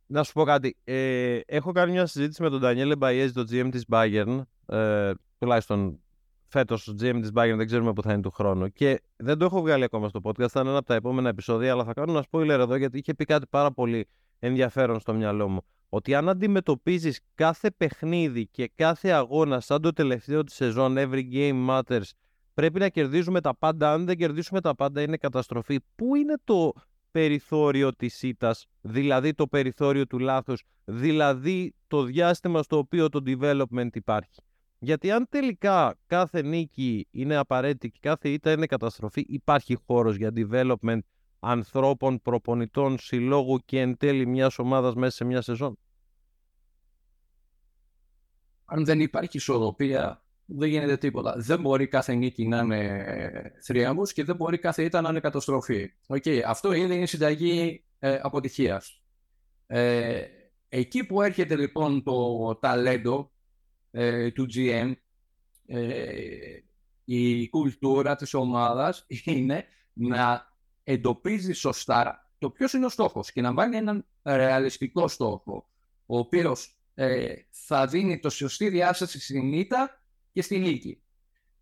Να 0.06 0.24
σου 0.24 0.34
πω 0.34 0.43
κάτι. 0.43 0.78
Ε, 0.84 1.39
έχω 1.45 1.72
κάνει 1.72 1.91
μια 1.91 2.06
συζήτηση 2.06 2.41
με 2.41 2.50
τον 2.50 2.60
Ντανιέλε 2.60 2.95
Μπαϊέζ, 2.95 3.32
το 3.32 3.41
GM 3.41 3.68
της 3.72 3.86
Bayern. 3.89 4.41
Ε, 4.66 5.12
τουλάχιστον 5.39 6.00
φέτος 6.48 6.88
ο 6.88 6.95
GM 7.02 7.18
της 7.22 7.32
Bayern, 7.36 7.54
δεν 7.58 7.66
ξέρουμε 7.66 7.93
πού 7.93 8.02
θα 8.02 8.14
είναι 8.14 8.22
του 8.22 8.32
χρόνου. 8.32 8.68
Και 8.68 9.02
δεν 9.16 9.38
το 9.38 9.45
έχω 9.45 9.62
βγάλει 9.62 9.84
ακόμα 9.84 10.10
στο 10.10 10.20
podcast. 10.24 10.48
Θα 10.50 10.60
είναι 10.60 10.70
ένα 10.70 10.78
από 10.78 10.88
τα 10.88 10.95
επόμενα 10.95 11.30
επεισόδια, 11.30 11.72
αλλά 11.72 11.84
θα 11.84 11.93
κάνω 11.93 12.12
ένα 12.12 12.26
spoiler 12.32 12.60
εδώ 12.60 12.76
γιατί 12.76 12.98
είχε 12.98 13.14
πει 13.14 13.26
κάτι 13.26 13.48
πάρα 13.50 13.72
πολύ 13.72 14.08
ενδιαφέρον 14.39 15.00
στο 15.00 15.14
μυαλό 15.14 15.48
μου. 15.48 15.62
Ότι 15.89 16.16
αν 16.16 16.30
αντιμετωπίζεις 16.30 17.20
κάθε 17.36 17.72
παιχνίδι 17.72 18.48
και 18.48 18.72
κάθε 18.76 19.10
αγώνα 19.10 19.60
σαν 19.60 19.82
το 19.82 19.93
τελευταίο 19.93 20.43
της 20.43 20.56
σεζόν, 20.56 20.95
every 20.98 21.24
game 21.34 21.68
matters, 21.70 22.10
πρέπει 22.54 22.80
να 22.80 22.89
κερδίζουμε 22.89 23.41
τα 23.41 23.56
πάντα. 23.56 23.93
Αν 23.93 24.06
δεν 24.06 24.18
κερδίσουμε 24.18 24.62
τα 24.62 24.76
πάντα, 24.76 25.02
είναι 25.02 25.18
καταστροφή. 25.18 25.80
Πού 25.95 26.16
είναι 26.16 26.36
το 26.43 26.74
περιθώριο 27.12 27.95
της 27.95 28.22
ήττας, 28.24 28.66
δηλαδή 28.82 29.34
το 29.34 29.48
περιθώριο 29.48 30.08
του 30.08 30.20
λάθους, 30.20 30.64
δηλαδή 30.86 31.74
το 31.88 32.04
διάστημα 32.04 32.64
στο 32.64 32.78
οποίο 32.78 33.10
το 33.10 33.22
development 33.26 33.89
υπάρχει; 33.93 34.41
Γιατί 34.80 35.11
αν 35.11 35.28
τελικά 35.30 35.97
κάθε 36.07 36.41
νίκη 36.41 37.07
είναι 37.11 37.36
απαραίτητη 37.36 37.89
και 37.89 37.99
κάθε 38.01 38.30
ήττα 38.30 38.51
είναι 38.51 38.65
καταστροφή, 38.65 39.25
υπάρχει 39.28 39.75
χώρος 39.86 40.15
για 40.15 40.32
development 40.36 40.99
ανθρώπων, 41.39 42.21
προπονητών, 42.21 42.97
συλλόγου 42.99 43.59
και 43.65 43.80
εν 43.80 43.97
τέλει 43.97 44.25
μιας 44.25 44.59
ομάδας 44.59 44.95
μέσα 44.95 45.15
σε 45.15 45.23
μια 45.23 45.41
σεζόν; 45.41 45.78
Αν 48.65 48.86
δεν 48.86 48.99
υπάρχει 48.99 49.38
ισορροπία, 49.38 50.23
δεν 50.45 50.69
γίνεται 50.69 50.97
τίποτα. 50.97 51.36
Δεν 51.38 51.59
μπορεί 51.61 51.88
κάθε 51.88 52.13
νίκη 52.13 52.47
να 52.47 52.57
είναι 52.57 53.55
θρίαμβος 53.61 54.13
και 54.13 54.23
δεν 54.23 54.36
μπορεί 54.36 54.57
κάθε 54.57 54.84
ήττα 54.84 55.01
να 55.01 55.09
είναι 55.09 55.19
καταστροφή. 55.19 55.93
Okay. 56.07 56.39
Αυτό 56.45 56.73
είναι 56.73 56.95
η 56.95 57.05
συνταγή 57.05 57.84
ε, 57.99 58.19
αποτυχίας. 58.21 59.01
Ε, 59.67 60.21
εκεί 60.69 61.05
που 61.05 61.21
έρχεται 61.21 61.55
λοιπόν 61.55 62.03
το 62.03 62.55
ταλέντο 62.55 63.32
ε, 63.91 64.31
του 64.31 64.47
GM, 64.53 64.93
ε, 65.65 65.97
η 67.05 67.49
κουλτούρα 67.49 68.15
της 68.15 68.33
ομάδας 68.33 69.05
είναι 69.23 69.65
να 69.93 70.53
εντοπίζει 70.83 71.53
σωστά 71.53 72.27
το 72.38 72.49
ποιος 72.49 72.73
είναι 72.73 72.85
ο 72.85 72.89
στόχος 72.89 73.31
και 73.31 73.41
να 73.41 73.53
βάλει 73.53 73.75
έναν 73.75 74.05
ρεαλιστικό 74.23 75.07
στόχο, 75.07 75.69
ο 76.05 76.17
οποίος 76.17 76.77
ε, 76.93 77.33
θα 77.49 77.88
δίνει 77.88 78.19
το 78.19 78.29
σωστή 78.29 78.69
διάσταση 78.69 79.19
στην 79.19 79.53
ήττα 79.53 80.01
και 80.31 80.41
στη 80.41 80.59
νίκη. 80.59 81.01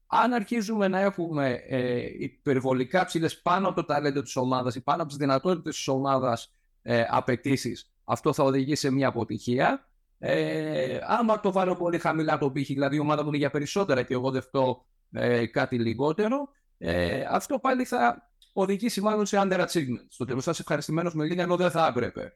Αν 0.08 0.34
αρχίζουμε 0.34 0.88
να 0.88 1.00
έχουμε 1.00 1.64
ε, 1.68 2.10
υπερβολικά 2.20 3.06
ψηλές 3.06 3.42
πάνω 3.42 3.68
από 3.68 3.76
το 3.76 3.86
ταλέντο 3.86 4.22
της 4.22 4.36
ομάδας 4.36 4.76
ή 4.76 4.82
πάνω 4.82 5.02
από 5.02 5.10
τις 5.10 5.18
δυνατότητες 5.18 5.76
της 5.76 5.88
ομάδας 5.88 6.54
ε, 6.82 7.06
απαιτήσεις, 7.10 7.92
αυτό 8.04 8.34
θα 8.34 8.44
οδηγήσει 8.44 8.82
σε 8.82 8.92
μια 8.92 9.08
αποτυχία. 9.08 9.90
Ε, 10.20 11.00
άμα 11.04 11.40
το 11.40 11.52
βάλω 11.52 11.76
πολύ 11.76 12.00
χαμηλά 12.00 12.38
το 12.38 12.52
πύχη, 12.52 12.74
δηλαδή 12.74 12.96
η 12.96 13.00
ομάδα 13.00 13.22
μου 13.22 13.28
είναι 13.28 13.38
για 13.38 13.50
περισσότερα 13.50 14.04
και 14.04 14.14
εγώ 14.14 14.32
δεχτώ 14.32 14.86
ε, 15.12 15.46
κάτι 15.46 15.80
λιγότερο, 15.80 16.50
ε, 16.78 17.26
αυτό 17.30 17.60
πάλι 17.60 17.86
θα 17.86 18.32
οδηγήσει 18.54 19.02
μάλλον 19.02 19.26
σε 19.26 19.38
underachievement. 19.42 20.06
Στο 20.08 20.26
τέλος 20.26 20.44
θα 20.44 20.52
είσαι 20.52 20.62
ευχαριστημένος 20.62 21.14
με 21.14 21.26
λίγα 21.26 21.44
ενώ 21.44 21.56
δεν 21.56 21.72
θα 21.72 21.88
έπρεπε. 21.88 22.34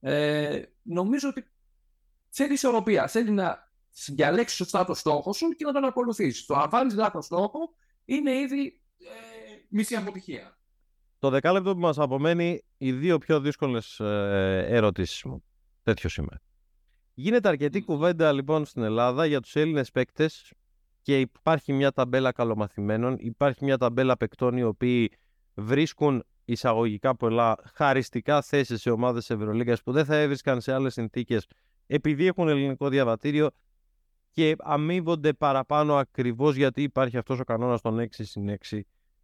Ε, 0.00 0.62
νομίζω 0.82 1.28
ότι 1.28 1.50
θέλει 2.28 2.52
ισορροπία. 2.52 3.06
Θέλει 3.06 3.30
να 3.30 3.72
διαλέξεις 4.06 4.56
σωστά 4.56 4.84
το 4.84 4.94
στόχο 4.94 5.32
σου 5.32 5.48
και 5.48 5.64
να 5.64 5.72
τον 5.72 5.84
ακολουθήσεις. 5.84 6.46
Το 6.46 6.54
να 6.54 6.68
βάλεις 6.68 6.94
λάθος 6.94 7.24
στόχο 7.24 7.58
είναι 8.04 8.30
ήδη 8.30 8.80
ε, 8.98 9.06
μισή 9.68 9.96
αποτυχία. 9.96 10.58
Το 11.18 11.30
δεκάλεπτο 11.30 11.74
που 11.74 11.80
μας 11.80 11.98
απομένει, 11.98 12.64
οι 12.76 12.92
δύο 12.92 13.18
πιο 13.18 13.40
δύσκολες 13.40 14.00
ε, 14.00 14.66
ερωτήσεις 14.68 15.22
μου. 15.22 15.44
Τέτοιος 15.82 16.12
σήμερα. 16.12 16.42
Γίνεται 17.14 17.48
αρκετή 17.48 17.82
κουβέντα 17.82 18.32
λοιπόν 18.32 18.64
στην 18.64 18.82
Ελλάδα 18.82 19.26
για 19.26 19.40
τους 19.40 19.56
Έλληνες 19.56 19.90
παίκτες 19.90 20.52
και 21.02 21.20
υπάρχει 21.20 21.72
μια 21.72 21.92
ταμπέλα 21.92 22.32
καλομαθημένων, 22.32 23.16
υπάρχει 23.18 23.64
μια 23.64 23.78
ταμπέλα 23.78 24.16
παικτών 24.16 24.56
οι 24.56 24.62
οποίοι 24.62 25.10
βρίσκουν 25.54 26.24
εισαγωγικά 26.44 27.16
πολλά 27.16 27.56
χαριστικά 27.74 28.42
θέσεις 28.42 28.80
σε 28.80 28.90
ομάδες 28.90 29.30
Ευρωλίγκας 29.30 29.82
που 29.82 29.92
δεν 29.92 30.04
θα 30.04 30.16
έβρισκαν 30.16 30.60
σε 30.60 30.72
άλλες 30.72 30.92
συνθήκες 30.92 31.46
επειδή 31.86 32.26
έχουν 32.26 32.48
ελληνικό 32.48 32.88
διαβατήριο 32.88 33.50
και 34.30 34.56
αμείβονται 34.58 35.32
παραπάνω 35.32 35.96
ακριβώς 35.96 36.56
γιατί 36.56 36.82
υπάρχει 36.82 37.16
αυτός 37.16 37.40
ο 37.40 37.44
κανόνας 37.44 37.80
των 37.80 37.98
6 38.00 38.06
συν 38.10 38.58
6 38.70 38.80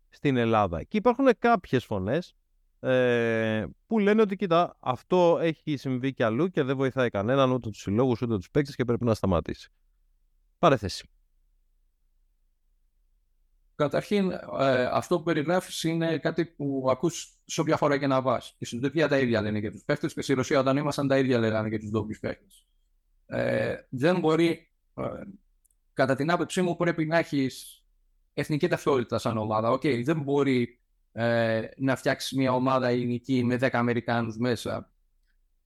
στην 0.09 0.36
Ελλάδα. 0.36 0.82
Και 0.82 0.97
υπάρχουν 0.97 1.28
κάποιες 1.38 1.84
φωνές 1.84 2.34
ε, 2.81 3.64
που 3.87 3.99
λένε 3.99 4.22
ότι 4.22 4.37
κοίτα 4.37 4.76
αυτό 4.81 5.39
έχει 5.43 5.76
συμβεί 5.76 6.12
κι 6.12 6.22
αλλού 6.22 6.49
και 6.49 6.62
δεν 6.62 6.76
βοηθάει 6.76 7.11
κανέναν 7.11 7.51
ούτε 7.51 7.70
τους 7.70 7.81
συλλόγους 7.81 8.22
ούτε 8.22 8.37
τους 8.37 8.51
παίκτες 8.51 8.74
και 8.74 8.85
πρέπει 8.85 9.05
να 9.05 9.14
σταματήσει. 9.14 9.70
Παρέθεση. 10.59 11.09
Καταρχήν, 13.74 14.31
ε, 14.59 14.85
αυτό 14.85 15.16
που 15.16 15.22
περιγράφεις 15.22 15.85
είναι 15.85 16.18
κάτι 16.18 16.45
που 16.45 16.87
ακούς 16.91 17.39
σε 17.45 17.61
όποια 17.61 17.76
χώρα 17.76 17.99
και 17.99 18.07
να 18.07 18.22
πας. 18.22 18.55
Και 18.59 18.64
στην 18.64 18.81
Τουρκία 18.81 19.09
τα 19.09 19.18
ίδια 19.18 19.41
λένε 19.41 19.59
για 19.59 19.70
τους 19.70 19.83
παίχτε 19.85 20.07
και 20.07 20.22
στη 20.22 20.33
Ρωσία 20.33 20.61
όταν 20.61 20.76
ήμασταν 20.76 21.09
τα 21.09 21.18
ίδια 21.18 21.39
λέγανε 21.39 21.68
για 21.68 21.78
τους 21.78 21.91
ντόπιους 21.91 22.18
παίχτε. 22.18 22.47
Ε, 23.26 23.76
δεν 23.89 24.20
μπορεί, 24.20 24.70
ε, 24.95 25.03
κατά 25.93 26.16
την 26.16 26.31
άποψή 26.31 26.62
μου, 26.62 26.76
πρέπει 26.76 27.07
να 27.07 27.18
έχεις 27.18 27.85
εθνική 28.35 28.68
ταυτότητα 28.68 29.18
σαν 29.18 29.39
ομάδα. 29.39 29.72
Okay, 29.72 30.03
δεν 30.05 30.20
μπορεί 30.20 30.80
ε, 31.12 31.62
να 31.76 31.96
φτιάξεις 31.96 32.32
μια 32.32 32.52
ομάδα 32.52 32.88
ελληνική 32.88 33.44
με 33.44 33.58
10 33.61 33.68
Αμερικάνους 33.72 34.36
μέσα. 34.36 34.92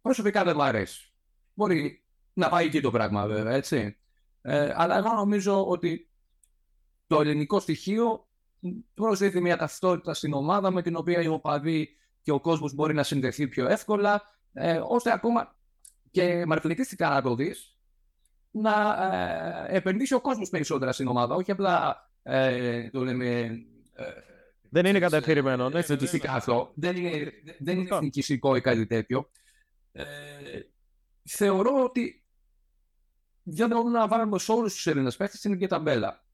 Προσωπικά 0.03 0.45
δεν 0.45 0.55
μου 0.57 0.63
αρέσει. 0.63 1.13
Μπορεί 1.55 2.05
να 2.33 2.49
πάει 2.49 2.67
εκεί 2.67 2.81
το 2.81 2.91
πράγμα 2.91 3.27
βέβαια, 3.27 3.53
έτσι. 3.53 3.97
Ε, 4.43 4.73
αλλά 4.77 4.97
εγώ 4.97 5.13
νομίζω 5.13 5.67
ότι 5.67 6.11
το 7.07 7.21
ελληνικό 7.21 7.61
στοιχείο 7.61 8.29
προσδίδει 8.95 9.41
μια 9.41 9.57
ταυτότητα 9.57 10.15
στην 10.15 10.33
ομάδα 10.33 10.71
με 10.71 10.83
την 10.83 10.97
οποία 10.97 11.21
οι 11.21 11.27
οπαδοί 11.27 11.89
και 12.23 12.31
ο 12.31 12.41
κόσμος 12.41 12.75
μπορεί 12.75 12.95
να 12.95 13.03
συνδεθεί 13.03 13.49
πιο 13.49 13.69
εύκολα, 13.69 14.23
ε, 14.53 14.81
ώστε 14.85 15.13
ακόμα 15.13 15.57
και 16.11 16.47
μαρκετιστικά 16.47 17.09
να 17.09 17.23
το 17.23 17.35
δεις, 17.35 17.79
να 18.51 18.73
ε, 19.13 19.77
επενδύσει 19.77 20.15
ο 20.15 20.21
κόσμος 20.21 20.49
περισσότερα 20.49 20.93
στην 20.93 21.09
ομάδα, 21.09 21.35
όχι 21.35 21.51
απλά 21.51 22.09
ε, 22.23 22.91
το 22.91 23.05
λέμε... 23.05 23.27
Ε, 23.95 24.33
δεν 24.75 24.87
είναι 24.87 24.99
κατευθυνμένο. 24.99 25.69
Ναι, 25.69 25.83
Φυσικά 25.83 26.33
αυτό. 26.33 26.73
Δεν 26.75 26.97
είναι, 26.97 27.33
δεν 27.59 27.79
είναι 27.79 27.89
εθνικιστικό 27.95 28.57
ή 28.57 28.61
κάτι 28.61 28.87
τέτοιο. 28.87 29.31
Ε, 29.93 30.05
θεωρώ 31.25 31.85
ότι 31.85 32.25
δεν 33.43 33.69
μπορούμε 33.69 33.99
να 33.99 34.09
βάλουμε 34.09 34.39
σε 34.39 34.53
όλους 34.53 34.75
τους 34.75 34.87
Έλληνες 34.87 35.17
παίχτε 35.17 35.37
στην 35.37 35.53
ίδια 35.53 35.69
ταμπέλα. 35.69 36.25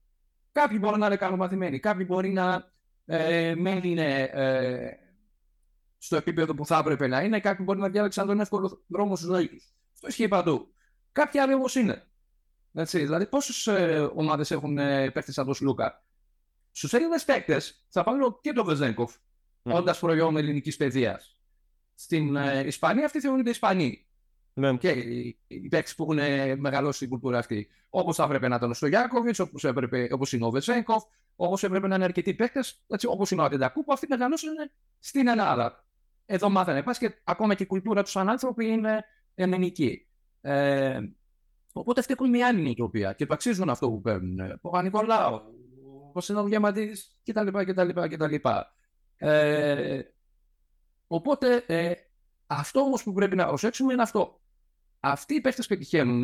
Κάποιοι 0.51 0.77
μπορεί 0.81 0.99
να 0.99 1.05
είναι 1.05 1.15
καλομαθημένοι, 1.15 1.79
κάποιοι 1.79 2.05
μπορεί 2.09 2.29
να 2.29 2.71
ε, 3.05 3.55
μένουν 3.55 3.97
ε, 3.97 4.97
στο 5.97 6.15
επίπεδο 6.15 6.53
που 6.53 6.65
θα 6.65 6.77
έπρεπε 6.77 7.07
να 7.07 7.21
είναι, 7.21 7.39
κάποιοι 7.39 7.65
μπορεί 7.67 7.79
να 7.79 7.89
διάλεξαν 7.89 8.27
τον 8.27 8.39
εύκολο 8.39 8.83
δρόμο 8.87 9.15
στη 9.15 9.25
ζωή 9.25 9.47
τους. 9.47 9.73
Αυτό 9.93 10.07
ισχύει 10.07 10.27
παντού. 10.27 10.73
Κάποιοι 11.11 11.39
άλλοι 11.39 11.53
όμως 11.53 11.75
είναι. 11.75 12.07
Έτσι, 12.73 12.99
δηλαδή, 12.99 13.25
πόσες 13.25 13.67
ε, 13.67 14.09
ομάδες 14.15 14.51
έχουν 14.51 14.77
ε, 14.77 15.09
παίχτε 15.11 15.31
σαν 15.31 15.45
τον 15.45 15.53
Σλούκα; 15.53 16.03
Στους 16.71 16.93
Έλληνες 16.93 17.25
παίκτες 17.25 17.85
θα 17.89 18.03
πάρω 18.03 18.39
και 18.41 18.53
τον 18.53 18.65
Βεζέγκοφ, 18.65 19.15
mm. 19.63 19.71
όντας 19.71 19.99
προϊόν 19.99 20.37
ελληνικής 20.37 20.77
παιδείας. 20.77 21.37
Στην 21.95 22.35
ε, 22.35 22.63
Ισπανία 22.65 23.05
αυτοί 23.05 23.19
θεωρούνται 23.19 23.49
Ισπανοί. 23.49 24.05
Ναι. 24.53 24.77
Και 24.77 24.89
οι 25.47 25.67
παίκτες 25.69 25.95
που 25.95 26.03
έχουν 26.03 26.59
μεγαλώσει 26.59 26.99
την 26.99 27.09
κουλτούρα 27.09 27.37
αυτή. 27.37 27.67
Όπως 27.89 28.15
θα 28.15 28.23
έπρεπε 28.23 28.47
να 28.47 28.55
ήταν 28.55 28.69
ο 28.69 28.73
Στογιάκοβιτ, 28.73 29.39
όπως 30.11 30.33
είναι 30.33 30.45
ο 30.45 30.49
Βεζέγκοφ, 30.49 31.03
όπως 31.35 31.63
έπρεπε 31.63 31.87
να 31.87 31.95
είναι 31.95 32.03
αρκετοί 32.03 32.33
παίκτες, 32.33 32.81
όπως 33.07 33.31
είναι 33.31 33.41
ο 33.41 33.43
Αντεντακού, 33.43 33.83
που 33.83 33.93
αυτοί 33.93 34.07
μεγαλώσαν 34.09 34.53
στην 34.99 35.27
Ελλάδα. 35.27 35.85
Εδώ 36.25 36.49
μάθανε. 36.49 36.83
Πας 36.83 36.97
και 36.97 37.21
ακόμα 37.23 37.55
και 37.55 37.63
η 37.63 37.65
κουλτούρα 37.65 38.03
τους 38.03 38.11
σαν 38.11 38.29
άνθρωποι 38.29 38.67
είναι 38.67 39.05
ελληνική. 39.35 40.07
Ε, 40.41 40.99
Οπότε 41.73 42.01
φτιάχνουν 42.01 42.29
μια 42.29 42.47
άλλη 42.47 42.61
νοοτροπία 42.61 43.13
και 43.13 43.25
το 43.25 43.33
αξίζουν 43.33 43.69
αυτό 43.69 43.89
που 43.89 44.01
παίρνουν. 44.01 44.59
Ο 44.61 44.69
Πανικολάου, 44.69 45.41
ο 46.13 46.21
Συνοδογιαματή 46.21 46.91
κτλ. 47.23 47.47
κτλ, 47.47 47.89
κτλ. 47.89 48.35
Ε, 49.17 50.01
οπότε 51.07 51.63
ε, 51.67 51.93
αυτό 52.47 52.79
όμως 52.79 53.03
που 53.03 53.13
πρέπει 53.13 53.35
να 53.35 53.47
προσέξουμε 53.47 53.93
είναι 53.93 54.01
αυτό. 54.01 54.41
Αυτοί 54.99 55.35
οι 55.35 55.41
παίχτε 55.41 55.63
πετυχαίνουν, 55.67 56.23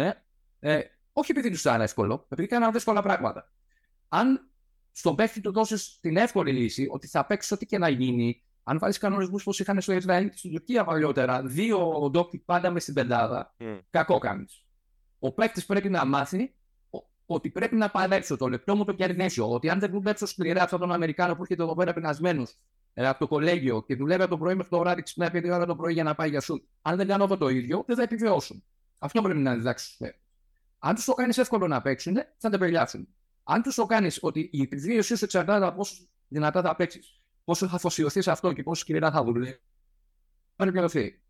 ε, 0.60 0.82
όχι 1.14 1.32
επειδή 1.32 1.50
τους 1.50 1.60
ήταν 1.60 1.82
εύκολο, 1.82 2.26
επειδή 2.30 2.48
κάνουν 2.48 2.72
δύσκολα 2.72 3.02
πράγματα. 3.02 3.52
Αν 4.08 4.50
στον 4.92 5.16
παίχτη 5.16 5.42
του 5.42 5.52
δώσεις 5.52 6.00
την 6.00 6.18
εύκολη 6.18 6.52
λύση 6.52 6.88
ότι 6.92 7.08
θα 7.08 7.26
παίξεις 7.26 7.52
ό,τι 7.52 7.66
και 7.66 7.78
να 7.78 7.90
γίνει, 7.90 8.44
αν 8.64 8.80
βάλεις 8.80 8.98
κανονισμούς 8.98 9.42
όπω 9.42 9.56
είχαν 9.60 9.82
στο 9.82 9.94
Ισραήλ 9.94 10.30
και 10.30 10.38
στην 10.38 10.52
Τουρκία 10.52 10.84
παλιότερα, 10.84 11.42
δύο 11.44 12.10
ντόπι 12.12 12.38
πάντα 12.38 12.70
μες 12.72 12.82
στην 12.82 12.94
πεντάδα, 12.94 13.56
mm. 13.60 13.80
κακό 13.90 14.18
κάνεις. 14.18 14.66
Ο 15.20 15.32
παίκτης 15.34 15.66
πρέπει 15.66 15.90
να 15.90 16.06
μάθει 16.06 16.57
ότι 17.28 17.50
πρέπει 17.50 17.76
να 17.76 17.90
παλέψω 17.90 18.38
το 18.38 18.48
λεπτό 18.48 18.76
μου 18.76 18.86
το 18.86 18.94
κερδίσω. 18.94 19.52
Ότι 19.52 19.70
αν 19.70 19.80
δεν 19.80 19.92
δουλέψω 19.92 20.26
σκληρά 20.26 20.64
αυτόν 20.64 20.80
τον 20.80 20.92
Αμερικάνο 20.92 21.36
που 21.36 21.42
έρχεται 21.42 21.64
εδώ 21.64 21.76
πέρα 21.76 21.94
πεινασμένος 21.94 22.58
ε, 22.94 23.08
από 23.08 23.20
το 23.20 23.28
κολέγιο 23.28 23.84
και 23.84 23.96
δουλεύει 23.96 24.22
από 24.22 24.32
το 24.32 24.38
πρωί 24.38 24.56
μέχρι 24.56 24.70
το 24.70 24.80
βράδυ, 24.80 25.02
ξυπνάει 25.02 25.32
πέντε 25.32 25.52
ώρα 25.52 25.66
το 25.66 25.76
πρωί 25.76 25.94
για 25.94 26.04
να 26.04 26.16
πάει 26.16 26.30
για 26.30 26.42
σου. 26.42 26.68
Αν 26.82 26.98
δεν 26.98 27.08
κάνω 27.08 27.24
αυτό 27.24 27.38
το 27.38 27.50
ίδιο, 27.50 27.84
δεν 27.88 27.96
θα 27.96 28.04
επιβιώσουν. 28.04 28.64
Αυτό 28.98 29.22
πρέπει 29.22 29.40
να 29.40 29.56
διδάξεις 29.56 29.94
στου 29.94 30.06
Αν 30.80 30.96
τους 30.96 31.06
το 31.06 31.14
κάνεις 31.14 31.38
εύκολο 31.38 31.68
να 31.68 31.82
παίξουν, 31.82 32.16
θα 32.38 32.50
τα 32.50 32.58
περιλάβουν. 32.58 33.08
Αν 33.44 33.62
τους 33.62 33.76
το 33.76 33.86
κάνεις 33.86 34.20
ότι 34.22 34.50
η 34.54 34.62
επιβίωσή 34.62 35.16
σου 35.16 35.24
εξαρτάται 35.26 35.66
από 35.66 35.78
πόσο 35.78 35.96
δυνατά 36.28 36.62
θα 36.62 36.76
παίξεις, 36.76 37.22
πόσο 37.44 37.68
θα 37.68 37.76
αφοσιωθείς 37.76 38.24
σε 38.24 38.32
αυτό 38.32 38.54
και 38.54 38.64
πόσο 38.64 38.82
σκληρά 38.82 39.12
θα 39.12 39.24
δουλεύεις, 39.24 39.62
θα 40.56 40.64
επιβιωθεί. 40.64 41.22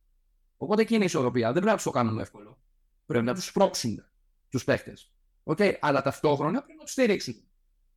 Οπότε 0.57 0.81
εκεί 0.81 0.93
είναι 0.93 1.03
η 1.03 1.05
ισορροπία. 1.05 1.45
Δεν 1.45 1.53
πρέπει 1.53 1.67
να 1.67 1.75
τους 1.75 1.83
το 1.83 1.91
κάνουμε 1.91 2.21
εύκολο. 2.21 2.57
Πρέπει 3.05 3.25
να 3.25 3.33
τους 3.33 3.45
σπρώξουν 3.45 4.03
τους 4.49 4.63
παίχτε. 4.63 4.93
Okay, 5.49 5.73
αλλά 5.79 6.01
ταυτόχρονα 6.01 6.61
πρέπει 6.61 6.77
να 6.77 6.83
τους 6.83 6.91
στηρίξουν. 6.91 7.33
Δεν 7.33 7.43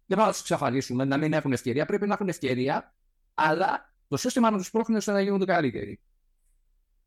πρέπει 0.07 0.22
να 0.22 0.30
τους 0.30 0.40
εξαφανίσουμε, 0.40 1.05
να 1.05 1.16
μην 1.16 1.32
έχουν 1.32 1.53
ευκαιρία. 1.53 1.86
Πρέπει 1.86 2.07
να 2.07 2.14
έχουν 2.14 2.28
ευκαιρία, 2.28 2.94
αλλά 3.34 3.94
το 4.09 4.16
σύστημα 4.16 4.51
να 4.51 4.57
τους 4.57 4.70
πρόχνει 4.70 4.96
ώστε 4.96 5.12
να 5.12 5.20
γίνονται 5.20 5.44
καλύτεροι. 5.44 6.01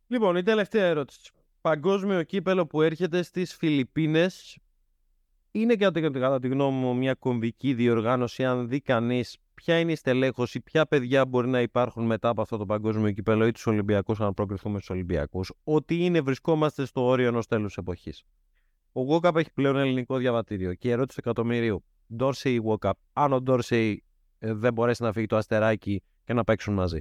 Λοιπόν, 0.07 0.35
η 0.35 0.43
τελευταία 0.43 0.85
ερώτηση. 0.85 1.31
Παγκόσμιο 1.61 2.23
κύπελο 2.23 2.67
που 2.67 2.81
έρχεται 2.81 3.23
στις 3.23 3.55
Φιλιππίνες 3.55 4.57
είναι 5.51 5.75
και 5.75 5.89
κατά 5.91 6.39
τη 6.39 6.47
γνώμη 6.47 6.77
μου 6.77 6.95
μια 6.95 7.13
κομβική 7.13 7.73
διοργάνωση 7.73 8.45
αν 8.45 8.67
δει 8.67 8.81
κανείς 8.81 9.37
ποια 9.53 9.79
είναι 9.79 9.91
η 9.91 9.95
στελέχωση, 9.95 10.61
ποια 10.61 10.85
παιδιά 10.85 11.25
μπορεί 11.25 11.47
να 11.47 11.61
υπάρχουν 11.61 12.05
μετά 12.05 12.29
από 12.29 12.41
αυτό 12.41 12.57
το 12.57 12.65
παγκόσμιο 12.65 13.11
κυπέλο 13.11 13.45
ή 13.45 13.51
τους 13.51 13.67
Ολυμπιακούς, 13.67 14.19
αν 14.21 14.33
προκριθούμε 14.33 14.75
στους 14.75 14.89
Ολυμπιακούς, 14.89 15.51
ότι 15.63 16.05
είναι 16.05 16.21
βρισκόμαστε 16.21 16.85
στο 16.85 17.05
όριο 17.05 17.27
ενός 17.27 17.47
τέλους 17.47 17.77
εποχής. 17.77 18.23
Ο 18.93 19.01
Γόκαπ 19.01 19.37
έχει 19.37 19.51
πλέον 19.53 19.75
ελληνικό 19.75 20.17
διαβατήριο 20.17 20.73
και 20.73 20.87
η 20.87 20.91
ερώτηση 20.91 21.21
του 21.21 21.29
εκατομμυρίου, 21.29 21.83
Ντόρσεϊ 22.15 22.53
ή 22.53 22.57
Γόκαπ, 22.57 22.97
αν 23.13 23.33
ο 23.33 23.41
Ντόρσεϊ 23.41 24.03
ε, 24.39 24.53
δεν 24.53 24.73
μπορέσει 24.73 25.03
να 25.03 25.11
φύγει 25.11 25.25
το 25.25 25.37
αστεράκι 25.37 26.03
και 26.23 26.33
να 26.33 26.43
παίξουν 26.43 26.73
μαζί; 26.73 26.99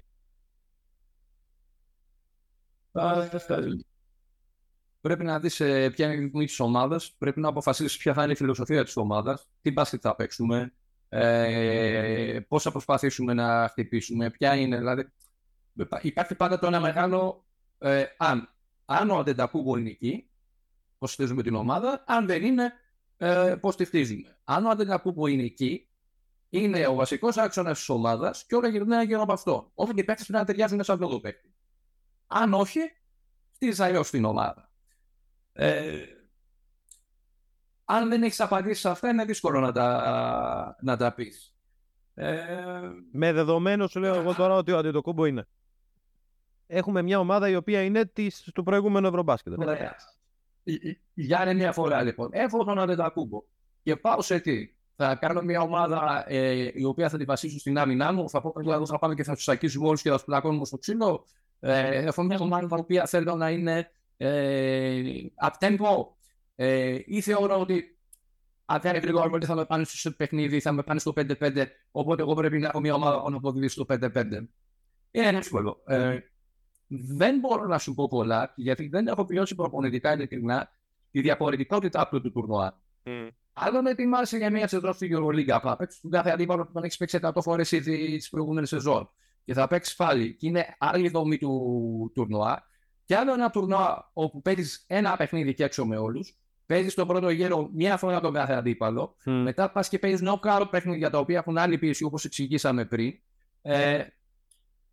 Πρέπει 5.00 5.24
να 5.24 5.40
δεις 5.40 5.60
ε, 5.60 5.90
ποια 5.90 6.06
είναι 6.06 6.14
η 6.14 6.18
ρυθμή 6.18 6.46
της 6.46 6.60
ομάδας, 6.60 7.14
πρέπει 7.18 7.40
να 7.40 7.48
αποφασίσεις 7.48 7.96
ποια 7.96 8.14
θα 8.14 8.22
είναι 8.22 8.32
η 8.32 8.36
φιλοσοφία 8.36 8.84
της 8.84 8.96
ομάδας, 8.96 9.48
τι 9.62 9.70
μπάσκετ 9.70 10.00
θα 10.02 10.14
παίξουμε, 10.14 10.72
ε, 11.08 12.40
πώς 12.48 12.62
θα 12.62 12.70
προσπαθήσουμε 12.70 13.34
να 13.34 13.68
χτυπήσουμε, 13.68 14.30
ποια 14.30 14.56
είναι. 14.56 14.78
Δηλαδή, 14.78 15.12
υπάρχει 16.02 16.34
πάντα 16.34 16.58
το 16.58 16.66
ένα 16.66 16.80
μεγάλο 16.80 17.44
ε, 17.78 18.04
αν. 18.16 18.46
Αν 18.84 19.10
ο 19.10 19.18
Αντεντακούμπο 19.18 19.76
είναι 19.76 19.90
εκεί, 19.90 20.30
πώ 21.02 21.08
στηρίζουμε 21.08 21.42
την 21.42 21.54
ομάδα, 21.54 22.04
αν 22.06 22.26
δεν 22.26 22.44
είναι, 22.44 22.72
ε, 23.16 23.54
πώς 23.60 23.76
τη 23.76 23.84
χτίζουμε. 23.84 24.36
Αν 24.44 24.66
ο 24.66 24.70
Αντεντακούμπο 24.70 25.26
είναι 25.26 25.42
εκεί, 25.42 25.88
είναι 26.48 26.86
ο 26.86 26.94
βασικός 26.94 27.36
άξονας 27.36 27.78
της 27.78 27.88
ομάδας 27.88 28.44
και 28.46 28.54
όλα 28.54 28.68
γυρνάνε 28.68 29.04
γύρω 29.04 29.22
από 29.22 29.32
αυτό. 29.32 29.70
Όλοι 29.74 29.92
οι 29.94 30.04
παίκτες 30.04 30.26
πρέπει 30.26 30.38
να 30.38 30.44
ταιριάζουν 30.44 30.84
σε 30.84 30.92
αυτό 30.92 31.06
το 31.06 31.20
παίκτη. 31.20 31.54
Αν 32.26 32.54
όχι, 32.54 32.80
χτίζει 33.54 33.82
αλλιώς 33.82 34.10
την 34.10 34.24
ομάδα. 34.24 34.70
Ε, 35.52 36.04
αν 37.84 38.08
δεν 38.08 38.22
έχεις 38.22 38.40
απαντήσει 38.40 38.80
σε 38.80 38.88
αυτά, 38.88 39.08
είναι 39.08 39.24
δύσκολο 39.24 39.60
να 39.60 39.72
τα, 39.72 40.76
να 40.80 40.96
τα 40.96 41.14
πεις. 41.14 41.54
Ε... 42.14 42.40
Με 43.12 43.32
δεδομένο 43.32 43.86
σου 43.86 44.00
λέω 44.00 44.14
εγώ 44.14 44.34
τώρα 44.34 44.54
ότι 44.54 44.72
ο 44.72 44.78
Αντιτοκούμπο 44.78 45.24
είναι. 45.24 45.48
Έχουμε 46.66 47.02
μια 47.02 47.18
ομάδα 47.18 47.48
η 47.48 47.56
οποία 47.56 47.82
είναι 47.82 48.04
της, 48.04 48.50
του 48.54 48.62
προηγούμενου 48.62 49.06
Ευρωμπάσκετ. 49.06 49.52
Ωραία. 50.64 50.96
Για 51.14 51.38
άλλη 51.38 51.54
μια 51.54 51.72
φορά 51.72 52.02
λοιπόν. 52.02 52.28
Έχω 52.32 52.64
τον 52.64 52.78
Αντιτοκούμπο 52.78 53.42
και 53.82 53.96
πάω 53.96 54.22
σε 54.22 54.40
τι. 54.40 54.74
Θα 54.96 55.14
κάνω 55.14 55.42
μια 55.42 55.60
ομάδα 55.60 56.24
ε, 56.28 56.70
η 56.74 56.84
οποία 56.84 57.08
θα 57.08 57.16
την 57.16 57.26
βασίσω 57.26 57.58
στην 57.58 57.78
άμυνά 57.78 58.12
μου. 58.12 58.28
Θα 58.28 58.40
πω 58.40 58.52
ότι 58.54 58.86
θα 58.86 58.98
πάμε 58.98 59.14
και 59.14 59.22
θα 59.24 59.34
τους 59.34 59.48
ακούσουμε 59.48 59.86
όλους 59.86 60.02
και 60.02 60.08
θα 60.08 60.14
τους 60.14 60.24
πλακώνουμε 60.24 60.64
στο 60.64 60.78
ξύλο. 60.78 61.26
Ε, 61.60 62.04
έχω 62.04 62.22
μια 62.22 62.38
ομάδα 62.40 62.76
η 62.76 62.80
οποία 62.80 63.06
θέλω 63.06 63.34
να 63.34 63.50
είναι 63.50 63.90
ε, 64.16 65.02
up 65.42 65.66
tempo 65.66 66.06
ε, 66.54 66.98
ή 67.04 67.20
θεωρώ 67.20 67.60
ότι 67.60 67.98
αν 68.64 68.80
θα 68.80 68.88
είναι 68.88 68.98
γρήγορα 68.98 69.30
ότι 69.32 69.46
θα 69.46 69.54
με 69.54 69.64
πάνε 69.64 69.84
στο 69.84 70.10
παιχνίδι, 70.10 70.60
θα 70.60 70.72
με 70.72 70.82
πάνε 70.82 71.00
στο 71.00 71.12
5-5, 71.16 71.66
οπότε 71.90 72.22
εγώ 72.22 72.34
πρέπει 72.34 72.58
να 72.58 72.66
έχω 72.66 72.80
μια 72.80 72.94
ομάδα 72.94 73.30
να 73.30 73.36
αποδίδει 73.36 73.68
στο 73.68 73.86
5-5. 73.88 73.98
Είναι 75.10 75.28
εύκολο. 75.38 75.82
Ε, 75.86 76.18
δεν 77.00 77.38
μπορώ 77.38 77.66
να 77.66 77.78
σου 77.78 77.94
πω 77.94 78.08
πολλά, 78.08 78.52
γιατί 78.56 78.88
δεν 78.88 79.06
έχω 79.06 79.24
βιώσει 79.24 79.54
προπονητικά 79.54 80.12
ειλικρινά 80.12 80.70
τη 81.10 81.20
διαφορετικότητα 81.20 82.00
αυτού 82.00 82.20
του 82.20 82.32
τουρνουά. 82.32 82.80
Mm. 83.04 83.28
Άλλο 83.52 83.80
να 83.80 83.90
ετοιμάσει 83.90 84.36
για 84.36 84.50
μια 84.50 84.68
σεζόν 84.68 84.92
στη 84.92 85.10
Euroliga, 85.14 85.58
θα 85.62 85.76
παίξει 85.76 86.00
τον 86.00 86.10
κάθε 86.10 86.30
αντίπαλο 86.30 86.66
που 86.66 86.72
τον 86.72 86.84
έχει 86.84 86.96
παίξει 86.96 87.18
100 87.22 87.30
φορές 87.42 87.72
ήδη 87.72 88.16
τι 88.16 88.28
προηγούμενε 88.30 88.66
σεζόν 88.66 89.10
και 89.44 89.54
θα 89.54 89.66
παίξει 89.66 89.96
πάλι. 89.96 90.34
Και 90.34 90.46
είναι 90.46 90.76
άλλη 90.78 91.08
δομή 91.08 91.38
του 91.38 92.12
τουρνουά. 92.14 92.66
Και 93.04 93.16
άλλο 93.16 93.32
ένα 93.32 93.50
τουρνουά 93.50 94.10
όπου 94.12 94.42
παίζεις 94.42 94.84
ένα 94.86 95.16
παιχνίδι 95.16 95.54
και 95.54 95.64
έξω 95.64 95.86
με 95.86 95.96
όλους. 95.96 96.36
Παίζεις 96.66 96.94
το 96.94 97.06
πρώτο 97.06 97.30
γύρο 97.30 97.70
μία 97.72 97.96
φορά 97.96 98.20
τον 98.20 98.32
κάθε 98.32 98.52
αντίπαλο. 98.52 99.16
Mm. 99.24 99.40
Μετά 99.44 99.70
πας 99.70 99.88
και 99.88 99.98
παίζεις 99.98 100.20
νοκάουτ 100.20 100.70
παιχνίδια 100.70 101.10
τα 101.10 101.18
οποία 101.18 101.38
έχουν 101.38 101.58
άλλη 101.58 101.78
πίεση 101.78 102.04
όπως 102.04 102.24
εξηγήσαμε 102.24 102.84
πριν. 102.84 103.12
Ε, 103.62 104.04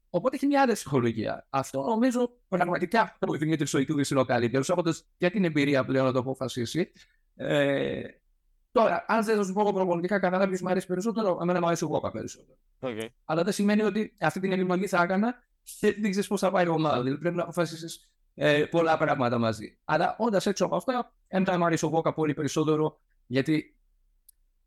οπότε 0.10 0.36
έχει 0.36 0.48
μια 0.48 0.62
άλλη 0.62 0.74
ψυχολογία. 0.74 1.48
Αυτό 1.50 1.82
νομίζω 1.82 2.32
πραγματικά 2.48 3.18
ο 3.28 3.34
Δημήτρη 3.34 3.68
Σοϊτούδη 3.68 4.04
είναι 4.12 4.20
ο 4.20 4.26
καλύτερο, 4.26 4.64
έχοντα 4.68 4.96
και 5.18 5.30
την 5.30 5.44
εμπειρία 5.44 5.86
πλέον 5.86 6.06
να 6.06 6.12
το 6.12 6.20
αποφασίσει. 6.20 6.92
Ε, 7.36 8.02
τώρα, 8.72 9.06
αν 9.08 9.24
δεν 9.24 9.46
σου 9.46 9.54
πω 9.54 9.74
προπονητικά 9.74 10.20
κανένα 10.20 10.48
ποιο 10.48 10.58
μου 10.62 10.70
αρέσει 10.70 10.88
περισσότερο, 10.88 11.40
εμένα 11.42 11.60
μου 11.60 11.66
αρέσει 11.66 11.84
ο 11.84 11.88
Γόκα 11.88 12.12
περισσότερο. 12.12 12.58
Okay. 12.80 13.08
Αλλά 13.26 13.44
δεν 13.44 13.54
σημαίνει 13.54 13.82
ότι 13.82 14.16
αυτή 14.20 14.40
την 14.40 14.52
επιλογή 14.52 14.88
θα 14.88 15.04
έκανα 15.04 15.44
και 15.80 15.96
δεν 16.00 16.10
ξέρεις 16.10 16.28
πώς 16.28 16.40
θα 16.40 16.52
πάει 16.52 16.66
η 16.66 16.68
ομάδα. 16.68 17.02
Δηλαδή 17.02 17.20
πρέπει 17.20 17.36
να 17.36 17.44
αποφασίσεις 17.44 18.12
ε, 18.36 18.66
πολλά 18.66 18.98
πράγματα 18.98 19.38
μαζί. 19.38 19.78
Αλλά 19.86 20.16
όντας 20.20 20.46
έξω 20.46 20.66
από 20.66 20.76
αυτά, 20.76 21.14
εμένα 21.28 21.58
μου 21.58 21.66
αρέσει 21.66 21.86
ο 21.86 21.90
Βόκα 21.90 22.14
πολύ 22.14 22.34
περισσότερο 22.34 23.00
γιατί 23.26 23.79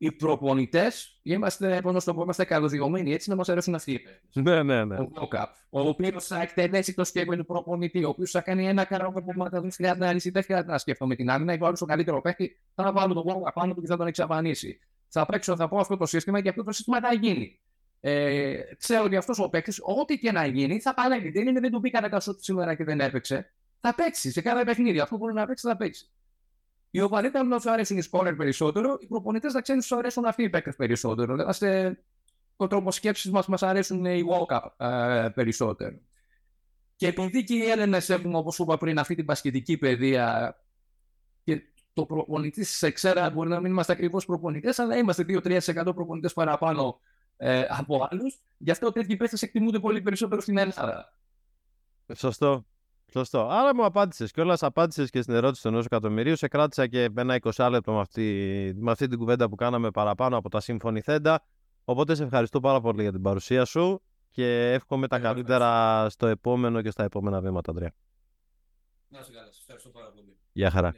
οι 0.02 0.12
προπονητές 0.12 1.20
είμαστε, 1.22 1.80
πώς 1.82 2.04
το 2.04 2.14
πω, 2.14 2.22
είμαστε 2.22 2.44
καλωδιωμένοι 2.44 3.12
έτσι 3.12 3.30
να 3.30 3.36
μας 3.36 3.48
αρέσουν 3.48 3.74
αυτοί. 3.74 4.00
Ναι, 4.32 4.62
ναι, 4.62 4.84
ναι. 4.84 4.98
Ο 4.98 5.08
Βόκα, 5.14 5.54
ο 5.70 5.80
οποίος 5.80 6.26
θα 6.26 6.42
εκτελέσει 6.42 6.94
το 6.94 7.04
σκέπο 7.04 7.36
του 7.36 7.46
προπονητή, 7.46 8.04
ο 8.04 8.08
οποίος 8.08 8.30
θα 8.30 8.40
κάνει 8.40 8.68
ένα 8.68 8.84
καρό 8.84 9.12
που 9.12 9.48
δεν 9.50 9.72
χρειάζεται 9.72 10.04
να 10.04 10.12
λύσει, 10.12 10.30
δεν 10.30 10.42
χρειάζεται 10.42 10.70
να 10.70 10.78
σκέφτομαι 10.78 11.14
την 11.14 11.30
άμυνα, 11.30 11.56
βάλω 11.58 11.76
στο 11.76 11.86
καλύτερο 11.86 12.20
παίχτη, 12.20 12.60
θα 12.74 12.92
βάλω 12.92 13.14
τον 13.14 13.22
Βόκα 13.22 13.52
πάνω 13.52 13.74
του 13.74 13.80
και 13.80 13.86
θα 13.86 13.96
τον 13.96 14.06
εξαφανίσει. 14.06 14.78
Θα 15.08 15.26
παίξω, 15.26 15.56
θα 15.56 15.68
πω 15.68 15.78
αυτό 15.78 15.96
το 15.96 16.06
σύστημα 16.06 16.40
και 16.40 16.48
αυτό 16.48 16.62
το 16.64 16.72
σύστημα 16.72 17.00
θα 17.00 17.14
γίνει 17.14 17.60
ε, 18.04 18.60
ξέρω 18.78 19.04
ότι 19.04 19.16
αυτός 19.16 19.38
ο 19.38 19.48
παίκτης, 19.48 19.80
ό,τι 19.82 20.18
και 20.18 20.32
να 20.32 20.46
γίνει, 20.46 20.80
θα 20.80 20.94
παλεύει. 20.94 21.30
Δεν 21.30 21.46
είναι, 21.46 21.60
δεν 21.60 21.70
του 21.70 21.78
μπήκανε 21.78 22.08
τα 22.08 22.20
σουτ 22.20 22.40
σήμερα 22.40 22.74
και 22.74 22.84
δεν 22.84 23.00
έπαιξε. 23.00 23.52
Θα 23.80 23.94
παίξει 23.94 24.30
σε 24.30 24.40
κάθε 24.40 24.64
παιχνίδι. 24.64 25.00
Αυτό 25.00 25.14
που 25.14 25.20
μπορεί 25.20 25.34
να 25.34 25.46
παίξει, 25.46 25.68
θα 25.68 25.76
παίξει. 25.76 26.10
Οι 26.94 27.00
οπαδοί 27.00 27.30
θα 27.30 27.60
σου 27.60 27.70
αρέσουν 27.70 27.96
οι 27.96 28.02
σπόρερ 28.02 28.34
περισσότερο, 28.34 28.96
οι 29.00 29.06
προπονητές 29.06 29.52
θα 29.52 29.60
ξέρουν 29.60 29.80
ότι 29.80 29.88
σου 29.88 29.96
αρέσουν 29.96 30.24
αυτοί 30.24 30.42
οι 30.42 30.50
παίκτες 30.50 30.76
περισσότερο. 30.76 31.36
Δηλαδή, 31.36 31.98
ο 32.56 32.66
τρόπος 32.66 32.94
σκέψης 32.94 33.30
μας 33.30 33.46
μας 33.46 33.62
αρέσουν 33.62 34.04
οι 34.04 34.22
walk-up 34.30 34.86
ε, 34.86 35.28
περισσότερο. 35.34 35.98
Και 36.96 37.06
επειδή 37.06 37.44
και 37.44 37.54
οι 37.54 37.70
Έλληνες 37.70 38.10
έχουν, 38.10 38.34
όπως 38.34 38.58
είπα 38.58 38.76
πριν, 38.76 38.98
αυτή 38.98 39.14
την 39.14 39.24
πασχετική 39.24 39.76
παιδεία 39.76 40.56
και 41.44 41.62
το 41.92 42.06
προπονητής 42.06 42.76
σε 42.76 42.90
ξέρα 42.90 43.30
μπορεί 43.30 43.48
να 43.48 43.60
μην 43.60 43.70
είμαστε 43.70 43.92
ακριβώς 43.92 44.24
προπονητές, 44.24 44.78
αλλά 44.78 44.96
είμαστε 44.96 45.24
2-3% 45.28 45.94
προπονητές 45.94 46.32
παραπάνω 46.32 47.00
ε, 47.36 47.64
από 47.68 48.08
άλλους. 48.10 48.40
Γι' 48.56 48.70
αυτό 48.70 48.92
τέτοιοι 48.92 49.16
παίχτε 49.16 49.36
εκτιμούνται 49.40 49.78
πολύ 49.78 50.02
περισσότερο 50.02 50.40
στην 50.40 50.58
Ελλάδα. 50.58 51.16
Σωστό. 52.14 52.66
Σωστό. 53.12 53.48
Άρα 53.50 53.74
μου 53.74 53.84
απάντησες 53.84 54.30
και 54.30 54.40
όλα 54.40 54.56
απάντησες 54.60 55.10
και 55.10 55.22
στην 55.22 55.34
ερώτηση 55.34 55.62
του 55.62 55.68
ενός 55.68 55.84
εκατομμυρίου. 55.84 56.36
Σε 56.36 56.48
κράτησα 56.48 56.86
και 56.86 57.08
ένα 57.16 57.38
20 57.42 57.68
λεπτό 57.70 57.92
με 57.92 58.00
αυτή, 58.00 58.72
με 58.76 58.90
αυτή 58.90 59.06
την 59.06 59.18
κουβέντα 59.18 59.48
που 59.48 59.54
κάναμε 59.54 59.90
παραπάνω 59.90 60.36
από 60.36 60.48
τα 60.48 60.60
συμφωνηθέντα. 60.60 61.44
Οπότε 61.84 62.14
σε 62.14 62.22
ευχαριστώ 62.22 62.60
πάρα 62.60 62.80
πολύ 62.80 63.02
για 63.02 63.12
την 63.12 63.22
παρουσία 63.22 63.64
σου 63.64 64.02
και 64.30 64.72
εύχομαι 64.72 65.08
τα 65.08 65.18
καλύτερα 65.18 66.06
στο 66.08 66.26
επόμενο 66.26 66.82
και 66.82 66.90
στα 66.90 67.04
επόμενα 67.04 67.40
βήματα, 67.40 67.70
Αντρέα. 67.70 67.92
Να 69.08 69.22
σε 69.22 69.32
καλά, 69.32 69.48
ευχαριστώ 69.60 69.88
πάρα 69.88 70.10
πολύ. 70.10 70.36
Γεια 70.52 70.70
χαρά. 70.70 70.94